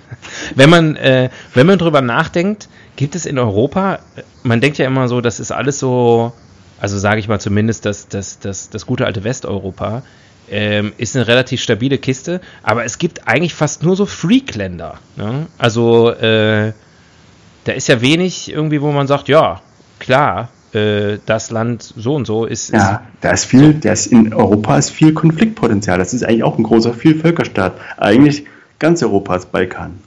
wenn 0.54 0.70
man, 0.70 0.96
äh, 0.96 1.30
wenn 1.54 1.66
man 1.66 1.78
drüber 1.78 2.00
nachdenkt, 2.00 2.68
gibt 2.96 3.14
es 3.14 3.26
in 3.26 3.38
Europa, 3.38 3.96
äh, 4.16 4.22
man 4.42 4.60
denkt 4.60 4.78
ja 4.78 4.86
immer 4.86 5.08
so, 5.08 5.20
das 5.20 5.40
ist 5.40 5.52
alles 5.52 5.78
so, 5.78 6.32
also 6.78 6.98
sage 6.98 7.20
ich 7.20 7.28
mal 7.28 7.40
zumindest, 7.40 7.84
das, 7.86 8.08
das, 8.08 8.38
das, 8.38 8.70
das 8.70 8.86
gute 8.86 9.06
alte 9.06 9.24
Westeuropa 9.24 10.02
ähm, 10.50 10.92
ist 10.98 11.16
eine 11.16 11.26
relativ 11.26 11.62
stabile 11.62 11.98
Kiste, 11.98 12.40
aber 12.62 12.84
es 12.84 12.98
gibt 12.98 13.26
eigentlich 13.26 13.54
fast 13.54 13.82
nur 13.82 13.96
so 13.96 14.06
Freak-Länder. 14.06 14.98
Ne? 15.16 15.46
Also 15.58 16.10
äh, 16.10 16.72
da 17.64 17.72
ist 17.72 17.88
ja 17.88 18.00
wenig 18.00 18.52
irgendwie, 18.52 18.80
wo 18.82 18.92
man 18.92 19.06
sagt, 19.06 19.28
ja, 19.28 19.60
klar, 19.98 20.50
äh, 20.74 21.18
das 21.24 21.50
Land 21.50 21.82
so 21.82 22.14
und 22.14 22.26
so 22.26 22.44
ist, 22.44 22.72
Ja, 22.72 23.02
da 23.20 23.30
ist 23.30 23.46
viel, 23.46 23.74
da 23.74 23.92
ist 23.92 24.06
in 24.06 24.34
Europa 24.34 24.76
ist 24.76 24.90
viel 24.90 25.14
Konfliktpotenzial. 25.14 25.98
Das 25.98 26.12
ist 26.12 26.24
eigentlich 26.24 26.42
auch 26.42 26.58
ein 26.58 26.64
großer 26.64 26.92
Vielvölkerstaat. 26.92 27.74
Eigentlich 27.96 28.44
ganz 28.78 29.02
Europas 29.02 29.46
Balkan, 29.46 29.98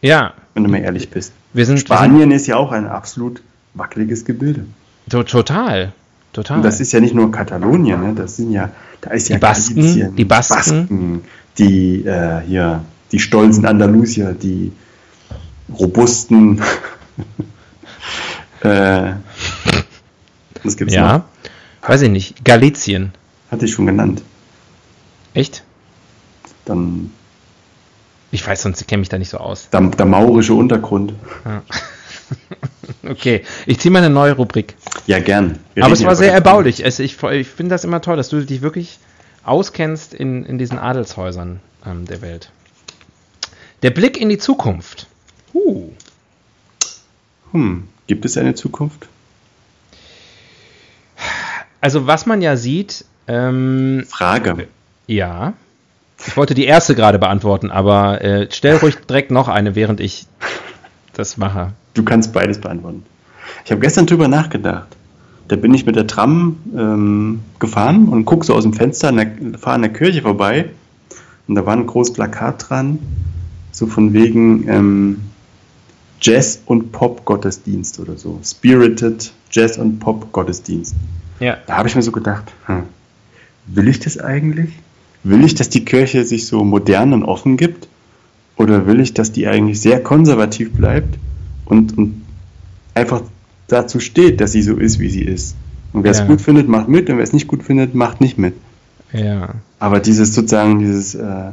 ja, 0.00 0.32
wenn 0.54 0.64
du 0.64 0.70
mal 0.70 0.78
ehrlich 0.78 1.10
bist. 1.10 1.32
wir 1.52 1.66
sind, 1.66 1.80
Spanien 1.80 2.30
ist 2.30 2.46
ja 2.46 2.56
auch 2.56 2.72
ein 2.72 2.86
absolut 2.86 3.42
wackeliges 3.74 4.24
Gebilde. 4.24 4.60
sind 4.60 4.74
to 5.10 5.22
total, 5.22 5.92
total. 6.32 6.58
Und 6.58 6.62
das 6.64 6.80
ist 6.80 6.92
ja 6.92 7.00
nicht 7.00 7.14
nur 7.14 7.30
Katalonien, 7.30 8.00
ne? 8.00 8.14
das 8.14 8.36
sind 8.36 8.52
ja, 8.52 8.70
da 9.00 9.10
ist 9.10 9.28
ja 9.28 9.36
Die 9.36 9.40
Basken, 9.40 9.76
Galicien, 9.76 10.16
die 10.16 10.24
Basken. 10.24 10.56
Basken, 10.56 11.20
die 11.58 12.04
äh, 12.04 12.40
hier, 12.46 12.84
die 13.12 13.18
stolzen 13.18 13.66
Andalusier, 13.66 14.32
die 14.32 14.72
robusten. 15.78 16.60
äh, 18.60 19.12
was 20.62 20.76
gibt's 20.76 20.94
noch? 20.94 21.00
ja, 21.00 21.24
weiß 21.86 22.02
ich 22.02 22.10
nicht, 22.10 22.44
Galizien, 22.44 23.12
Hatte 23.50 23.64
ich 23.64 23.72
schon 23.72 23.86
genannt. 23.86 24.22
echt? 25.34 25.64
Dann 26.64 27.10
Ich 28.30 28.46
weiß, 28.46 28.62
sonst 28.62 28.86
kenne 28.86 29.00
mich 29.00 29.08
da 29.08 29.18
nicht 29.18 29.30
so 29.30 29.38
aus. 29.38 29.70
der, 29.70 29.80
der 29.80 30.06
maurische 30.06 30.54
Untergrund. 30.54 31.14
Okay, 33.02 33.42
ich 33.66 33.78
ziehe 33.78 33.90
mal 33.90 34.00
eine 34.00 34.10
neue 34.10 34.32
Rubrik. 34.32 34.74
Ja, 35.06 35.18
gern. 35.18 35.58
Wir 35.74 35.84
Aber 35.84 35.94
es 35.94 36.00
ja 36.00 36.06
war 36.06 36.16
sehr 36.16 36.32
erbaulich. 36.32 36.84
Es, 36.84 36.98
ich 36.98 37.22
ich 37.22 37.48
finde 37.48 37.74
das 37.74 37.84
immer 37.84 38.02
toll, 38.02 38.16
dass 38.16 38.28
du 38.28 38.44
dich 38.44 38.60
wirklich 38.60 38.98
auskennst 39.44 40.12
in, 40.14 40.44
in 40.44 40.58
diesen 40.58 40.78
Adelshäusern 40.78 41.60
ähm, 41.86 42.04
der 42.06 42.20
Welt. 42.20 42.50
Der 43.82 43.90
Blick 43.90 44.20
in 44.20 44.28
die 44.28 44.38
Zukunft. 44.38 45.06
Uh. 45.54 45.90
Hm, 47.52 47.88
gibt 48.06 48.24
es 48.24 48.36
eine 48.36 48.54
Zukunft? 48.54 49.08
Also 51.80 52.06
was 52.06 52.26
man 52.26 52.42
ja 52.42 52.56
sieht, 52.56 53.04
ähm, 53.26 54.04
Frage. 54.08 54.68
ja. 55.06 55.54
Ich 56.26 56.36
wollte 56.36 56.54
die 56.54 56.64
erste 56.64 56.94
gerade 56.94 57.18
beantworten, 57.18 57.70
aber 57.70 58.22
äh, 58.22 58.48
stell 58.50 58.76
ruhig 58.76 58.96
direkt 59.08 59.30
noch 59.30 59.48
eine, 59.48 59.74
während 59.74 60.00
ich 60.00 60.26
das 61.12 61.36
mache. 61.36 61.72
Du 61.94 62.04
kannst 62.04 62.32
beides 62.32 62.60
beantworten. 62.60 63.04
Ich 63.64 63.70
habe 63.70 63.80
gestern 63.80 64.06
drüber 64.06 64.28
nachgedacht. 64.28 64.88
Da 65.48 65.56
bin 65.56 65.72
ich 65.72 65.86
mit 65.86 65.96
der 65.96 66.06
Tram 66.06 66.58
ähm, 66.76 67.40
gefahren 67.58 68.08
und 68.08 68.24
gucke 68.24 68.44
so 68.44 68.54
aus 68.54 68.64
dem 68.64 68.74
Fenster, 68.74 69.08
an 69.08 69.16
der, 69.16 69.58
fahre 69.58 69.76
an 69.76 69.82
der 69.82 69.92
Kirche 69.92 70.22
vorbei. 70.22 70.70
Und 71.46 71.54
da 71.54 71.64
war 71.64 71.74
ein 71.74 71.86
großes 71.86 72.12
Plakat 72.12 72.68
dran, 72.68 72.98
so 73.72 73.86
von 73.86 74.12
wegen 74.12 74.68
ähm, 74.68 75.20
Jazz- 76.20 76.62
und 76.66 76.92
Pop-Gottesdienst 76.92 77.98
oder 78.00 78.18
so. 78.18 78.40
Spirited 78.44 79.32
Jazz- 79.50 79.78
und 79.78 80.00
Pop-Gottesdienst. 80.00 80.94
Ja. 81.40 81.56
Da 81.66 81.76
habe 81.76 81.88
ich 81.88 81.96
mir 81.96 82.02
so 82.02 82.12
gedacht, 82.12 82.52
hm, 82.66 82.84
will 83.66 83.88
ich 83.88 84.00
das 84.00 84.18
eigentlich? 84.18 84.70
Will 85.28 85.44
ich, 85.44 85.54
dass 85.54 85.68
die 85.68 85.84
Kirche 85.84 86.24
sich 86.24 86.46
so 86.46 86.64
modern 86.64 87.12
und 87.12 87.24
offen 87.24 87.56
gibt? 87.56 87.88
Oder 88.56 88.86
will 88.86 89.00
ich, 89.00 89.14
dass 89.14 89.30
die 89.30 89.46
eigentlich 89.46 89.80
sehr 89.80 90.02
konservativ 90.02 90.72
bleibt 90.72 91.18
und, 91.64 91.96
und 91.96 92.22
einfach 92.94 93.22
dazu 93.68 94.00
steht, 94.00 94.40
dass 94.40 94.52
sie 94.52 94.62
so 94.62 94.76
ist, 94.76 94.98
wie 94.98 95.10
sie 95.10 95.22
ist? 95.22 95.54
Und 95.92 96.04
wer 96.04 96.10
es 96.10 96.18
Ja. 96.18 96.26
gut 96.26 96.40
findet, 96.40 96.68
macht 96.68 96.88
mit 96.88 97.08
und 97.08 97.16
wer 97.18 97.24
es 97.24 97.32
nicht 97.32 97.46
gut 97.46 97.62
findet, 97.62 97.94
macht 97.94 98.20
nicht 98.20 98.38
mit. 98.38 98.54
Ja. 99.12 99.54
Aber 99.78 100.00
dieses 100.00 100.34
sozusagen, 100.34 100.80
dieses 100.80 101.14
äh, 101.14 101.50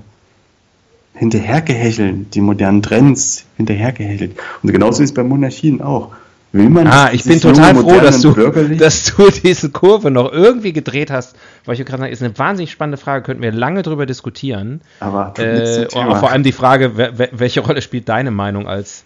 Hinterhergehecheln, 1.14 2.30
die 2.32 2.42
modernen 2.42 2.82
Trends 2.82 3.46
hinterhergehechelt. 3.56 4.38
Und 4.64 4.72
genauso 4.72 5.02
ist 5.04 5.10
es 5.12 5.14
bei 5.14 5.24
Monarchien 5.24 5.82
auch. 5.82 6.12
Will 6.56 6.70
man 6.70 6.88
Ah, 6.88 7.10
ich 7.12 7.26
bin 7.26 7.42
total 7.42 7.76
froh, 7.76 8.00
dass 8.00 8.22
du, 8.22 8.32
dass 8.78 9.04
du 9.18 9.30
diese 9.30 9.72
Kurve 9.72 10.10
noch 10.10 10.32
irgendwie 10.32 10.72
gedreht 10.72 11.12
hast, 11.12 11.36
weil 11.66 11.76
ich 11.78 11.86
gerade 11.86 12.00
sagen, 12.04 12.14
ist 12.14 12.24
eine 12.24 12.38
wahnsinnig 12.38 12.72
spannende 12.72 12.98
Frage, 12.98 13.24
könnten 13.26 13.44
wir 13.44 13.52
lange 13.52 13.82
drüber 13.82 14.06
diskutieren. 14.06 14.80
aber 15.02 15.34
Äh, 15.38 15.88
Thema. 15.88 16.16
vor 16.16 16.32
allem 16.32 16.44
die 16.44 16.54
Frage, 16.54 16.92
welche 17.34 17.60
Rolle 17.60 17.82
spielt 17.82 18.08
deine 18.08 18.32
Meinung 18.32 18.68
als, 18.70 19.04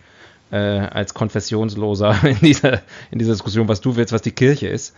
äh, 0.52 0.58
als 0.58 1.16
Konfessionsloser 1.16 2.16
in 2.24 2.38
dieser, 2.42 2.82
in 3.10 3.18
dieser 3.18 3.32
Diskussion, 3.32 3.68
was 3.68 3.82
du 3.82 3.96
willst, 3.96 4.14
was 4.14 4.22
die 4.22 4.32
Kirche 4.32 4.68
ist. 4.68 4.94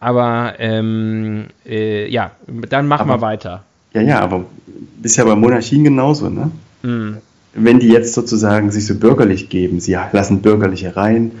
Aber 0.00 0.54
ähm, 0.58 1.46
äh, 1.64 2.08
ja, 2.10 2.32
dann 2.68 2.88
mach 2.88 2.98
Aber- 3.00 3.18
mal 3.18 3.20
weiter. 3.20 3.62
Ja, 3.94 4.00
ja, 4.00 4.20
aber 4.20 4.44
ist 5.02 5.16
ja 5.18 5.24
bei 5.24 5.36
Monarchien 5.36 5.84
genauso, 5.84 6.28
ne? 6.30 6.50
Hm. 6.82 7.18
Wenn 7.54 7.78
die 7.78 7.88
jetzt 7.88 8.14
sozusagen 8.14 8.70
sich 8.72 8.86
so 8.86 8.94
bürgerlich 8.96 9.50
geben, 9.50 9.78
sie 9.78 9.96
lassen 10.12 10.40
Bürgerliche 10.42 10.96
rein, 10.96 11.32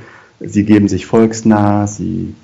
sie 0.44 0.64
geben 0.64 0.88
sich 0.88 1.06
volksnah, 1.06 1.86
sie, 1.86 2.34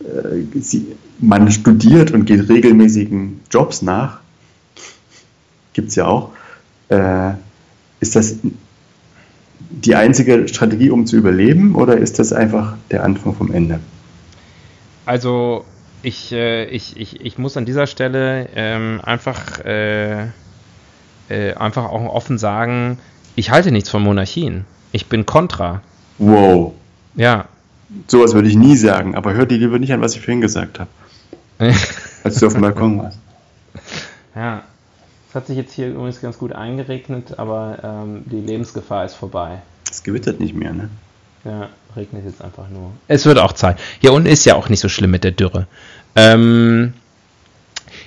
äh, 0.00 0.60
sie 0.60 0.86
man 1.18 1.50
studiert 1.50 2.12
und 2.12 2.24
geht 2.24 2.48
regelmäßigen 2.48 3.40
Jobs 3.50 3.82
nach, 3.82 4.20
gibt's 5.72 5.96
ja 5.96 6.06
auch, 6.06 6.30
äh, 6.88 7.32
ist 8.00 8.16
das 8.16 8.38
die 9.70 9.94
einzige 9.94 10.48
Strategie, 10.48 10.90
um 10.90 11.06
zu 11.06 11.16
überleben, 11.16 11.74
oder 11.74 11.96
ist 11.96 12.18
das 12.18 12.32
einfach 12.32 12.76
der 12.90 13.04
Anfang 13.04 13.34
vom 13.34 13.52
Ende? 13.52 13.80
Also 15.04 15.64
ich, 16.02 16.32
äh, 16.32 16.64
ich, 16.66 16.96
ich, 16.96 17.20
ich 17.20 17.38
muss 17.38 17.56
an 17.56 17.64
dieser 17.64 17.86
Stelle 17.86 18.48
ähm, 18.54 19.00
einfach, 19.02 19.64
äh, 19.64 20.28
äh, 21.28 21.54
einfach 21.54 21.84
auch 21.84 22.14
offen 22.14 22.38
sagen, 22.38 22.98
ich 23.34 23.50
halte 23.50 23.72
nichts 23.72 23.90
von 23.90 24.02
Monarchien. 24.02 24.64
Ich 24.92 25.06
bin 25.06 25.26
kontra. 25.26 25.82
Wow, 26.18 26.72
Ja. 27.18 27.46
sowas 28.06 28.32
würde 28.32 28.48
ich 28.48 28.56
nie 28.56 28.76
sagen, 28.76 29.14
aber 29.14 29.34
hör 29.34 29.44
dir 29.44 29.58
lieber 29.58 29.78
nicht 29.78 29.92
an, 29.92 30.00
was 30.00 30.14
ich 30.14 30.20
vorhin 30.20 30.40
gesagt 30.40 30.78
habe, 30.78 30.90
als 32.24 32.38
du 32.38 32.46
auf 32.46 32.52
dem 32.52 32.62
Balkon 32.62 32.98
warst. 33.02 33.18
ja. 34.34 34.62
Es 35.28 35.34
hat 35.34 35.46
sich 35.46 35.58
jetzt 35.58 35.74
hier 35.74 35.88
übrigens 35.88 36.22
ganz 36.22 36.38
gut 36.38 36.52
eingeregnet, 36.52 37.38
aber 37.38 37.78
ähm, 37.82 38.22
die 38.24 38.40
Lebensgefahr 38.40 39.04
ist 39.04 39.14
vorbei. 39.14 39.60
Es 39.90 40.02
gewittert 40.02 40.40
nicht 40.40 40.54
mehr, 40.54 40.72
ne? 40.72 40.88
Ja, 41.44 41.68
regnet 41.94 42.24
jetzt 42.24 42.40
einfach 42.40 42.70
nur. 42.70 42.92
Es 43.08 43.26
wird 43.26 43.38
auch 43.38 43.52
Zeit. 43.52 43.78
Hier 44.00 44.14
unten 44.14 44.26
ist 44.26 44.46
ja 44.46 44.54
auch 44.54 44.70
nicht 44.70 44.80
so 44.80 44.88
schlimm 44.88 45.10
mit 45.10 45.24
der 45.24 45.32
Dürre. 45.32 45.66
Ähm, 46.16 46.94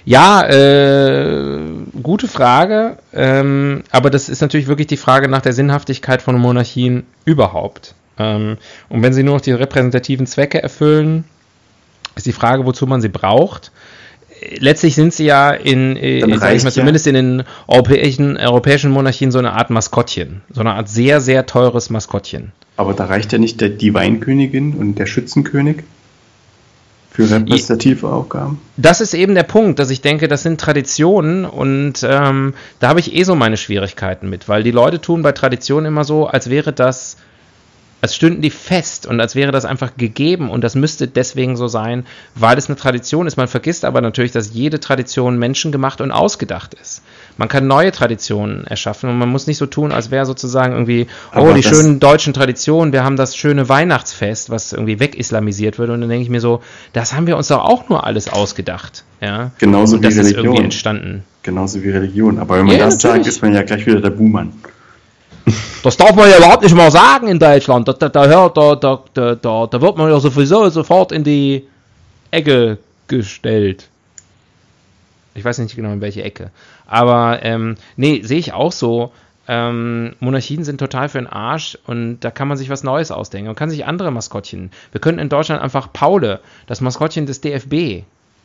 ja, 0.03 0.43
äh, 0.47 1.59
gute 2.01 2.28
Frage. 2.28 2.97
Ähm, 3.14 3.84
aber 3.91 4.09
das 4.09 4.28
ist 4.28 4.41
natürlich 4.41 4.68
wirklich 4.68 4.88
die 4.88 4.97
Frage 4.97 5.28
nach 5.28 5.41
der 5.41 5.53
Sinnhaftigkeit 5.53 6.24
von 6.24 6.39
Monarchien 6.39 7.05
überhaupt. 7.24 7.93
Ähm, 8.18 8.57
und 8.89 9.03
wenn 9.03 9.14
sie 9.14 9.24
nur 9.24 9.36
noch 9.36 9.41
die 9.41 9.51
repräsentativen 9.51 10.26
Zwecke 10.28 10.62
erfüllen, 10.62 11.24
ist 12.16 12.26
die 12.26 12.34
Frage, 12.34 12.66
wozu 12.66 12.86
man 12.88 13.01
sie 13.01 13.09
braucht. 13.09 13.72
Letztlich 14.57 14.95
sind 14.95 15.14
sie 15.14 15.26
ja 15.26 15.51
in, 15.51 15.95
äh, 15.97 16.22
sag 16.38 16.55
ich 16.55 16.64
mal, 16.64 16.70
ja- 16.70 16.72
zumindest 16.72 17.05
in 17.07 17.14
den 17.14 17.43
europäischen, 17.68 18.38
europäischen 18.38 18.91
Monarchien 18.91 19.32
so 19.32 19.39
eine 19.39 19.53
Art 19.53 19.70
Maskottchen. 19.70 20.41
So 20.51 20.62
eine 20.62 20.74
Art 20.74 20.89
sehr, 20.89 21.22
sehr 21.22 21.45
teures 21.45 21.89
Maskottchen. 21.89 22.51
Aber 22.76 22.93
da 22.93 23.05
reicht 23.05 23.32
ja 23.34 23.38
nicht 23.38 23.62
der, 23.62 23.70
die 23.70 23.93
Weinkönigin 23.93 24.74
und 24.74 24.95
der 24.95 25.05
Schützenkönig 25.05 25.84
für 27.12 27.30
repräsentative 27.30 28.07
Aufgaben. 28.07 28.62
das 28.78 29.01
ist 29.01 29.14
eben 29.14 29.36
der 29.36 29.43
Punkt, 29.43 29.80
dass 29.80 29.89
ich 29.89 29.99
denke, 30.01 30.30
das 30.30 30.43
sind 30.43 30.62
Traditionen 30.62 31.43
und 31.45 32.03
ähm, 32.07 32.53
da 32.80 32.88
habe 32.88 33.01
ich 33.01 33.14
eh 33.14 33.24
so 33.24 33.36
meine 33.36 33.57
Schwierigkeiten 33.57 34.30
mit, 34.30 34.47
weil 34.47 34.64
die 34.64 34.72
Leute 34.72 35.01
tun 35.01 35.22
bei 35.22 35.34
Traditionen 35.34 35.88
immer 35.88 36.05
so, 36.05 36.26
als 36.26 36.49
wäre 36.49 36.72
das, 36.72 37.18
als 38.02 38.16
stünden 38.16 38.41
die 38.41 38.49
fest 38.49 39.06
und 39.06 39.20
als 39.22 39.36
wäre 39.36 39.52
das 39.52 39.64
einfach 39.66 39.91
gegeben 39.95 40.49
und 40.49 40.64
das 40.64 40.76
müsste 40.76 41.08
deswegen 41.08 41.56
so 41.56 41.68
sein, 41.68 42.06
weil 42.36 42.58
es 42.58 42.68
eine 42.68 42.76
Tradition 42.76 43.28
ist. 43.28 43.38
Man 43.38 43.47
vergisst 43.47 43.86
aber 43.86 44.02
natürlich, 44.02 44.32
dass 44.32 44.54
jede 44.54 44.80
Tradition 44.80 45.38
menschengemacht 45.38 46.02
und 46.02 46.12
ausgedacht 46.12 46.74
ist. 46.74 47.04
Man 47.38 47.47
kann 47.47 47.68
neue 47.68 47.91
Traditionen 47.91 48.66
erschaffen 48.66 49.10
und 49.10 49.18
man 49.18 49.30
muss 49.30 49.47
nicht 49.47 49.58
so 49.58 49.66
tun, 49.66 49.91
als 49.91 50.12
wäre 50.12 50.26
sozusagen 50.26 50.74
irgendwie, 50.74 51.08
oh, 51.34 51.38
Aber 51.39 51.54
die 51.54 51.62
das- 51.62 51.72
schönen 51.78 51.99
deutschen 51.99 52.34
Traditionen, 52.34 52.91
wir 52.91 53.04
haben 53.04 53.16
das 53.16 53.36
schöne 53.38 53.70
Weihnachtsfest, 53.70 54.49
was 54.49 54.74
irgendwie 54.74 54.99
wegislamisiert 54.99 55.78
wird 55.80 55.89
und 55.91 56.02
dann 56.02 56.10
denke 56.10 56.24
ich 56.24 56.30
mir 56.30 56.41
so, 56.41 56.62
das 56.93 57.14
haben 57.14 57.28
wir 57.28 57.38
uns 57.38 57.47
doch 57.49 57.64
auch 57.64 57.88
nur 57.89 58.06
alles 58.06 58.28
ausgedacht. 58.28 59.04
Ja? 59.22 59.52
Genauso 59.60 59.95
und 59.97 60.02
wie 60.02 60.08
das 60.08 60.16
ist 60.16 60.32
irgendwie 60.32 60.47
Religion. 60.47 60.64
entstanden. 60.66 61.24
Genauso 61.43 61.82
wie 61.84 61.89
Religion. 61.89 62.39
Aber 62.39 62.58
wenn 62.58 62.66
man 62.66 62.76
Ja, 62.78 62.86
das 62.86 62.95
sagt, 62.95 63.04
natürlich. 63.16 63.28
ist 63.28 63.41
man 63.41 63.54
ja 63.54 63.62
gleich 63.64 63.86
wieder 63.86 64.02
der 64.02 64.10
Buhmann. 64.12 64.54
Das 65.84 65.98
darf 65.98 66.16
man 66.16 66.30
ja 66.30 66.38
überhaupt 66.38 66.64
nicht 66.64 66.76
mal 66.76 66.92
sagen 66.92 67.28
in 67.28 67.39
Deutschland. 67.39 67.88
Da, 67.88 67.94
da, 67.94 68.10
da, 68.10 68.50
da, 68.50 68.76
da, 68.76 69.36
da, 69.36 69.68
da, 69.68 69.82
wird 69.82 69.98
man 69.98 70.10
ja 70.10 70.20
sowieso 70.20 70.70
sofort 70.70 71.12
in 71.12 71.24
die 71.24 71.68
Ecke 72.30 72.78
gestellt. 73.08 73.89
Ich 75.34 75.44
weiß 75.44 75.58
nicht 75.60 75.76
genau 75.76 75.92
in 75.92 76.02
welche 76.02 76.24
Ecke. 76.24 76.52
Aber 76.86 77.39
ähm, 77.44 77.78
nee, 77.96 78.22
sehe 78.24 78.39
ich 78.39 78.54
auch 78.54 78.72
so. 78.72 79.12
Ähm, 79.48 80.16
Monarchien 80.20 80.64
sind 80.64 80.78
total 80.78 81.10
für 81.10 81.18
den 81.18 81.28
Arsch 81.28 81.78
und 81.88 82.20
da 82.20 82.30
kann 82.32 82.48
man 82.48 82.58
sich 82.58 82.70
was 82.70 82.84
Neues 82.84 83.12
ausdenken. 83.12 83.48
Man 83.48 83.56
kann 83.56 83.70
sich 83.70 83.86
andere 83.86 84.12
Maskottchen. 84.12 84.72
Wir 84.92 85.02
könnten 85.02 85.20
in 85.20 85.30
Deutschland 85.30 85.62
einfach 85.62 85.92
Paule, 85.92 86.42
das 86.68 86.80
Maskottchen 86.80 87.26
des 87.26 87.42
DFB, 87.42 88.04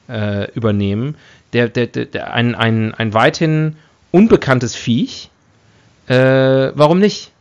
äh, 0.08 0.50
übernehmen. 0.52 1.16
Der, 1.52 1.68
der, 1.68 1.86
der, 1.86 2.32
ein, 2.32 2.54
ein, 2.54 2.94
ein 2.94 3.14
weithin 3.14 3.76
unbekanntes 4.10 4.74
Viech. 4.74 5.30
Äh, 6.08 6.72
warum 6.74 6.98
nicht? 6.98 7.32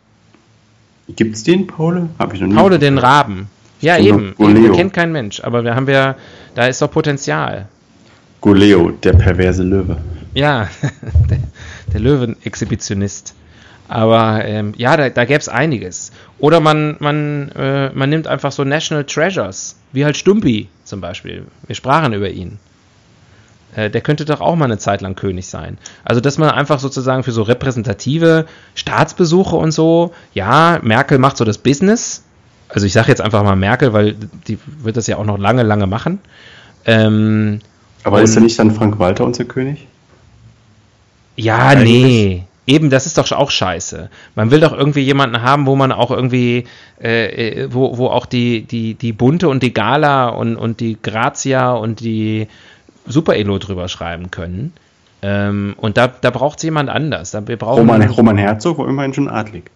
Gibt's 1.10 1.44
den, 1.44 1.68
Paule? 1.68 2.10
Habe 2.18 2.36
ich 2.36 2.42
noch 2.42 2.48
nie. 2.48 2.56
Paule 2.56 2.80
den 2.80 2.98
Raben. 2.98 3.48
Ja, 3.82 3.98
eben. 3.98 4.34
Goleo. 4.36 4.74
Kennt 4.74 4.94
kein 4.94 5.12
Mensch. 5.12 5.40
Aber 5.42 5.64
wir 5.64 5.76
haben 5.76 5.88
ja, 5.88 6.16
da 6.56 6.68
ist 6.68 6.82
doch 6.82 6.90
Potenzial. 6.90 7.68
Goleo, 8.42 8.92
der 8.92 9.14
perverse 9.14 9.64
Löwe. 9.64 9.98
Ja, 10.34 10.70
der, 11.30 11.40
der 11.94 12.00
Löwen-Exhibitionist. 12.00 13.36
Aber 13.88 14.44
ähm, 14.46 14.74
ja, 14.78 14.98
da, 14.98 15.10
da 15.10 15.26
gäbe 15.26 15.40
es 15.40 15.50
einiges. 15.50 16.12
Oder 16.40 16.60
man, 16.60 16.96
man, 17.00 17.50
äh, 17.56 17.92
man 17.94 18.10
nimmt 18.10 18.28
einfach 18.28 18.52
so 18.52 18.64
National 18.64 19.04
Treasures, 19.04 19.76
wie 19.92 20.04
halt 20.04 20.18
Stumpi 20.18 20.70
zum 20.84 21.02
Beispiel. 21.02 21.46
Wir 21.68 21.76
sprachen 21.76 22.14
über 22.14 22.30
ihn. 22.30 22.58
Äh, 23.76 23.90
der 23.90 24.02
könnte 24.02 24.26
doch 24.26 24.42
auch 24.42 24.56
mal 24.56 24.66
eine 24.66 24.78
Zeit 24.78 25.02
lang 25.02 25.16
König 25.16 25.48
sein. 25.48 25.78
Also, 26.04 26.22
dass 26.22 26.38
man 26.38 26.50
einfach 26.50 26.80
sozusagen 26.80 27.24
für 27.24 27.32
so 27.32 27.44
repräsentative 27.44 28.46
Staatsbesuche 28.74 29.56
und 29.56 29.72
so, 29.72 30.14
ja, 30.34 30.80
Merkel 30.82 31.18
macht 31.18 31.38
so 31.38 31.46
das 31.46 31.58
Business. 31.58 32.24
Also, 32.70 32.86
ich 32.86 32.94
sage 32.94 33.10
jetzt 33.10 33.22
einfach 33.22 33.44
mal 33.44 33.56
Merkel, 33.56 33.94
weil 33.94 34.16
die 34.48 34.58
wird 34.80 34.98
das 34.98 35.08
ja 35.08 35.18
auch 35.18 35.26
noch 35.26 35.38
lange, 35.38 35.64
lange 35.64 35.88
machen. 35.88 36.20
Ähm, 36.86 37.60
Aber 38.04 38.22
ist 38.22 38.36
er 38.36 38.42
nicht 38.42 38.58
dann 38.60 38.72
Frank 38.72 39.00
Walter 39.00 39.26
unser 39.26 39.46
König? 39.46 39.88
Ja, 41.36 41.68
Eigentlich- 41.68 42.04
nee. 42.04 42.44
Eben, 42.68 42.90
das 42.90 43.06
ist 43.06 43.20
doch 43.20 43.32
auch 43.32 43.52
scheiße. 43.52 44.10
Man 44.34 44.50
will 44.50 44.60
doch 44.60 44.74
irgendwie 44.74 45.02
jemanden 45.02 45.44
haben, 45.44 45.68
wo 45.68 45.76
man 45.76 45.92
auch 45.92 46.10
irgendwie, 46.10 46.64
äh, 47.00 47.66
äh, 47.66 47.68
wo, 47.72 48.00
wo 48.00 48.08
auch 48.08 48.26
die, 48.26 48.64
die, 48.64 48.96
die 48.96 49.14
Bunte 49.14 49.50
und 49.50 49.62
die 49.62 49.72
Gala 49.72 50.30
und, 50.30 50.56
und 50.56 50.80
die 50.80 50.98
Grazia 51.00 51.74
und 51.74 52.00
die 52.00 52.48
Super 53.06 53.36
Elo 53.36 53.58
drüber 53.58 53.88
schreiben 53.88 54.32
können. 54.32 54.74
Ähm, 55.22 55.76
und 55.78 55.98
da, 55.98 56.08
da 56.08 56.30
braucht 56.30 56.58
es 56.60 56.64
jemand 56.64 56.90
anders. 56.90 57.32
Da, 57.32 57.48
wir 57.48 57.58
brauchen 57.58 57.80
Roman, 57.80 58.02
Roman 58.10 58.38
Herzog 58.38 58.78
war 58.78 58.88
immerhin 58.88 59.14
schon 59.14 59.28
adlig. 59.30 59.72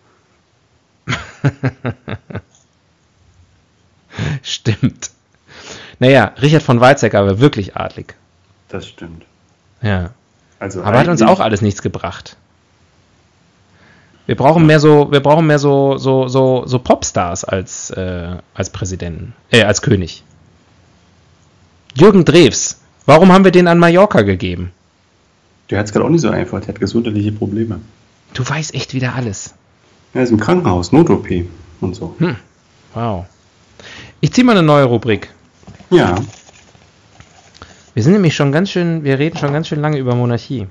Stimmt. 4.43 5.11
Naja, 5.99 6.33
Richard 6.41 6.63
von 6.63 6.79
Weizsäcker 6.79 7.25
war 7.25 7.39
wirklich 7.39 7.75
adlig. 7.75 8.15
Das 8.69 8.87
stimmt. 8.87 9.25
Ja. 9.81 10.11
Also 10.59 10.83
Aber 10.83 10.99
hat 10.99 11.07
uns 11.07 11.21
auch 11.21 11.39
alles 11.39 11.61
nichts 11.61 11.81
gebracht. 11.81 12.37
Wir 14.25 14.35
brauchen 14.35 14.65
mehr 14.67 14.79
so, 14.79 15.11
wir 15.11 15.21
brauchen 15.21 15.47
mehr 15.47 15.57
so, 15.57 15.97
so, 15.97 16.27
so, 16.27 16.63
so 16.67 16.79
Popstars 16.79 17.43
als, 17.43 17.89
äh, 17.89 18.37
als 18.53 18.69
Präsidenten, 18.69 19.33
äh, 19.49 19.63
als 19.63 19.81
König. 19.81 20.23
Jürgen 21.95 22.25
Drews. 22.25 22.78
Warum 23.09 23.33
haben 23.33 23.43
wir 23.43 23.49
den 23.49 23.67
an 23.67 23.79
Mallorca 23.79 24.21
gegeben? 24.21 24.71
Der 25.71 25.79
hat 25.79 25.87
es 25.87 25.93
gerade 25.93 26.05
auch 26.05 26.09
nicht 26.09 26.21
so 26.21 26.29
einfach. 26.29 26.59
Der 26.59 26.67
hat 26.67 26.79
gesundheitliche 26.79 27.31
Probleme. 27.31 27.79
Du 28.35 28.47
weißt 28.47 28.75
echt 28.75 28.93
wieder 28.93 29.15
alles. 29.15 29.55
Er 30.13 30.21
ist 30.21 30.29
im 30.29 30.39
Krankenhaus, 30.39 30.91
Not-OP 30.91 31.27
und 31.81 31.95
so. 31.95 32.13
Hm. 32.19 32.35
Wow. 32.93 33.25
Ich 34.21 34.31
ziehe 34.31 34.45
mal 34.45 34.51
eine 34.51 34.61
neue 34.61 34.83
Rubrik. 34.83 35.33
Ja. 35.89 36.21
Wir 37.95 38.03
sind 38.03 38.13
nämlich 38.13 38.35
schon 38.35 38.51
ganz 38.51 38.69
schön, 38.69 39.03
wir 39.03 39.17
reden 39.17 39.39
schon 39.39 39.53
ganz 39.53 39.67
schön 39.67 39.81
lange 39.81 39.97
über 39.97 40.13
Monarchie. 40.13 40.67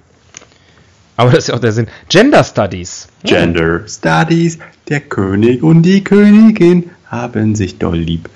Aber 1.16 1.32
das 1.32 1.41
ist 1.41 1.49
ja 1.49 1.57
auch 1.57 1.61
der 1.61 1.72
Sinn. 1.72 1.89
Gender 2.09 2.45
Studies. 2.45 3.09
Gender 3.24 3.89
Studies. 3.89 4.61
Der 4.86 5.01
König 5.01 5.64
und 5.64 5.82
die 5.82 6.05
Königin 6.05 6.91
haben 7.07 7.57
sich 7.57 7.78
doll 7.78 7.99
lieb. 7.99 8.30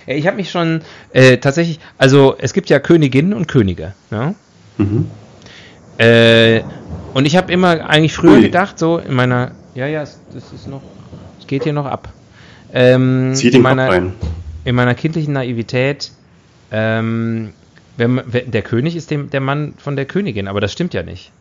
Ja, 0.06 0.16
ich 0.16 0.28
habe 0.28 0.38
mich 0.38 0.52
schon 0.52 0.82
äh, 1.14 1.38
tatsächlich, 1.38 1.80
also 1.98 2.36
es 2.38 2.54
gibt 2.54 2.70
ja 2.70 2.80
Königinnen 2.80 3.34
und 3.34 3.48
Könige. 3.48 3.94
Ja? 4.12 4.36
Mhm. 4.78 5.10
Äh, 5.98 6.62
und 7.14 7.26
ich 7.26 7.36
habe 7.38 7.52
immer 7.52 7.88
eigentlich 7.90 8.14
früher 8.14 8.34
Ui. 8.38 8.42
gedacht, 8.42 8.80
so 8.80 8.98
in 8.98 9.14
meiner, 9.14 9.52
ja, 9.76 9.88
ja, 9.88 10.02
es- 10.02 10.20
das 10.34 10.52
ist 10.52 10.68
noch, 10.68 10.82
es 11.40 11.48
geht 11.48 11.64
hier 11.64 11.74
noch 11.74 11.86
ab. 11.86 12.10
Ähm, 12.74 13.32
Zieh 13.36 13.48
in, 13.48 13.54
den 13.54 13.62
Kopf 13.64 13.70
meiner, 13.70 13.90
rein. 13.90 14.14
in 14.66 14.76
meiner 14.76 14.96
kindlichen 14.96 15.34
Naivität, 15.34 16.12
ähm, 16.72 17.54
wenn, 17.98 18.20
wenn, 18.26 18.50
der 18.50 18.64
König 18.64 18.96
ist 18.96 19.12
dem, 19.12 19.30
der 19.30 19.42
Mann 19.42 19.76
von 19.78 19.96
der 19.96 20.06
Königin, 20.06 20.48
aber 20.48 20.60
das 20.60 20.72
stimmt 20.74 20.96
ja 20.96 21.04
nicht. 21.04 21.32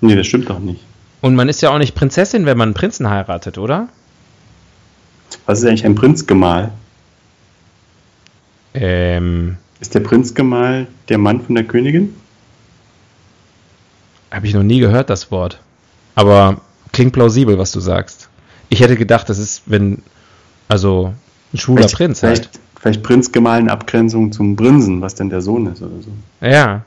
Nee, 0.00 0.14
das 0.16 0.26
stimmt 0.26 0.48
doch 0.50 0.58
nicht. 0.58 0.80
Und 1.20 1.34
man 1.34 1.48
ist 1.48 1.60
ja 1.60 1.70
auch 1.70 1.78
nicht 1.78 1.94
Prinzessin, 1.94 2.46
wenn 2.46 2.56
man 2.56 2.68
einen 2.68 2.74
Prinzen 2.74 3.08
heiratet, 3.10 3.58
oder? 3.58 3.88
Was 5.46 5.60
ist 5.60 5.64
eigentlich 5.66 5.84
ein 5.84 5.94
Prinzgemahl? 5.94 6.72
Ähm, 8.74 9.56
Ist 9.80 9.94
der 9.94 10.00
Prinzgemahl 10.00 10.86
der 11.08 11.18
Mann 11.18 11.40
von 11.40 11.54
der 11.54 11.64
Königin? 11.64 12.14
habe 14.30 14.46
ich 14.46 14.52
noch 14.52 14.62
nie 14.62 14.78
gehört, 14.78 15.08
das 15.08 15.30
Wort. 15.30 15.58
Aber 16.14 16.60
klingt 16.92 17.12
plausibel, 17.14 17.56
was 17.58 17.72
du 17.72 17.80
sagst. 17.80 18.28
Ich 18.68 18.80
hätte 18.80 18.94
gedacht, 18.96 19.28
das 19.30 19.38
ist, 19.38 19.62
wenn, 19.66 20.02
also 20.68 21.14
ein 21.54 21.58
schwuler 21.58 21.78
Vielleicht, 21.88 21.96
Prinz 21.96 22.22
halt. 22.22 22.36
vielleicht, 22.36 22.60
vielleicht 22.78 23.02
Prinzgemahl 23.02 23.58
in 23.58 23.70
Abgrenzung 23.70 24.30
zum 24.30 24.54
Prinzen, 24.54 25.00
was 25.00 25.14
denn 25.14 25.30
der 25.30 25.40
Sohn 25.40 25.66
ist 25.66 25.80
oder 25.80 26.02
so. 26.02 26.10
Ja, 26.46 26.84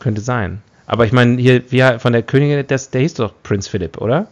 könnte 0.00 0.20
sein. 0.20 0.60
Aber 0.86 1.06
ich 1.06 1.12
meine, 1.12 1.40
hier, 1.40 1.62
wie 1.70 1.82
von 1.98 2.12
der 2.12 2.22
Königin, 2.22 2.62
das, 2.66 2.90
der 2.90 3.00
hieß 3.00 3.14
doch 3.14 3.32
Prinz 3.42 3.66
Philipp, 3.66 3.96
oder? 4.02 4.26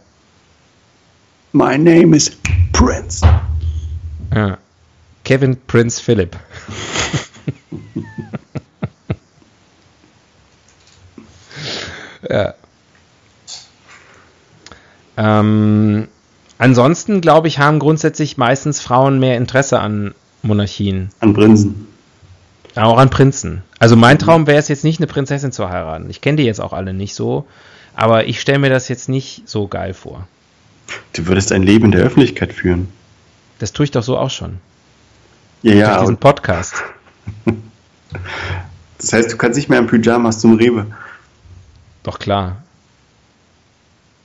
My 1.51 1.77
name 1.79 2.15
is 2.15 2.37
Prince. 2.85 3.25
Ja. 4.35 4.57
Kevin 5.23 5.57
Prinz 5.67 5.99
Philipp. 6.01 6.35
ja. 12.29 12.53
Ähm, 15.15 16.07
ansonsten, 16.57 17.21
glaube 17.21 17.47
ich, 17.47 17.59
haben 17.59 17.79
grundsätzlich 17.79 18.37
meistens 18.37 18.81
Frauen 18.81 19.19
mehr 19.19 19.37
Interesse 19.37 19.79
an 19.79 20.13
Monarchien. 20.41 21.09
An 21.21 21.33
Prinzen. 21.33 21.87
Auch 22.75 22.97
an 22.97 23.09
Prinzen. 23.09 23.63
Also 23.79 23.95
mein 23.95 24.19
Traum 24.19 24.45
wäre 24.45 24.57
es 24.59 24.67
jetzt 24.67 24.83
nicht, 24.83 24.99
eine 24.99 25.07
Prinzessin 25.07 25.53
zu 25.53 25.69
heiraten. 25.69 26.09
Ich 26.09 26.19
kenne 26.19 26.37
die 26.37 26.43
jetzt 26.43 26.59
auch 26.59 26.73
alle 26.73 26.93
nicht 26.93 27.15
so. 27.15 27.45
Aber 27.95 28.25
ich 28.25 28.41
stelle 28.41 28.59
mir 28.59 28.69
das 28.69 28.89
jetzt 28.89 29.07
nicht 29.07 29.47
so 29.47 29.67
geil 29.67 29.93
vor. 29.93 30.27
Du 31.13 31.27
würdest 31.27 31.51
ein 31.51 31.63
Leben 31.63 31.85
in 31.85 31.91
der 31.91 32.01
Öffentlichkeit 32.01 32.53
führen. 32.53 32.87
Das 33.59 33.71
tue 33.71 33.85
ich 33.85 33.91
doch 33.91 34.03
so 34.03 34.17
auch 34.17 34.29
schon. 34.29 34.59
Ja, 35.61 35.71
Durch 35.71 35.81
ja. 35.81 35.99
diesen 35.99 36.15
aber 36.15 36.19
Podcast. 36.19 36.75
Das 38.99 39.11
heißt, 39.11 39.33
du 39.33 39.37
kannst 39.37 39.57
nicht 39.57 39.67
mehr 39.67 39.79
im 39.79 39.87
Pyjamas 39.87 40.39
zum 40.39 40.55
Rewe. 40.55 40.85
Doch 42.03 42.19
klar. 42.19 42.63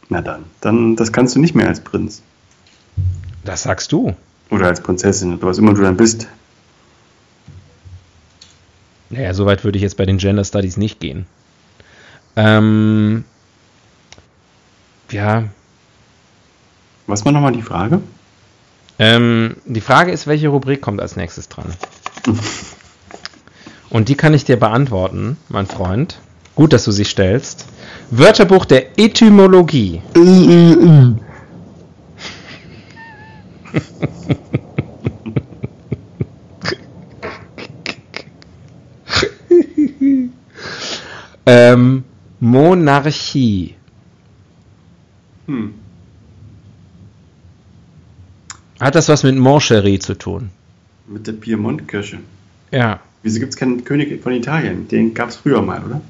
Na 0.09 0.21
dann. 0.21 0.45
Dann, 0.61 0.95
das 0.95 1.13
kannst 1.13 1.35
du 1.35 1.41
nicht 1.41 1.57
mehr 1.57 1.67
als 1.67 1.81
Prinz. 1.81 2.23
Das 3.45 3.65
sagst 3.65 3.91
du. 3.91 4.15
Oder 4.51 4.67
als 4.67 4.81
Prinzessin, 4.81 5.35
oder 5.35 5.49
was 5.49 5.59
immer 5.59 5.75
du 5.75 5.83
dann 5.83 5.97
bist. 5.97 6.29
Naja, 9.11 9.35
so 9.35 9.47
weit 9.47 9.65
würde 9.65 9.79
ich 9.79 9.83
jetzt 9.83 9.97
bei 9.97 10.07
den 10.07 10.19
Gender 10.19 10.45
Studies 10.45 10.77
nicht 10.77 11.01
gehen. 11.01 11.27
Ähm, 12.37 13.25
ja, 15.11 15.45
Was 17.09 17.25
war 17.25 17.33
nochmal 17.33 17.51
die 17.53 17.63
Frage? 17.63 18.01
ähm, 18.99 19.57
die 19.65 19.81
Frage 19.81 20.13
ist, 20.13 20.27
welche 20.27 20.49
Rubrik 20.49 20.83
kommt 20.83 21.01
als 21.01 21.17
nächstes 21.17 21.49
dran? 21.49 21.73
Und 23.91 24.11
die 24.11 24.15
kann 24.15 24.35
ich 24.35 24.45
dir 24.45 24.59
beantworten, 24.59 25.39
mein 25.49 25.67
Freund. 25.67 26.19
Gut, 26.55 26.75
dass 26.75 26.85
du 26.85 26.91
sie 26.93 27.07
stellst. 27.07 27.65
Wörterbuch 28.11 28.67
der 28.67 28.99
Etymologie. 28.99 30.03
ähm, 41.47 42.05
Monarchie. 42.41 43.77
Hm. 45.47 45.73
Hat 48.81 48.95
das 48.95 49.09
was 49.09 49.23
mit 49.25 49.37
Moncherie 49.37 49.99
zu 49.99 50.15
tun? 50.17 50.51
Mit 51.07 51.27
der 51.27 51.33
Piemont-Kirsche. 51.33 52.19
Ja. 52.71 53.01
Wieso 53.23 53.41
gibt 53.41 53.53
es 53.55 53.59
keinen 53.59 53.85
König 53.85 54.23
von 54.23 54.33
Italien? 54.33 54.87
Den 54.89 55.15
gab 55.15 55.31
es 55.31 55.37
früher 55.37 55.63
mal, 55.63 55.83
oder? 55.85 56.01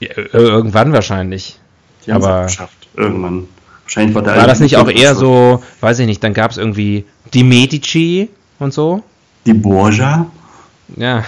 ja 0.00 0.10
ir- 0.10 0.34
irgendwann 0.34 0.92
wahrscheinlich. 0.92 1.58
Die 2.06 2.12
haben 2.12 2.20
es 2.20 2.26
Aber- 2.26 2.40
abgeschafft. 2.42 2.88
Irgendwann. 2.96 3.48
Wahrscheinlich 3.84 4.14
war 4.14 4.22
der 4.22 4.36
War 4.36 4.46
das 4.46 4.60
nicht 4.60 4.76
auch 4.76 4.88
eher 4.90 5.14
so, 5.14 5.62
weiß 5.80 5.98
ich 6.00 6.06
nicht, 6.06 6.22
dann 6.22 6.34
gab 6.34 6.50
es 6.50 6.56
irgendwie 6.56 7.04
die 7.34 7.44
Medici 7.44 8.28
und 8.58 8.72
so? 8.74 9.02
Die 9.46 9.54
Borgia? 9.54 10.26
Ja. 10.96 11.24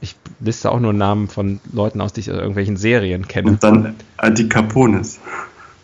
Ich 0.00 0.16
liste 0.40 0.70
auch 0.70 0.80
nur 0.80 0.92
Namen 0.92 1.28
von 1.28 1.60
Leuten 1.72 2.00
aus, 2.00 2.12
die 2.12 2.20
ich 2.20 2.30
aus 2.30 2.36
irgendwelchen 2.38 2.76
Serien 2.76 3.28
kenne. 3.28 3.50
Und 3.52 3.62
dann 3.62 3.94
die 4.36 4.48
Capones. 4.48 5.18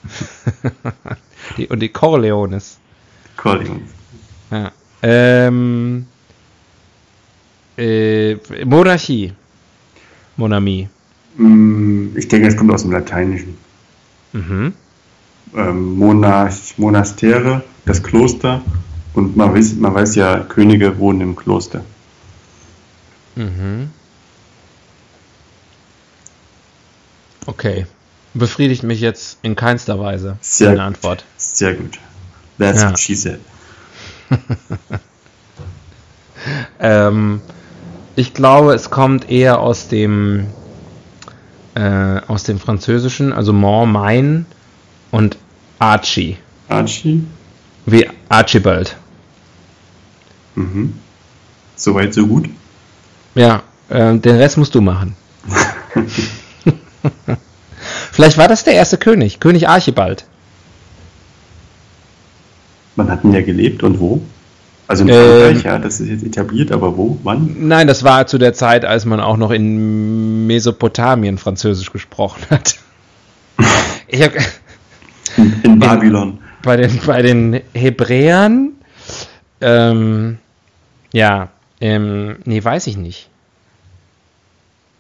Die, 1.56 1.66
und 1.68 1.80
die 1.80 1.88
Corleones. 1.88 2.78
Corleone. 3.36 3.82
Ja. 4.50 4.72
Ähm, 5.02 6.06
äh, 7.78 8.34
Monarchie. 8.64 9.32
Monarchie. 10.36 10.88
Hm, 11.36 12.12
Ich 12.16 12.28
denke, 12.28 12.48
es 12.48 12.56
kommt 12.56 12.72
aus 12.72 12.82
dem 12.82 12.92
Lateinischen. 12.92 13.56
Mhm. 14.32 14.74
Ähm, 15.56 15.94
Monarch, 15.98 16.74
Monastere, 16.76 17.62
das 17.86 18.02
Kloster. 18.02 18.62
Und 19.14 19.36
man 19.36 19.52
weiß, 19.54 19.74
man 19.74 19.94
weiß 19.94 20.14
ja, 20.14 20.38
Könige 20.40 20.98
wohnen 20.98 21.20
im 21.20 21.36
Kloster. 21.36 21.84
Mhm. 23.34 23.90
Okay. 27.46 27.86
Befriedigt 28.34 28.84
mich 28.84 29.00
jetzt 29.00 29.38
in 29.42 29.56
keinster 29.56 29.98
Weise. 29.98 30.36
Sehr 30.40 30.70
Deine. 30.70 30.82
Antwort. 30.84 31.24
Sehr 31.52 31.74
gut. 31.74 31.98
That's 32.58 32.82
Ja. 32.82 32.90
what 32.90 32.98
she 32.98 33.14
said. 33.14 33.40
Ähm, 36.78 37.42
ich 38.16 38.32
glaube, 38.32 38.72
es 38.72 38.88
kommt 38.88 39.30
eher 39.30 39.60
aus 39.60 39.88
dem 39.88 40.46
äh, 41.74 42.20
aus 42.26 42.44
dem 42.44 42.58
Französischen, 42.58 43.32
also 43.32 43.52
Mon, 43.52 43.92
mein 43.92 44.46
und 45.10 45.36
Archie. 45.78 46.38
Archie? 46.68 47.24
Wie 47.84 48.08
Archibald. 48.30 48.96
Mhm. 50.54 50.94
Soweit, 51.76 52.14
so 52.14 52.26
gut. 52.26 52.48
Ja, 53.34 53.62
äh, 53.90 54.16
den 54.16 54.36
Rest 54.36 54.56
musst 54.56 54.74
du 54.74 54.80
machen. 54.80 55.14
Vielleicht 58.12 58.38
war 58.38 58.48
das 58.48 58.64
der 58.64 58.74
erste 58.74 58.96
König, 58.98 59.40
König 59.40 59.68
Archibald. 59.68 60.24
Wann 63.00 63.10
hat 63.10 63.24
denn 63.24 63.32
der 63.32 63.42
gelebt 63.42 63.82
und 63.82 63.98
wo? 63.98 64.20
Also 64.86 65.04
in 65.04 65.08
Ähm. 65.08 65.14
Frankreich, 65.16 65.62
ja, 65.64 65.78
das 65.78 66.00
ist 66.00 66.08
jetzt 66.10 66.22
etabliert, 66.22 66.70
aber 66.70 66.98
wo? 66.98 67.18
Wann? 67.22 67.66
Nein, 67.66 67.86
das 67.86 68.04
war 68.04 68.26
zu 68.26 68.36
der 68.36 68.52
Zeit, 68.52 68.84
als 68.84 69.06
man 69.06 69.20
auch 69.20 69.38
noch 69.38 69.52
in 69.52 70.46
Mesopotamien 70.46 71.38
Französisch 71.38 71.90
gesprochen 71.92 72.42
hat. 72.50 72.76
Ich 74.12 74.20
habe 74.22 74.34
In, 75.36 75.54
in 75.62 75.78
Babylon. 75.78 76.38
bei 76.64 76.76
den, 76.76 76.98
bei 77.06 77.22
den 77.22 77.60
Hebräern, 77.74 78.72
ähm, 79.60 80.38
ja, 81.12 81.48
ähm, 81.80 82.36
nee, 82.44 82.62
weiß 82.62 82.88
ich 82.88 82.96
nicht. 82.96 83.28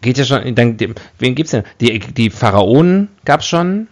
Geht 0.00 0.16
ja 0.18 0.24
schon, 0.24 0.54
dann, 0.54 0.76
wen 1.18 1.34
gibt's 1.34 1.50
denn? 1.50 1.64
Die, 1.80 1.98
die 1.98 2.30
Pharaonen 2.30 3.08
gab's 3.24 3.46
schon? 3.48 3.88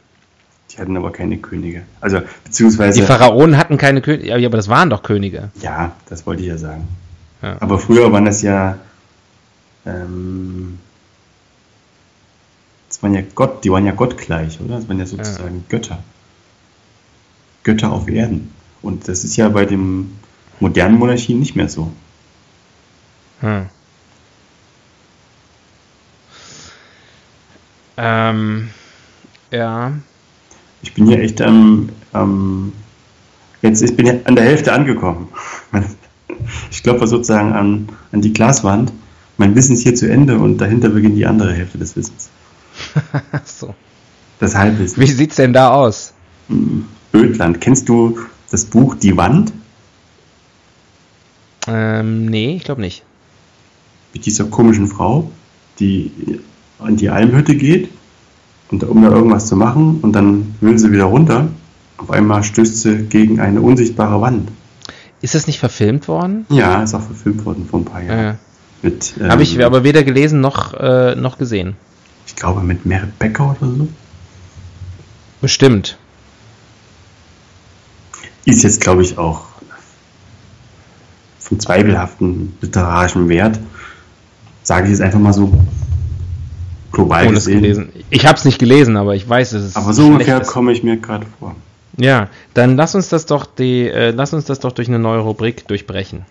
Die 0.70 0.78
hatten 0.78 0.96
aber 0.96 1.12
keine 1.12 1.38
Könige. 1.38 1.82
Also, 2.00 2.20
beziehungsweise. 2.44 3.00
Die 3.00 3.06
Pharaonen 3.06 3.56
hatten 3.56 3.78
keine 3.78 4.02
Könige, 4.02 4.38
ja, 4.38 4.46
aber 4.46 4.56
das 4.56 4.68
waren 4.68 4.90
doch 4.90 5.02
Könige. 5.02 5.50
Ja, 5.60 5.92
das 6.08 6.26
wollte 6.26 6.42
ich 6.42 6.48
ja 6.48 6.58
sagen. 6.58 6.86
Ja. 7.42 7.56
Aber 7.60 7.78
früher 7.78 8.12
waren 8.12 8.24
das 8.24 8.42
ja, 8.42 8.78
ähm, 9.86 10.78
das 12.88 13.02
waren 13.02 13.14
ja 13.14 13.22
Gott, 13.34 13.64
die 13.64 13.70
waren 13.70 13.86
ja 13.86 13.92
gottgleich, 13.92 14.60
oder? 14.60 14.76
Das 14.76 14.88
waren 14.88 14.98
ja 14.98 15.06
sozusagen 15.06 15.64
Götter. 15.68 16.02
Götter 17.62 17.92
auf 17.92 18.08
Erden. 18.08 18.52
Und 18.82 19.08
das 19.08 19.24
ist 19.24 19.36
ja 19.36 19.48
bei 19.48 19.64
den 19.64 20.18
modernen 20.60 20.98
Monarchien 20.98 21.38
nicht 21.38 21.56
mehr 21.56 21.68
so. 21.68 21.92
Hm. 23.40 23.66
Ähm, 27.96 28.70
ja. 29.50 29.92
Ich 30.82 30.94
bin 30.94 31.06
hier 31.06 31.20
echt 31.20 31.40
am, 31.42 31.88
am 32.12 32.72
jetzt 33.62 33.82
ich 33.82 33.96
bin 33.96 34.26
an 34.26 34.36
der 34.36 34.44
Hälfte 34.44 34.72
angekommen. 34.72 35.28
Ich 36.70 36.82
klopfe 36.82 37.06
sozusagen 37.08 37.52
an, 37.52 37.88
an 38.12 38.20
die 38.20 38.32
Glaswand. 38.32 38.92
Mein 39.38 39.56
Wissen 39.56 39.72
ist 39.72 39.82
hier 39.82 39.94
zu 39.94 40.08
Ende 40.08 40.38
und 40.38 40.58
dahinter 40.58 40.88
beginnt 40.88 41.16
die 41.16 41.26
andere 41.26 41.52
Hälfte 41.52 41.78
des 41.78 41.96
Wissens. 41.96 42.30
so. 43.44 43.74
Das 44.38 44.54
Halbwissen. 44.54 45.02
Wie 45.02 45.06
sieht's 45.06 45.36
denn 45.36 45.52
da 45.52 45.70
aus? 45.70 46.12
Ödland. 47.12 47.60
Kennst 47.60 47.88
du 47.88 48.18
das 48.50 48.66
Buch 48.66 48.94
Die 48.94 49.16
Wand? 49.16 49.52
Ähm, 51.66 52.26
nee, 52.26 52.56
ich 52.56 52.64
glaube 52.64 52.80
nicht. 52.80 53.02
Mit 54.14 54.26
dieser 54.26 54.44
komischen 54.44 54.86
Frau, 54.86 55.30
die 55.80 56.40
an 56.78 56.96
die 56.96 57.10
Almhütte 57.10 57.56
geht, 57.56 57.90
und, 58.70 58.84
um 58.84 59.02
da 59.02 59.10
irgendwas 59.10 59.46
zu 59.46 59.56
machen, 59.56 60.00
und 60.02 60.12
dann 60.12 60.54
will 60.60 60.78
sie 60.78 60.92
wieder 60.92 61.04
runter. 61.04 61.48
Auf 61.96 62.10
einmal 62.10 62.42
stößt 62.42 62.80
sie 62.82 62.96
gegen 63.04 63.40
eine 63.40 63.60
unsichtbare 63.60 64.20
Wand. 64.20 64.50
Ist 65.20 65.34
das 65.34 65.46
nicht 65.46 65.58
verfilmt 65.58 66.06
worden? 66.06 66.46
Ja, 66.48 66.82
ist 66.82 66.94
auch 66.94 67.02
verfilmt 67.02 67.44
worden 67.44 67.66
vor 67.68 67.80
ein 67.80 67.84
paar 67.84 68.02
Jahren. 68.02 68.38
Mit, 68.82 69.14
ähm, 69.20 69.30
Habe 69.30 69.42
ich 69.42 69.64
aber 69.64 69.82
weder 69.82 70.04
gelesen 70.04 70.40
noch, 70.40 70.74
äh, 70.74 71.16
noch 71.16 71.38
gesehen. 71.38 71.74
ich 72.26 72.36
glaube, 72.36 72.60
mit 72.60 72.86
Merit 72.86 73.18
Becker 73.18 73.56
oder 73.60 73.70
so. 73.72 73.88
Bestimmt. 75.40 75.98
Ist 78.44 78.62
jetzt, 78.62 78.80
glaube 78.80 79.02
ich, 79.02 79.18
auch 79.18 79.46
von 81.40 81.58
zweifelhaften 81.58 82.56
literarischen 82.60 83.28
Wert. 83.28 83.58
Sage 84.62 84.84
ich 84.84 84.90
jetzt 84.90 85.00
einfach 85.00 85.18
mal 85.18 85.32
so 85.32 85.52
global 86.98 87.26
Ohne 87.28 87.38
es 87.38 87.44
gesehen. 87.46 87.62
gelesen. 87.62 87.88
Ich 88.10 88.26
habe 88.26 88.36
es 88.36 88.44
nicht 88.44 88.58
gelesen, 88.58 88.96
aber 88.96 89.14
ich 89.14 89.28
weiß, 89.28 89.52
es 89.52 89.76
Aber 89.76 89.92
so 89.92 90.06
ungefähr 90.06 90.40
ist. 90.40 90.48
komme 90.48 90.72
ich 90.72 90.82
mir 90.82 90.96
gerade 90.96 91.26
vor. 91.38 91.54
Ja, 91.96 92.28
dann 92.54 92.76
lass 92.76 92.94
uns 92.94 93.08
das 93.08 93.26
doch 93.26 93.46
die, 93.46 93.88
äh, 93.88 94.10
lass 94.10 94.32
uns 94.32 94.44
das 94.44 94.60
doch 94.60 94.72
durch 94.72 94.88
eine 94.88 94.98
neue 94.98 95.20
Rubrik 95.20 95.66
durchbrechen. 95.68 96.24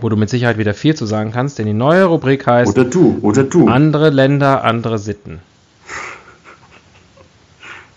Wo 0.00 0.08
du 0.08 0.16
mit 0.16 0.30
Sicherheit 0.30 0.58
wieder 0.58 0.74
viel 0.74 0.94
zu 0.94 1.06
sagen 1.06 1.32
kannst, 1.32 1.58
denn 1.58 1.66
die 1.66 1.72
neue 1.74 2.04
Rubrik 2.04 2.46
heißt 2.46 2.70
Oder 2.70 2.84
du, 2.88 3.18
oder 3.22 3.44
du. 3.44 3.68
andere 3.68 4.10
Länder, 4.10 4.64
andere 4.64 4.98
Sitten. 4.98 5.40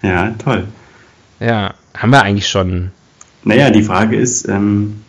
Ja, 0.02 0.36
toll. 0.44 0.66
Ja, 1.40 1.74
haben 1.98 2.12
wir 2.12 2.22
eigentlich 2.22 2.48
schon. 2.48 2.92
Naja, 3.44 3.72
die 3.72 3.82
Frage 3.84 4.16
ist, 4.18 4.48
ähm, 4.48 5.02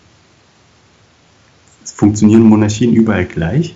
funktionieren 1.85 2.41
Monarchien 2.43 2.93
überall 2.95 3.27
gleich? 3.27 3.75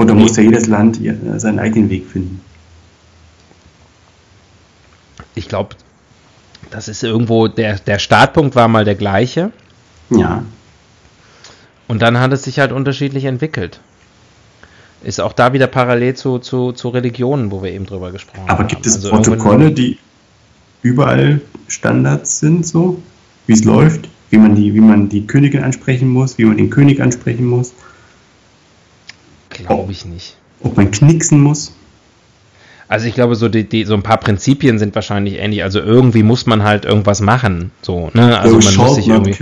Oder 0.00 0.14
muss 0.14 0.36
ja 0.36 0.42
jedes 0.42 0.66
Land 0.66 0.98
ihr, 0.98 1.16
seinen 1.36 1.58
eigenen 1.58 1.90
Weg 1.90 2.06
finden? 2.06 2.40
Ich 5.34 5.48
glaube, 5.48 5.76
das 6.70 6.88
ist 6.88 7.02
irgendwo, 7.02 7.48
der, 7.48 7.78
der 7.78 7.98
Startpunkt 7.98 8.54
war 8.54 8.68
mal 8.68 8.84
der 8.84 8.94
gleiche 8.94 9.52
Ja, 10.10 10.42
und 11.90 12.02
dann 12.02 12.20
hat 12.20 12.32
es 12.32 12.44
sich 12.44 12.60
halt 12.60 12.70
unterschiedlich 12.70 13.24
entwickelt. 13.24 13.80
Ist 15.02 15.20
auch 15.20 15.32
da 15.32 15.52
wieder 15.52 15.66
parallel 15.66 16.14
zu, 16.14 16.38
zu, 16.38 16.70
zu 16.70 16.90
Religionen, 16.90 17.50
wo 17.50 17.64
wir 17.64 17.72
eben 17.72 17.84
drüber 17.84 18.12
gesprochen 18.12 18.42
haben. 18.42 18.50
aber 18.50 18.62
gibt 18.62 18.86
es 18.86 18.94
Also 18.94 19.10
Protokolle, 19.10 19.72
die 19.72 19.98
überall 20.82 21.40
Standards 21.66 22.38
sind, 22.38 22.64
so 22.64 23.02
wie 23.48 23.54
es 23.54 23.64
läuft, 23.64 24.08
wie 24.30 24.38
man 24.38 24.54
die, 24.54 24.72
wie 24.72 24.80
man 24.80 25.08
die 25.08 25.26
Königin 25.26 25.64
ansprechen 25.64 26.08
muss, 26.08 26.38
wie 26.38 26.44
man 26.44 26.58
den 26.58 26.70
König 26.70 27.02
ansprechen 27.02 27.46
muss, 27.46 27.74
Glaube 29.66 29.92
ich 29.92 30.04
nicht. 30.04 30.36
ob 30.62 30.76
man 30.76 30.90
knicksen 30.90 31.40
muss? 31.40 31.72
Also 32.88 33.06
ich 33.06 33.14
glaube, 33.14 33.36
so, 33.36 33.48
die, 33.48 33.68
die, 33.68 33.84
so 33.84 33.94
ein 33.94 34.02
paar 34.02 34.16
Prinzipien 34.16 34.80
sind 34.80 34.96
wahrscheinlich 34.96 35.38
ähnlich. 35.38 35.62
Also 35.62 35.78
irgendwie 35.78 36.24
muss 36.24 36.46
man 36.46 36.64
halt 36.64 36.84
irgendwas 36.84 37.20
machen. 37.20 37.70
So, 37.82 38.10
ne? 38.14 38.38
Also 38.40 38.58
man 38.58 38.76
muss 38.76 38.96
sich 38.96 39.08
irgendwie. 39.08 39.36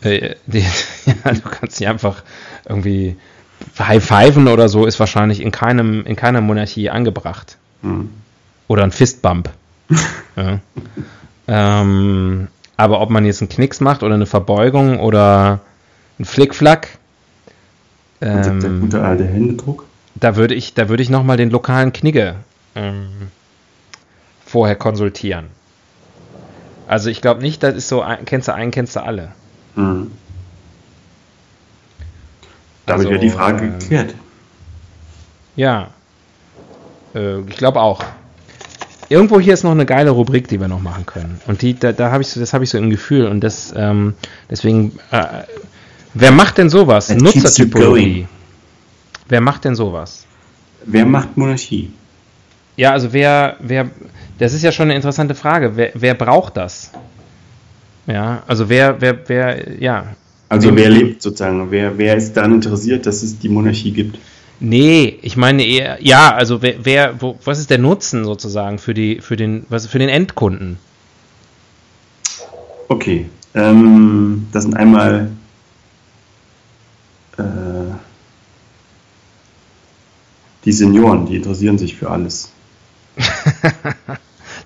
Äh, 0.00 0.36
die, 0.46 0.60
ja, 1.06 1.32
du 1.32 1.40
kannst 1.42 1.78
nicht 1.78 1.88
einfach 1.88 2.22
irgendwie 2.66 3.16
High-Pfeifen 3.78 4.48
oder 4.48 4.68
so 4.68 4.86
ist 4.86 4.98
wahrscheinlich 4.98 5.40
in 5.40 5.50
keinem, 5.50 6.04
in 6.06 6.16
keiner 6.16 6.40
Monarchie 6.40 6.90
angebracht. 6.90 7.58
Hm. 7.82 8.10
Oder 8.66 8.84
ein 8.84 8.92
Fistbump. 8.92 9.50
ja. 10.36 10.60
ähm, 11.48 12.48
aber 12.76 13.00
ob 13.00 13.10
man 13.10 13.24
jetzt 13.24 13.42
einen 13.42 13.48
Knicks 13.48 13.80
macht 13.80 14.02
oder 14.02 14.14
eine 14.14 14.26
Verbeugung 14.26 15.00
oder 15.00 15.60
ein 16.18 16.24
Flickflack, 16.24 16.98
Und 18.20 18.28
der 18.28 18.46
ähm, 18.46 18.80
gute 18.80 19.02
alte 19.02 19.24
Händedruck. 19.24 19.86
da 20.14 20.36
würde 20.36 20.54
ich, 20.54 20.74
da 20.74 20.88
würde 20.88 21.02
ich 21.02 21.10
nochmal 21.10 21.36
den 21.36 21.50
lokalen 21.50 21.92
Knigge 21.92 22.36
ähm, 22.74 23.28
vorher 24.44 24.76
konsultieren. 24.76 25.46
Also 26.86 27.10
ich 27.10 27.20
glaube 27.20 27.42
nicht, 27.42 27.62
das 27.62 27.76
ist 27.76 27.88
so, 27.88 28.02
ein, 28.02 28.24
kennst 28.24 28.48
du 28.48 28.54
einen, 28.54 28.70
kennst 28.70 28.96
du 28.96 29.00
alle. 29.00 29.32
Hm. 29.74 30.10
Damit 32.86 33.06
Also, 33.06 33.10
wäre 33.10 33.20
die 33.20 33.30
Frage 33.30 33.66
ähm, 33.66 33.78
geklärt. 33.78 34.14
Ja. 35.54 35.88
Äh, 37.14 37.40
ich 37.40 37.56
glaube 37.56 37.80
auch. 37.80 38.02
Irgendwo 39.10 39.40
hier 39.40 39.54
ist 39.54 39.64
noch 39.64 39.70
eine 39.70 39.86
geile 39.86 40.10
Rubrik, 40.10 40.48
die 40.48 40.60
wir 40.60 40.68
noch 40.68 40.80
machen 40.80 41.06
können. 41.06 41.40
Und 41.46 41.62
die, 41.62 41.78
da, 41.78 41.92
da 41.92 42.10
habe 42.10 42.22
ich 42.22 42.28
so, 42.28 42.40
das 42.40 42.52
habe 42.52 42.64
ich 42.64 42.70
so 42.70 42.78
im 42.78 42.90
Gefühl. 42.90 43.26
Und 43.26 43.40
das, 43.40 43.72
ähm, 43.76 44.14
deswegen, 44.50 44.98
äh, 45.10 45.44
wer 46.14 46.32
macht 46.32 46.58
denn 46.58 46.70
sowas? 46.70 47.08
That 47.08 47.20
Nutzertypologie. 47.20 48.26
Wer 49.28 49.40
macht 49.40 49.64
denn 49.64 49.74
sowas? 49.74 50.24
Wer 50.84 51.04
macht 51.04 51.36
Monarchie? 51.36 51.90
Ja, 52.76 52.92
also 52.92 53.12
wer, 53.12 53.56
wer, 53.60 53.90
das 54.38 54.54
ist 54.54 54.62
ja 54.62 54.72
schon 54.72 54.84
eine 54.84 54.94
interessante 54.94 55.34
Frage. 55.34 55.76
Wer, 55.76 55.90
wer 55.94 56.14
braucht 56.14 56.56
das? 56.56 56.92
Ja, 58.06 58.42
also 58.46 58.68
wer, 58.68 59.00
wer, 59.00 59.18
wer, 59.28 59.82
ja. 59.82 60.14
Also 60.48 60.74
wer 60.74 60.88
lebt 60.88 61.20
sozusagen? 61.20 61.70
Wer, 61.70 61.98
wer 61.98 62.16
ist 62.16 62.32
daran 62.34 62.54
interessiert, 62.54 63.04
dass 63.04 63.22
es 63.22 63.38
die 63.38 63.50
Monarchie 63.50 63.90
gibt? 63.90 64.18
Nee, 64.60 65.18
ich 65.22 65.36
meine 65.36 65.64
eher, 65.64 65.98
ja, 66.00 66.34
also 66.34 66.62
wer, 66.62 66.76
wer 66.84 67.20
wo, 67.20 67.38
was 67.44 67.58
ist 67.58 67.70
der 67.70 67.78
Nutzen 67.78 68.24
sozusagen 68.24 68.78
für 68.78 68.94
die, 68.94 69.20
für 69.20 69.36
den, 69.36 69.66
was 69.68 69.86
für 69.86 69.98
den 69.98 70.08
Endkunden? 70.08 70.78
Okay, 72.88 73.26
ähm, 73.54 74.46
das 74.50 74.64
sind 74.64 74.74
einmal 74.74 75.30
äh, 77.38 77.94
die 80.64 80.72
Senioren, 80.72 81.26
die 81.26 81.36
interessieren 81.36 81.78
sich 81.78 81.96
für 81.96 82.10
alles. 82.10 82.50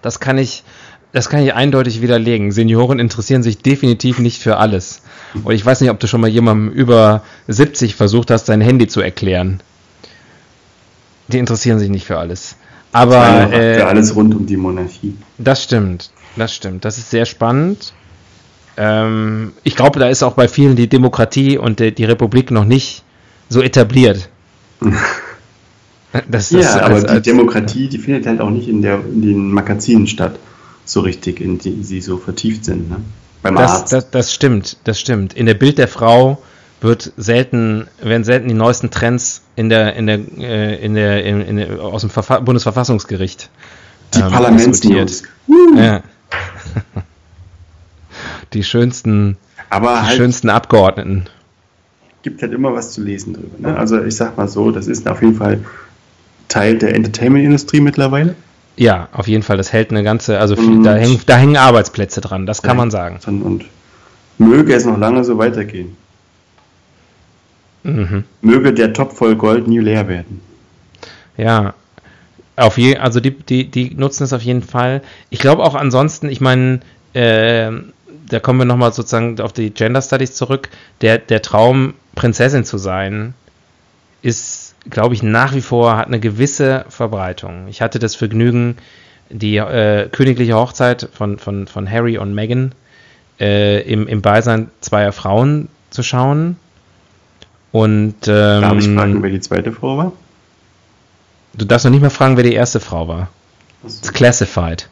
Das 0.03 0.19
kann 0.19 0.37
ich, 0.37 0.65
das 1.13 1.29
kann 1.29 1.43
ich 1.43 1.55
eindeutig 1.55 2.03
widerlegen. 2.03 2.51
Senioren 2.51 2.99
interessieren 2.99 3.43
sich 3.43 3.59
definitiv 3.59 4.19
nicht 4.19 4.43
für 4.43 4.57
alles. 4.57 5.03
Und 5.45 5.55
ich 5.55 5.65
weiß 5.65 5.81
nicht, 5.81 5.91
ob 5.91 6.01
du 6.01 6.09
schon 6.09 6.21
mal 6.21 6.29
jemandem 6.29 6.71
über 6.71 7.23
70 7.47 7.95
versucht 7.95 8.31
hast, 8.31 8.47
sein 8.47 8.61
Handy 8.61 8.89
zu 8.89 9.01
erklären. 9.01 9.61
Die 11.29 11.39
interessieren 11.39 11.79
sich 11.79 11.89
nicht 11.89 12.05
für 12.05 12.19
alles. 12.19 12.57
Aber 12.91 13.53
äh, 13.53 13.77
für 13.77 13.87
alles 13.87 14.15
rund 14.15 14.35
um 14.35 14.45
die 14.45 14.57
Monarchie. 14.57 15.17
Das 15.39 15.63
stimmt, 15.63 16.11
das 16.37 16.55
stimmt. 16.55 16.85
Das 16.85 16.99
ist 16.99 17.11
sehr 17.11 17.25
spannend. 17.25 17.95
Ähm, 18.77 19.53
ich 19.65 19.77
glaube, 19.77 19.99
da 20.01 20.09
ist 20.09 20.23
auch 20.23 20.35
bei 20.35 20.49
vielen 20.49 20.77
die 20.77 20.89
Demokratie 20.89 21.59
und 21.59 21.79
die, 21.81 21.93
die 21.93 22.05
Republik 22.05 22.51
noch 22.51 22.65
nicht 22.65 23.03
so 23.49 23.63
etabliert. 23.63 24.29
Das, 26.29 26.51
Ja, 26.51 26.59
das 26.61 26.77
aber 26.77 26.95
als- 26.97 27.05
die 27.05 27.09
als- 27.11 27.23
Demokratie, 27.23 27.89
die 27.89 27.97
findet 27.97 28.27
halt 28.27 28.41
auch 28.43 28.51
nicht 28.51 28.69
in, 28.69 28.83
der, 28.83 28.97
in 29.03 29.23
den 29.23 29.51
Magazinen 29.51 30.07
statt, 30.07 30.39
so 30.85 31.01
richtig, 31.01 31.41
in 31.41 31.59
die 31.59 31.83
sie 31.83 32.03
so 32.03 32.19
vertieft 32.19 32.67
sind. 32.67 32.91
Ne? 32.91 32.99
Beim 33.41 33.55
das, 33.57 33.71
Arzt. 33.71 33.93
das, 33.95 34.11
das 34.11 34.35
stimmt, 34.35 34.77
das 34.85 35.01
stimmt. 35.01 35.33
In 35.33 35.47
der 35.47 35.55
Bild 35.55 35.79
der 35.79 35.89
Frau 35.89 36.43
wird 36.83 37.13
selten, 37.17 37.87
werden 38.03 38.25
selten 38.25 38.49
die 38.49 38.55
neuesten 38.55 38.91
Trends 38.91 39.43
in 39.57 39.71
der, 39.71 39.95
in 39.97 40.07
der, 40.07 40.19
äh, 40.39 40.85
in 40.85 40.95
der, 40.95 41.25
in, 41.25 41.41
in 41.41 41.57
der 41.57 41.81
aus 41.81 42.03
dem 42.03 42.11
Verfa 42.11 42.41
Bundesverfassungsgericht 42.41 43.49
die 44.15 44.21
ähm, 44.21 44.31
Parlamentsnews. 44.33 45.23
diskutiert. 45.23 45.23
Ja. 45.79 46.03
Die 48.55 48.65
schönsten, 48.65 49.37
Aber 49.71 50.01
die 50.01 50.07
halt, 50.09 50.17
schönsten 50.17 50.51
Abgeordneten. 50.51 51.25
gibt 52.23 52.43
halt 52.43 52.53
immer 52.53 52.75
was 52.75 52.93
zu 52.93 53.03
lesen 53.03 53.35
drüber. 53.35 53.57
Ne? 53.59 53.77
Also 53.77 54.03
ich 54.03 54.17
sag 54.17 54.37
mal 54.37 54.49
so, 54.49 54.71
das 54.71 54.87
ist 54.87 55.09
auf 55.09 55.23
jeden 55.23 55.37
Fall 55.37 55.61
Teil 56.49 56.79
der 56.79 56.95
Entertainment-Industrie 56.95 57.81
mittlerweile. 57.81 58.35
Ja, 58.77 59.09
auf 59.13 59.29
jeden 59.29 59.43
Fall. 59.43 59.57
Das 59.57 59.73
hält 59.73 59.91
eine 59.91 60.03
ganze, 60.03 60.39
also 60.39 60.57
viel, 60.57 60.83
da, 60.83 60.95
hängen, 60.95 61.21
da 61.27 61.37
hängen 61.37 61.57
Arbeitsplätze 61.57 62.21
dran, 62.21 62.47
das 62.47 62.63
kann 62.63 62.77
man 62.77 62.91
sagen. 62.91 63.19
Und 63.27 63.65
möge 64.39 64.75
es 64.75 64.85
noch 64.85 64.99
lange 64.99 65.25
so 65.25 65.39
weitergehen. 65.39 65.97
Mhm. 67.83 68.25
Möge 68.41 68.73
der 68.73 68.93
Topf 68.93 69.17
voll 69.19 69.37
Gold 69.37 69.67
nie 69.67 69.79
leer 69.79 70.09
werden. 70.09 70.41
Ja, 71.37 71.75
auf 72.57 72.79
je, 72.79 72.97
also 72.97 73.21
die, 73.21 73.33
die, 73.33 73.71
die 73.71 73.95
nutzen 73.95 74.25
es 74.25 74.33
auf 74.33 74.43
jeden 74.43 74.63
Fall. 74.63 75.03
Ich 75.31 75.39
glaube 75.39 75.63
auch 75.63 75.75
ansonsten, 75.75 76.29
ich 76.29 76.41
meine, 76.41 76.81
äh, 77.15 77.71
da 78.29 78.41
kommen 78.41 78.59
wir 78.59 78.65
nochmal 78.65 78.93
sozusagen 78.93 79.41
auf 79.41 79.53
die 79.53 79.71
Gender 79.71 80.03
Studies 80.03 80.35
zurück. 80.35 80.69
Der, 81.01 81.19
der 81.19 81.43
Traum, 81.43 81.95
Prinzessin 82.15 82.65
zu 82.65 82.79
sein, 82.79 83.35
ist, 84.23 84.75
glaube 84.89 85.15
ich, 85.15 85.23
nach 85.23 85.55
wie 85.55 85.61
vor, 85.61 85.97
hat 85.97 86.07
eine 86.07 86.21
gewisse 86.21 86.85
Verbreitung. 86.89 87.69
Ich 87.69 87.83
hatte 87.83 87.99
das 87.99 88.15
Vergnügen, 88.15 88.77
die 89.31 89.57
äh, 89.57 90.09
königliche 90.09 90.55
Hochzeit 90.55 91.09
von, 91.13 91.39
von, 91.39 91.67
von 91.67 91.91
Harry 91.91 92.19
und 92.19 92.35
Meghan 92.35 92.75
äh, 93.41 93.81
im, 93.83 94.07
im 94.07 94.23
Beisein 94.23 94.71
zweier 94.81 95.13
Frauen 95.13 95.69
zu 95.91 96.03
schauen. 96.03 96.57
Und 97.73 98.29
ähm, 98.29 98.61
Darf 98.61 98.79
ich 98.79 98.89
fragen, 98.89 99.23
wer 99.23 99.31
die 99.31 99.41
zweite 99.41 99.73
Frau 99.73 99.97
war? 99.97 100.13
du 101.55 101.65
darfst 101.65 101.85
noch 101.85 101.93
nicht 101.93 102.01
mehr 102.01 102.11
fragen, 102.11 102.37
wer 102.37 102.45
die 102.45 102.55
erste 102.55 102.81
Frau 102.81 103.09
war. 103.09 103.29
It's 103.85 104.13
classified. 104.13 104.89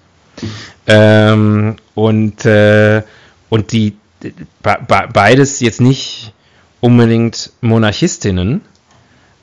Ähm, 0.87 1.77
und, 1.95 2.45
äh, 2.45 3.03
und 3.49 3.73
die 3.73 3.97
be 4.21 4.33
be 4.87 5.09
beides 5.13 5.61
jetzt 5.61 5.81
nicht 5.81 6.33
unbedingt 6.81 7.53
Monarchistinnen, 7.61 8.63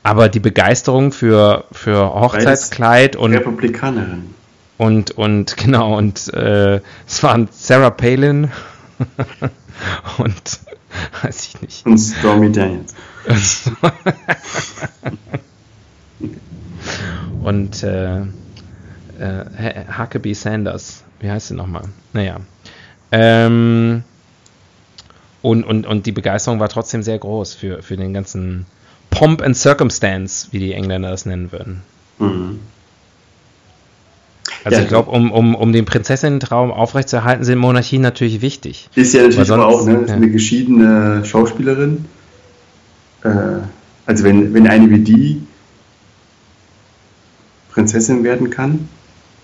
aber 0.03 0.29
die 0.29 0.39
Begeisterung 0.39 1.11
für, 1.11 1.65
für 1.71 2.13
Hochzeitskleid 2.13 3.15
und, 3.15 3.33
Republikanerin. 3.33 4.33
und, 4.77 5.11
und 5.11 5.57
genau, 5.57 5.97
und 5.97 6.33
äh, 6.33 6.81
es 7.07 7.23
waren 7.23 7.49
Sarah 7.51 7.89
Palin 7.89 8.51
und 10.17 10.59
weiß 11.21 11.47
ich 11.47 11.61
nicht. 11.61 11.85
Und 11.85 11.97
Stormy 11.97 12.51
Daniels. 12.51 12.93
und 17.43 17.83
äh, 17.83 18.21
äh, 19.19 19.85
Huckabee 19.97 20.33
Sanders. 20.33 21.03
Wie 21.19 21.29
heißt 21.29 21.47
sie 21.49 21.55
nochmal? 21.55 21.83
Naja. 22.13 22.37
Ähm, 23.11 24.03
und, 25.41 25.63
und, 25.63 25.85
und 25.87 26.05
die 26.05 26.11
Begeisterung 26.11 26.59
war 26.59 26.69
trotzdem 26.69 27.03
sehr 27.03 27.17
groß 27.17 27.53
für, 27.53 27.81
für 27.81 27.95
den 27.97 28.13
ganzen 28.13 28.65
Pomp 29.09 29.41
and 29.41 29.55
Circumstance, 29.55 30.49
wie 30.51 30.59
die 30.59 30.73
Engländer 30.73 31.09
das 31.11 31.25
nennen 31.25 31.51
würden. 31.51 31.81
Mhm. 32.19 32.59
Also 34.63 34.77
Ja, 34.77 34.83
ich 34.83 34.89
glaube, 34.89 35.11
um, 35.11 35.31
um, 35.31 35.55
um 35.55 35.71
den 35.71 35.85
Prinzessinnen-Traum 35.85 36.71
aufrechtzuerhalten, 36.71 37.45
sind 37.45 37.59
Monarchien 37.59 38.01
natürlich 38.01 38.41
wichtig. 38.41 38.89
Ist 38.95 39.13
ja 39.13 39.23
natürlich 39.23 39.47
sonst- 39.47 39.63
auch 39.63 39.85
ne, 39.85 40.03
ja. 40.07 40.13
eine 40.13 40.29
geschiedene 40.29 41.23
Schauspielerin. 41.23 42.05
Äh, 43.23 43.29
also 44.05 44.23
wenn, 44.23 44.53
wenn 44.53 44.67
eine 44.67 44.89
wie 44.89 44.99
die 44.99 45.41
Prinzessin 47.71 48.23
werden 48.23 48.49
kann, 48.49 48.89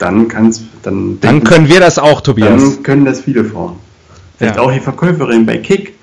dann 0.03 0.27
kann's, 0.27 0.61
dann, 0.81 1.19
Dann 1.21 1.35
denken- 1.35 1.47
können 1.47 1.67
wir 1.69 1.79
das 1.79 1.97
auch, 1.97 2.19
Tobias. 2.21 2.49
dann 2.61 2.83
können 2.83 3.05
das 3.05 3.21
viele 3.21 3.45
Frauen. 3.45 3.77
Vielleicht 4.37 4.57
Ja. 4.57 4.61
auch 4.61 4.71
die 4.71 4.79
Verkäuferin 4.81 5.45
bei 5.45 5.57
Kick 5.59 5.93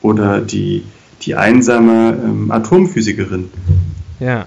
oder 0.00 0.40
die, 0.40 0.84
die 1.22 1.34
einsame 1.34 2.18
ähm, 2.24 2.50
Atomphysikerin. 2.50 3.50
Ja. 4.18 4.46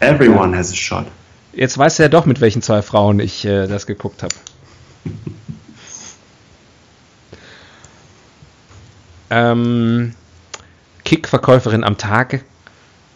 Everyone 0.00 0.56
has 0.56 0.70
a 0.70 0.76
shot. 0.76 1.06
Jetzt 1.52 1.76
weißt 1.76 1.98
du 1.98 2.04
ja 2.04 2.08
doch, 2.08 2.24
mit 2.24 2.40
welchen 2.40 2.62
zwei 2.62 2.82
Frauen 2.82 3.18
ich 3.18 3.44
äh, 3.44 3.66
das 3.66 3.86
geguckt 3.86 4.22
habe. 4.22 4.34
ähm, 9.30 10.14
Kick-Verkäuferin 11.04 11.84
am 11.84 11.96
Tag, 11.98 12.44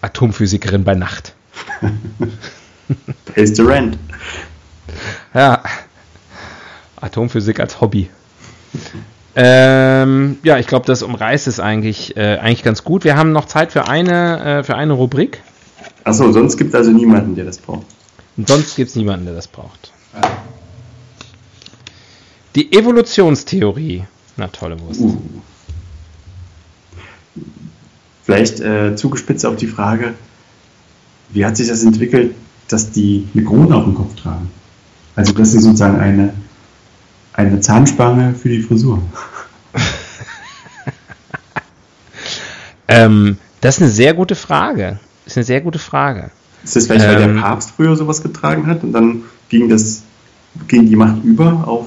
Atomphysikerin 0.00 0.84
bei 0.84 0.94
Nacht. 0.94 1.34
Pays 3.34 3.56
the 3.56 3.62
rent. 3.62 3.96
Ja. 5.34 5.62
Atomphysik 7.00 7.60
als 7.60 7.80
Hobby. 7.80 8.10
Ähm, 9.34 10.38
ja, 10.42 10.58
ich 10.58 10.66
glaube, 10.66 10.86
das 10.86 11.02
umreißt 11.02 11.46
es 11.46 11.58
eigentlich, 11.58 12.16
äh, 12.16 12.38
eigentlich 12.38 12.62
ganz 12.62 12.84
gut. 12.84 13.04
Wir 13.04 13.16
haben 13.16 13.32
noch 13.32 13.46
Zeit 13.46 13.72
für 13.72 13.88
eine, 13.88 14.58
äh, 14.58 14.62
für 14.62 14.76
eine 14.76 14.92
Rubrik. 14.92 15.42
Achso, 16.04 16.30
sonst 16.32 16.56
gibt 16.56 16.70
es 16.70 16.74
also 16.74 16.90
niemanden, 16.90 17.34
der 17.34 17.44
das 17.44 17.58
braucht. 17.58 17.86
Und 18.36 18.48
sonst 18.48 18.76
gibt 18.76 18.90
es 18.90 18.96
niemanden, 18.96 19.24
der 19.24 19.34
das 19.34 19.48
braucht. 19.48 19.92
Die 22.54 22.72
Evolutionstheorie. 22.72 24.04
Na, 24.36 24.48
tolle 24.48 24.78
Wurst. 24.80 25.00
Uh. 25.00 25.20
Vielleicht 28.24 28.60
äh, 28.60 28.94
zugespitzt 28.94 29.44
auf 29.46 29.56
die 29.56 29.66
Frage, 29.66 30.14
wie 31.30 31.44
hat 31.44 31.56
sich 31.56 31.68
das 31.68 31.82
entwickelt, 31.82 32.34
dass 32.68 32.90
die 32.90 33.28
eine 33.34 33.44
Krone 33.44 33.74
auf 33.74 33.84
dem 33.84 33.94
Kopf 33.94 34.14
tragen? 34.14 34.50
Also 35.14 35.32
das 35.32 35.54
ist 35.54 35.64
sozusagen 35.64 35.98
eine, 35.98 36.32
eine 37.34 37.60
Zahnspange 37.60 38.34
für 38.34 38.48
die 38.48 38.62
Frisur. 38.62 39.02
Ähm, 42.92 43.38
das 43.60 43.76
ist 43.76 43.82
eine 43.82 43.90
sehr 43.90 44.14
gute 44.14 44.34
Frage. 44.34 44.98
Das 45.24 45.32
ist 45.32 45.38
eine 45.38 45.44
sehr 45.44 45.60
gute 45.60 45.78
Frage. 45.78 46.30
Ist 46.64 46.76
das 46.76 46.86
vielleicht, 46.86 47.06
weil 47.06 47.22
Ähm. 47.22 47.34
der 47.34 47.42
Papst 47.42 47.72
früher 47.76 47.96
sowas 47.96 48.22
getragen 48.22 48.66
hat 48.66 48.82
und 48.82 48.92
dann 48.92 49.22
ging 49.48 49.68
das, 49.68 50.02
ging 50.68 50.88
die 50.88 50.96
Macht 50.96 51.24
über 51.24 51.64
auf 51.66 51.86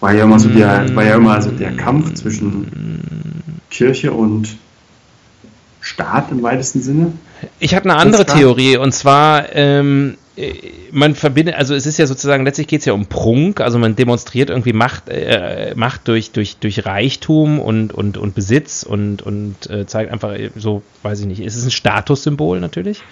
war 0.00 0.14
ja 0.14 0.24
immer 0.24 0.38
so 0.38 0.48
der, 0.48 0.94
war 0.94 1.04
ja 1.04 1.16
immer 1.16 1.42
so 1.42 1.50
der 1.50 1.76
Kampf 1.76 2.14
zwischen 2.14 3.60
Kirche 3.68 4.12
und 4.12 4.56
Staat 5.80 6.30
im 6.30 6.40
weitesten 6.42 6.82
Sinne. 6.82 7.12
Ich 7.58 7.74
habe 7.74 7.90
eine 7.90 7.98
andere 7.98 8.24
Theorie 8.24 8.76
und 8.76 8.92
zwar, 8.92 9.52
ähm, 9.56 10.16
äh, 10.16 10.27
man 10.92 11.14
verbindet, 11.14 11.56
also 11.56 11.74
es 11.74 11.86
ist 11.86 11.98
ja 11.98 12.06
sozusagen, 12.06 12.44
letztlich 12.44 12.68
geht 12.68 12.80
es 12.80 12.86
ja 12.86 12.92
um 12.92 13.06
Prunk, 13.06 13.60
also 13.60 13.78
man 13.78 13.96
demonstriert 13.96 14.50
irgendwie 14.50 14.72
Macht, 14.72 15.08
äh, 15.08 15.72
Macht 15.74 16.06
durch, 16.06 16.30
durch, 16.30 16.58
durch 16.58 16.86
Reichtum 16.86 17.58
und, 17.58 17.92
und, 17.92 18.18
und 18.18 18.34
Besitz 18.34 18.82
und, 18.82 19.22
und 19.22 19.68
äh, 19.68 19.86
zeigt 19.86 20.12
einfach 20.12 20.32
äh, 20.32 20.50
so, 20.56 20.82
weiß 21.02 21.20
ich 21.20 21.26
nicht, 21.26 21.40
ist 21.40 21.56
es 21.56 21.64
ein 21.64 21.70
Statussymbol 21.70 22.60
natürlich? 22.60 23.02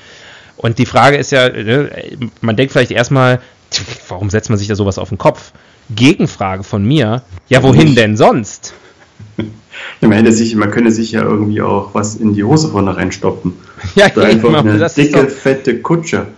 Und 0.57 0.79
die 0.79 0.87
Frage 0.87 1.17
ist 1.17 1.33
ja, 1.33 1.49
ne, 1.49 1.91
man 2.41 2.57
denkt 2.57 2.73
vielleicht 2.73 2.91
erstmal, 2.91 3.41
warum 4.09 4.31
setzt 4.31 4.49
man 4.49 4.59
sich 4.59 4.69
da 4.69 4.75
sowas 4.75 4.99
auf 4.99 5.09
den 5.09 5.19
Kopf? 5.19 5.53
Gegenfrage 5.95 6.63
von 6.63 6.85
mir, 6.85 7.23
ja, 7.49 7.63
wohin 7.63 7.95
denn 7.95 8.17
sonst? 8.17 8.75
Ja, 10.01 10.09
man, 10.09 10.17
hätte 10.17 10.33
sich, 10.33 10.57
man 10.57 10.71
könnte 10.71 10.91
sich 10.91 11.13
ja 11.13 11.23
irgendwie 11.23 11.61
auch 11.61 11.95
was 11.95 12.17
in 12.17 12.33
die 12.33 12.43
Hose 12.43 12.69
vorne 12.69 12.97
reinstopfen. 12.97 13.53
Ja, 13.95 14.11
So 14.13 14.23
einfach 14.23 14.49
eben, 14.49 14.57
eine 14.57 14.79
das 14.79 14.97
ist 14.97 15.13
dicke, 15.13 15.29
fette 15.29 15.81
Kutsche. 15.83 16.29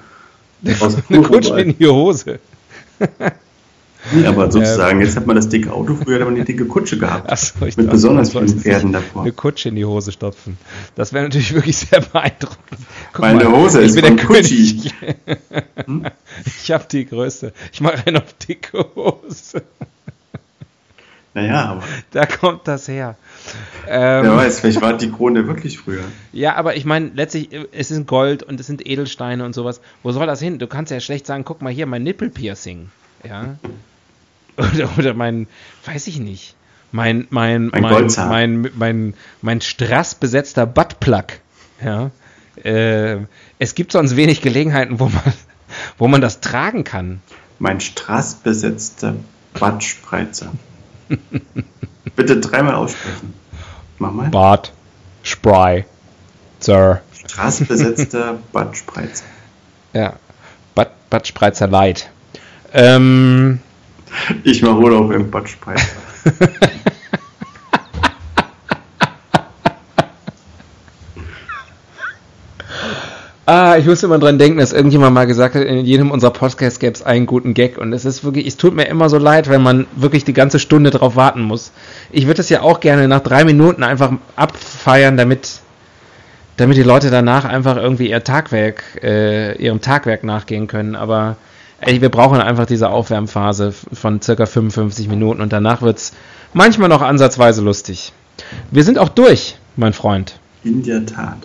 Aus 0.81 0.97
eine 1.09 1.23
Kutsche 1.23 1.61
in 1.61 1.79
die 1.79 1.87
Hose. 1.87 2.41
Aber 4.25 4.51
sozusagen, 4.51 5.01
jetzt 5.01 5.17
hat 5.17 5.27
man 5.27 5.37
das 5.37 5.49
dicke 5.49 5.73
Auto, 5.73 5.95
früher 5.95 6.21
hat 6.21 6.25
man 6.25 6.35
die 6.35 6.45
dicke 6.45 6.65
Kutsche 6.67 6.99
gehabt. 6.99 7.31
Ich 7.31 7.55
mit 7.61 7.79
dachte, 7.79 7.85
besonders 7.85 8.31
vielen 8.31 8.49
Pferden 8.49 8.93
davor. 8.93 9.23
Eine 9.23 9.33
Kutsche 9.33 9.69
in 9.69 9.77
die 9.77 9.85
Hose 9.85 10.13
stopfen. 10.13 10.57
Das 10.95 11.13
wäre 11.13 11.25
natürlich 11.25 11.53
wirklich 11.53 11.77
sehr 11.77 12.01
beeindruckend. 12.01 12.81
Guck 13.13 13.21
Meine 13.21 13.51
Hose 13.51 13.81
ich 13.83 13.89
ist 13.89 14.03
der 14.03 14.13
Gucci. 14.13 14.91
König. 14.91 14.95
Ich 16.63 16.71
habe 16.71 16.85
die 16.91 17.05
größte. 17.05 17.53
Ich 17.73 17.81
mache 17.81 18.07
eine 18.07 18.19
auf 18.19 18.33
dicke 18.35 18.87
Hose. 18.95 19.63
Naja, 21.35 21.65
aber 21.65 21.83
Da 22.13 22.27
kommt 22.27 22.69
das 22.69 22.89
her. 22.89 23.17
Ähm, 23.87 24.25
wer 24.25 24.37
weiß, 24.37 24.61
vielleicht 24.61 24.81
war 24.81 24.97
die 24.97 25.11
Krone 25.11 25.47
wirklich 25.47 25.79
früher. 25.79 26.05
Ja, 26.33 26.57
aber 26.57 26.77
ich 26.77 26.85
meine, 26.85 27.11
letztlich, 27.15 27.53
äh, 27.53 27.67
es 27.73 27.91
ist 27.91 28.07
Gold 28.07 28.43
und 28.43 28.61
es 28.61 28.67
sind 28.67 28.87
Edelsteine 28.87 29.45
und 29.45 29.55
sowas. 29.55 29.81
Wo 30.03 30.13
soll 30.13 30.27
das 30.27 30.41
hin? 30.41 30.59
Du 30.59 30.67
kannst 30.67 30.93
ja 30.93 31.01
schlecht 31.01 31.27
sagen, 31.27 31.45
guck 31.45 31.63
mal 31.63 31.73
hier, 31.73 31.87
mein 31.87 32.03
Nippelpiercing. 32.03 32.91
Ja. 33.27 33.57
Oder, 34.57 34.91
oder 34.99 35.15
mein, 35.15 35.47
weiß 35.85 36.09
ich 36.09 36.19
nicht. 36.19 36.57
Mein, 36.91 37.29
mein, 37.31 37.69
Mein 37.69 37.83
mein, 37.83 37.93
Goldzahn. 37.93 38.29
mein, 38.29 38.71
mein, 38.75 39.15
mein 39.41 39.61
strassbesetzter 39.61 40.67
Buttplug. 40.67 41.27
Ja. 41.81 42.11
Äh, 42.65 43.19
es 43.61 43.77
gibt 43.77 43.93
sonst 43.93 44.17
wenig 44.17 44.41
Gelegenheiten, 44.41 44.99
wo 44.99 45.05
man, 45.05 45.33
wo 45.97 46.09
man 46.09 46.21
das 46.21 46.41
tragen 46.41 46.83
kann. 46.83 47.21
Mein 47.61 47.81
strassbesetzter 47.81 49.15
Badspreizer. 49.55 50.53
Bitte 52.19 52.41
dreimal 52.41 52.75
aussprechen. 52.75 53.33
Mach 53.99 54.11
mal. 54.13 54.29
Bart, 54.29 54.73
Spry, 55.23 55.85
Sir. 56.59 57.01
Strassbesetzter 57.17 58.39
Badspreizer. 58.53 59.23
Ja. 59.93 60.15
Butt, 60.75 60.89
Buttspreizer 61.11 61.69
Light. 61.69 62.11
Ähm, 62.73 63.61
Ich 64.43 64.63
mache 64.63 64.79
Urlaub 64.79 65.13
im 65.13 65.31
Badspreizer. 65.31 65.87
Ah, 73.49 73.79
ich 73.79 73.87
muss 73.87 74.03
immer 74.03 74.19
dran 74.19 74.37
denken, 74.37 74.59
dass 74.59 74.75
irgendjemand 74.75 75.15
mal 75.15 75.27
gesagt 75.27 75.55
hat, 75.55 75.63
in 75.63 75.87
jedem 75.87 76.11
unserer 76.11 76.33
Podcasts 76.33 76.79
gäbe 76.79 76.93
es 76.93 77.03
einen 77.03 77.25
guten 77.25 77.55
Gag. 77.55 77.79
Und 77.79 77.95
es 77.95 78.05
ist 78.05 78.23
wirklich, 78.23 78.47
es 78.47 78.59
tut 78.59 78.75
mir 78.75 78.85
immer 78.85 79.09
so 79.09 79.17
leid, 79.17 79.49
wenn 79.49 79.63
man 79.63 79.87
wirklich 79.97 80.27
die 80.27 80.35
ganze 80.35 80.59
Stunde 80.59 80.91
drauf 80.91 81.17
warten 81.17 81.41
muss. 81.41 81.73
Ich 82.13 82.27
würde 82.27 82.43
es 82.43 82.51
ja 82.51 82.61
auch 82.61 82.81
gerne 82.81 83.09
nach 83.09 83.21
drei 83.21 83.45
Minuten 83.45 83.85
einfach 83.85 84.13
abfeiern, 84.37 85.17
damit, 85.17 85.61
damit 86.59 86.77
die 86.77 86.83
Leute 86.83 87.09
danach 87.09 87.47
einfach 87.47 87.79
irgendwie 87.79 88.11
ihr 88.11 88.23
Tagwerk, 88.23 88.85
äh, 89.03 89.57
ihrem 89.57 89.81
Tagwerk 89.81 90.25
nachgehen 90.25 90.67
können. 90.67 90.95
Aber 90.95 91.37
ey, 91.81 92.03
wir 92.03 92.11
brauchen 92.11 92.43
einfach 92.43 92.67
diese 92.67 92.91
Aufwärmphase 92.91 93.73
von 93.73 94.21
circa 94.21 94.45
55 94.45 95.09
Minuten 95.09 95.41
und 95.41 95.55
danach 95.55 95.81
wird 95.81 95.97
es 95.97 96.13
manchmal 96.53 96.91
noch 96.91 97.01
ansatzweise 97.01 97.63
lustig. 97.63 98.13
Wir 98.71 98.85
sind 98.85 98.99
auch 98.99 99.09
durch, 99.09 99.57
mein 99.75 99.95
Freund. 99.95 100.39
In 100.65 100.83
der 100.83 101.07
Tat. 101.07 101.39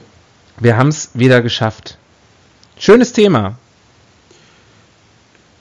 Wir 0.60 0.78
haben 0.78 0.90
es 0.90 1.10
wieder 1.14 1.42
geschafft. 1.42 1.98
Schönes 2.78 3.14
Thema. 3.14 3.58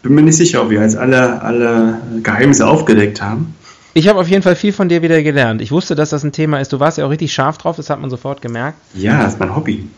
Bin 0.03 0.14
mir 0.14 0.22
nicht 0.22 0.36
sicher, 0.36 0.62
ob 0.62 0.70
wir 0.70 0.80
jetzt 0.80 0.97
alle, 0.97 1.40
alle 1.43 2.01
Geheimnisse 2.22 2.66
aufgedeckt 2.66 3.22
haben. 3.22 3.55
Ich 3.95 4.09
habe 4.09 4.18
auf 4.18 4.28
jeden 4.28 4.43
Fall 4.43 4.57
viel 4.57 4.72
von 4.72 4.88
dir 4.88 5.03
wieder 5.03 5.22
gelernt. 5.22 5.61
Ich 5.61 5.70
wusste, 5.70 5.95
dass 5.95 6.11
das 6.11 6.24
ein 6.24 6.32
Thema 6.32 6.61
ist. 6.61 6.72
Du 6.72 6.80
warst 6.80 6.99
ja 6.99 7.05
auch 7.05 7.11
richtig 7.11 7.32
scharf 7.32 7.59
drauf, 7.59 7.76
das 7.76 7.90
hat 7.90 8.01
man 8.01 8.11
sofort 8.11 8.40
gemerkt. 8.40 8.78
Ja, 8.95 9.22
das 9.22 9.34
ist 9.34 9.40
mein 9.40 9.55
Hobby. 9.55 9.88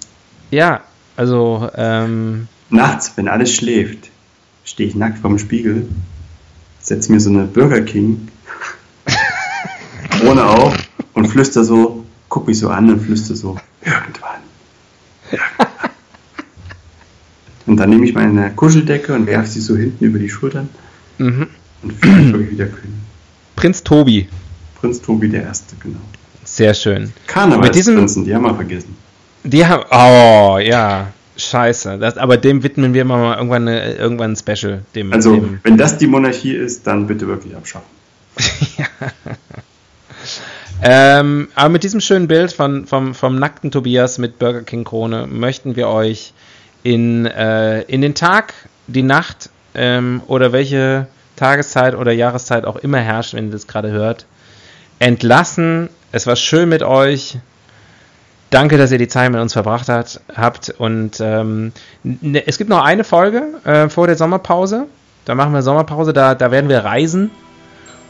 Ja, 0.50 0.80
also. 1.16 1.70
Ähm, 1.76 2.48
Nachts, 2.70 3.12
wenn 3.16 3.28
alles 3.28 3.52
schläft, 3.52 4.10
stehe 4.64 4.88
ich 4.88 4.94
nackt 4.94 5.18
vorm 5.18 5.38
Spiegel, 5.38 5.88
setze 6.80 7.12
mir 7.12 7.20
so 7.20 7.30
eine 7.30 7.44
Burger 7.44 7.82
King 7.82 8.28
Krone 10.10 10.44
auf 10.44 10.76
und 11.12 11.28
flüster 11.28 11.62
so, 11.62 12.04
guck 12.28 12.48
mich 12.48 12.58
so 12.58 12.68
an 12.68 12.90
und 12.90 13.00
flüster 13.00 13.36
so, 13.36 13.56
irgendwann. 13.82 14.40
Und 17.66 17.76
dann 17.78 17.90
nehme 17.90 18.04
ich 18.04 18.14
meine 18.14 18.50
Kuscheldecke 18.50 19.14
und 19.14 19.26
werfe 19.26 19.48
sie 19.48 19.60
so 19.60 19.76
hinten 19.76 20.04
über 20.04 20.18
die 20.18 20.28
Schultern 20.28 20.68
mhm. 21.18 21.46
und 21.82 21.92
fühle 21.92 22.16
mich 22.16 22.32
wirklich 22.32 22.50
wieder 22.50 22.66
kühn. 22.66 22.92
Prinz 23.56 23.82
Tobi. 23.82 24.28
Prinz 24.80 25.00
Tobi 25.00 25.28
der 25.28 25.44
Erste, 25.44 25.74
genau. 25.82 26.00
Sehr 26.44 26.74
schön. 26.74 27.12
Karnevalsprinzen, 27.26 28.24
die 28.24 28.34
haben 28.34 28.42
wir 28.42 28.54
vergessen. 28.54 28.96
Die 29.44 29.64
haben. 29.64 29.84
Oh, 29.90 30.58
ja. 30.58 31.12
Scheiße. 31.36 31.98
Das, 31.98 32.16
aber 32.16 32.36
dem 32.36 32.62
widmen 32.62 32.94
wir 32.94 33.04
mal 33.04 33.36
irgendwann, 33.36 33.66
eine, 33.66 33.94
irgendwann 33.94 34.32
ein 34.32 34.36
Special. 34.36 34.82
Dem, 34.94 35.12
Also, 35.12 35.34
dem, 35.34 35.58
wenn 35.64 35.76
das 35.76 35.98
die 35.98 36.06
Monarchie 36.06 36.52
ist, 36.52 36.86
dann 36.86 37.08
bitte 37.08 37.26
wirklich 37.26 37.56
abschaffen. 37.56 37.88
Ähm, 40.86 41.48
aber 41.54 41.70
mit 41.70 41.82
diesem 41.82 42.00
schönen 42.00 42.28
Bild 42.28 42.52
von, 42.52 42.86
vom, 42.86 43.14
vom 43.14 43.38
nackten 43.38 43.70
Tobias 43.70 44.18
mit 44.18 44.38
Burger 44.38 44.60
King 44.60 44.84
Krone 44.84 45.26
möchten 45.26 45.76
wir 45.76 45.88
euch 45.88 46.34
in, 46.82 47.24
äh, 47.24 47.80
in 47.84 48.02
den 48.02 48.14
Tag, 48.14 48.52
die 48.86 49.02
Nacht 49.02 49.48
ähm, 49.74 50.20
oder 50.26 50.52
welche 50.52 51.06
Tageszeit 51.36 51.94
oder 51.94 52.12
Jahreszeit 52.12 52.66
auch 52.66 52.76
immer 52.76 52.98
herrscht, 52.98 53.32
wenn 53.32 53.46
ihr 53.46 53.52
das 53.52 53.66
gerade 53.66 53.92
hört, 53.92 54.26
entlassen. 54.98 55.88
Es 56.12 56.26
war 56.26 56.36
schön 56.36 56.68
mit 56.68 56.82
euch. 56.82 57.38
Danke, 58.50 58.76
dass 58.76 58.92
ihr 58.92 58.98
die 58.98 59.08
Zeit 59.08 59.32
mit 59.32 59.40
uns 59.40 59.54
verbracht 59.54 59.88
hat, 59.88 60.20
habt. 60.36 60.68
Und 60.68 61.18
ähm, 61.18 61.72
ne, 62.02 62.46
es 62.46 62.58
gibt 62.58 62.68
noch 62.68 62.84
eine 62.84 63.04
Folge 63.04 63.54
äh, 63.64 63.88
vor 63.88 64.06
der 64.06 64.16
Sommerpause. 64.16 64.86
Da 65.24 65.34
machen 65.34 65.54
wir 65.54 65.62
Sommerpause, 65.62 66.12
da, 66.12 66.34
da 66.34 66.50
werden 66.50 66.68
wir 66.68 66.84
reisen. 66.84 67.30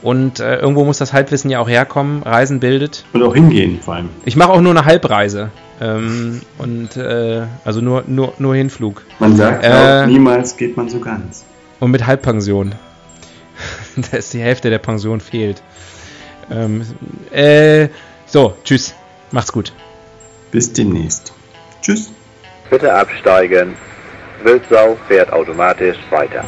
Und 0.05 0.39
äh, 0.39 0.59
irgendwo 0.59 0.85
muss 0.85 0.99
das 0.99 1.15
Halbwissen 1.15 1.51
ja 1.51 1.61
auch 1.61 1.69
herkommen. 1.69 2.23
Reisen 2.23 2.61
bildet. 2.61 3.07
Und 3.15 3.23
auch 3.23 3.35
hingehen, 3.35 3.81
vor 3.81 3.95
allem. 3.95 4.11
Ich 4.27 4.37
mache 4.37 4.51
auch 4.51 4.61
nur 4.61 4.73
eine 4.73 4.85
Halbreise. 4.85 5.51
Ähm, 5.81 6.43
und 6.59 6.95
äh, 6.99 7.43
also 7.65 7.81
nur, 7.81 8.05
nur, 8.07 8.35
nur 8.39 8.55
Hinflug. 8.55 9.03
Man 9.19 9.35
sagt 9.35 9.65
Äh. 9.65 10.03
auch, 10.03 10.07
niemals 10.07 10.59
geht 10.59 10.77
man 10.77 10.91
so 10.91 11.01
ganz. 11.01 11.47
Und 11.81 11.91
mit 11.91 12.07
Halbpension. 12.07 12.75
da 13.97 14.19
ist 14.19 14.35
die 14.35 14.41
Hälfte 14.41 14.69
der 14.69 14.79
Pension 14.79 15.21
fehlt. 15.23 15.63
Ähm, 16.51 16.83
äh, 17.31 17.89
so, 18.27 18.55
tschüss. 18.63 18.95
Macht's 19.31 19.53
gut. 19.53 19.73
Bis 20.51 20.71
demnächst. 20.71 21.33
Tschüss. 21.81 22.11
Bitte 22.69 22.93
absteigen. 22.93 23.75
Wildsau 24.43 24.99
fährt 25.09 25.33
automatisch 25.33 25.97
weiter. 26.11 26.45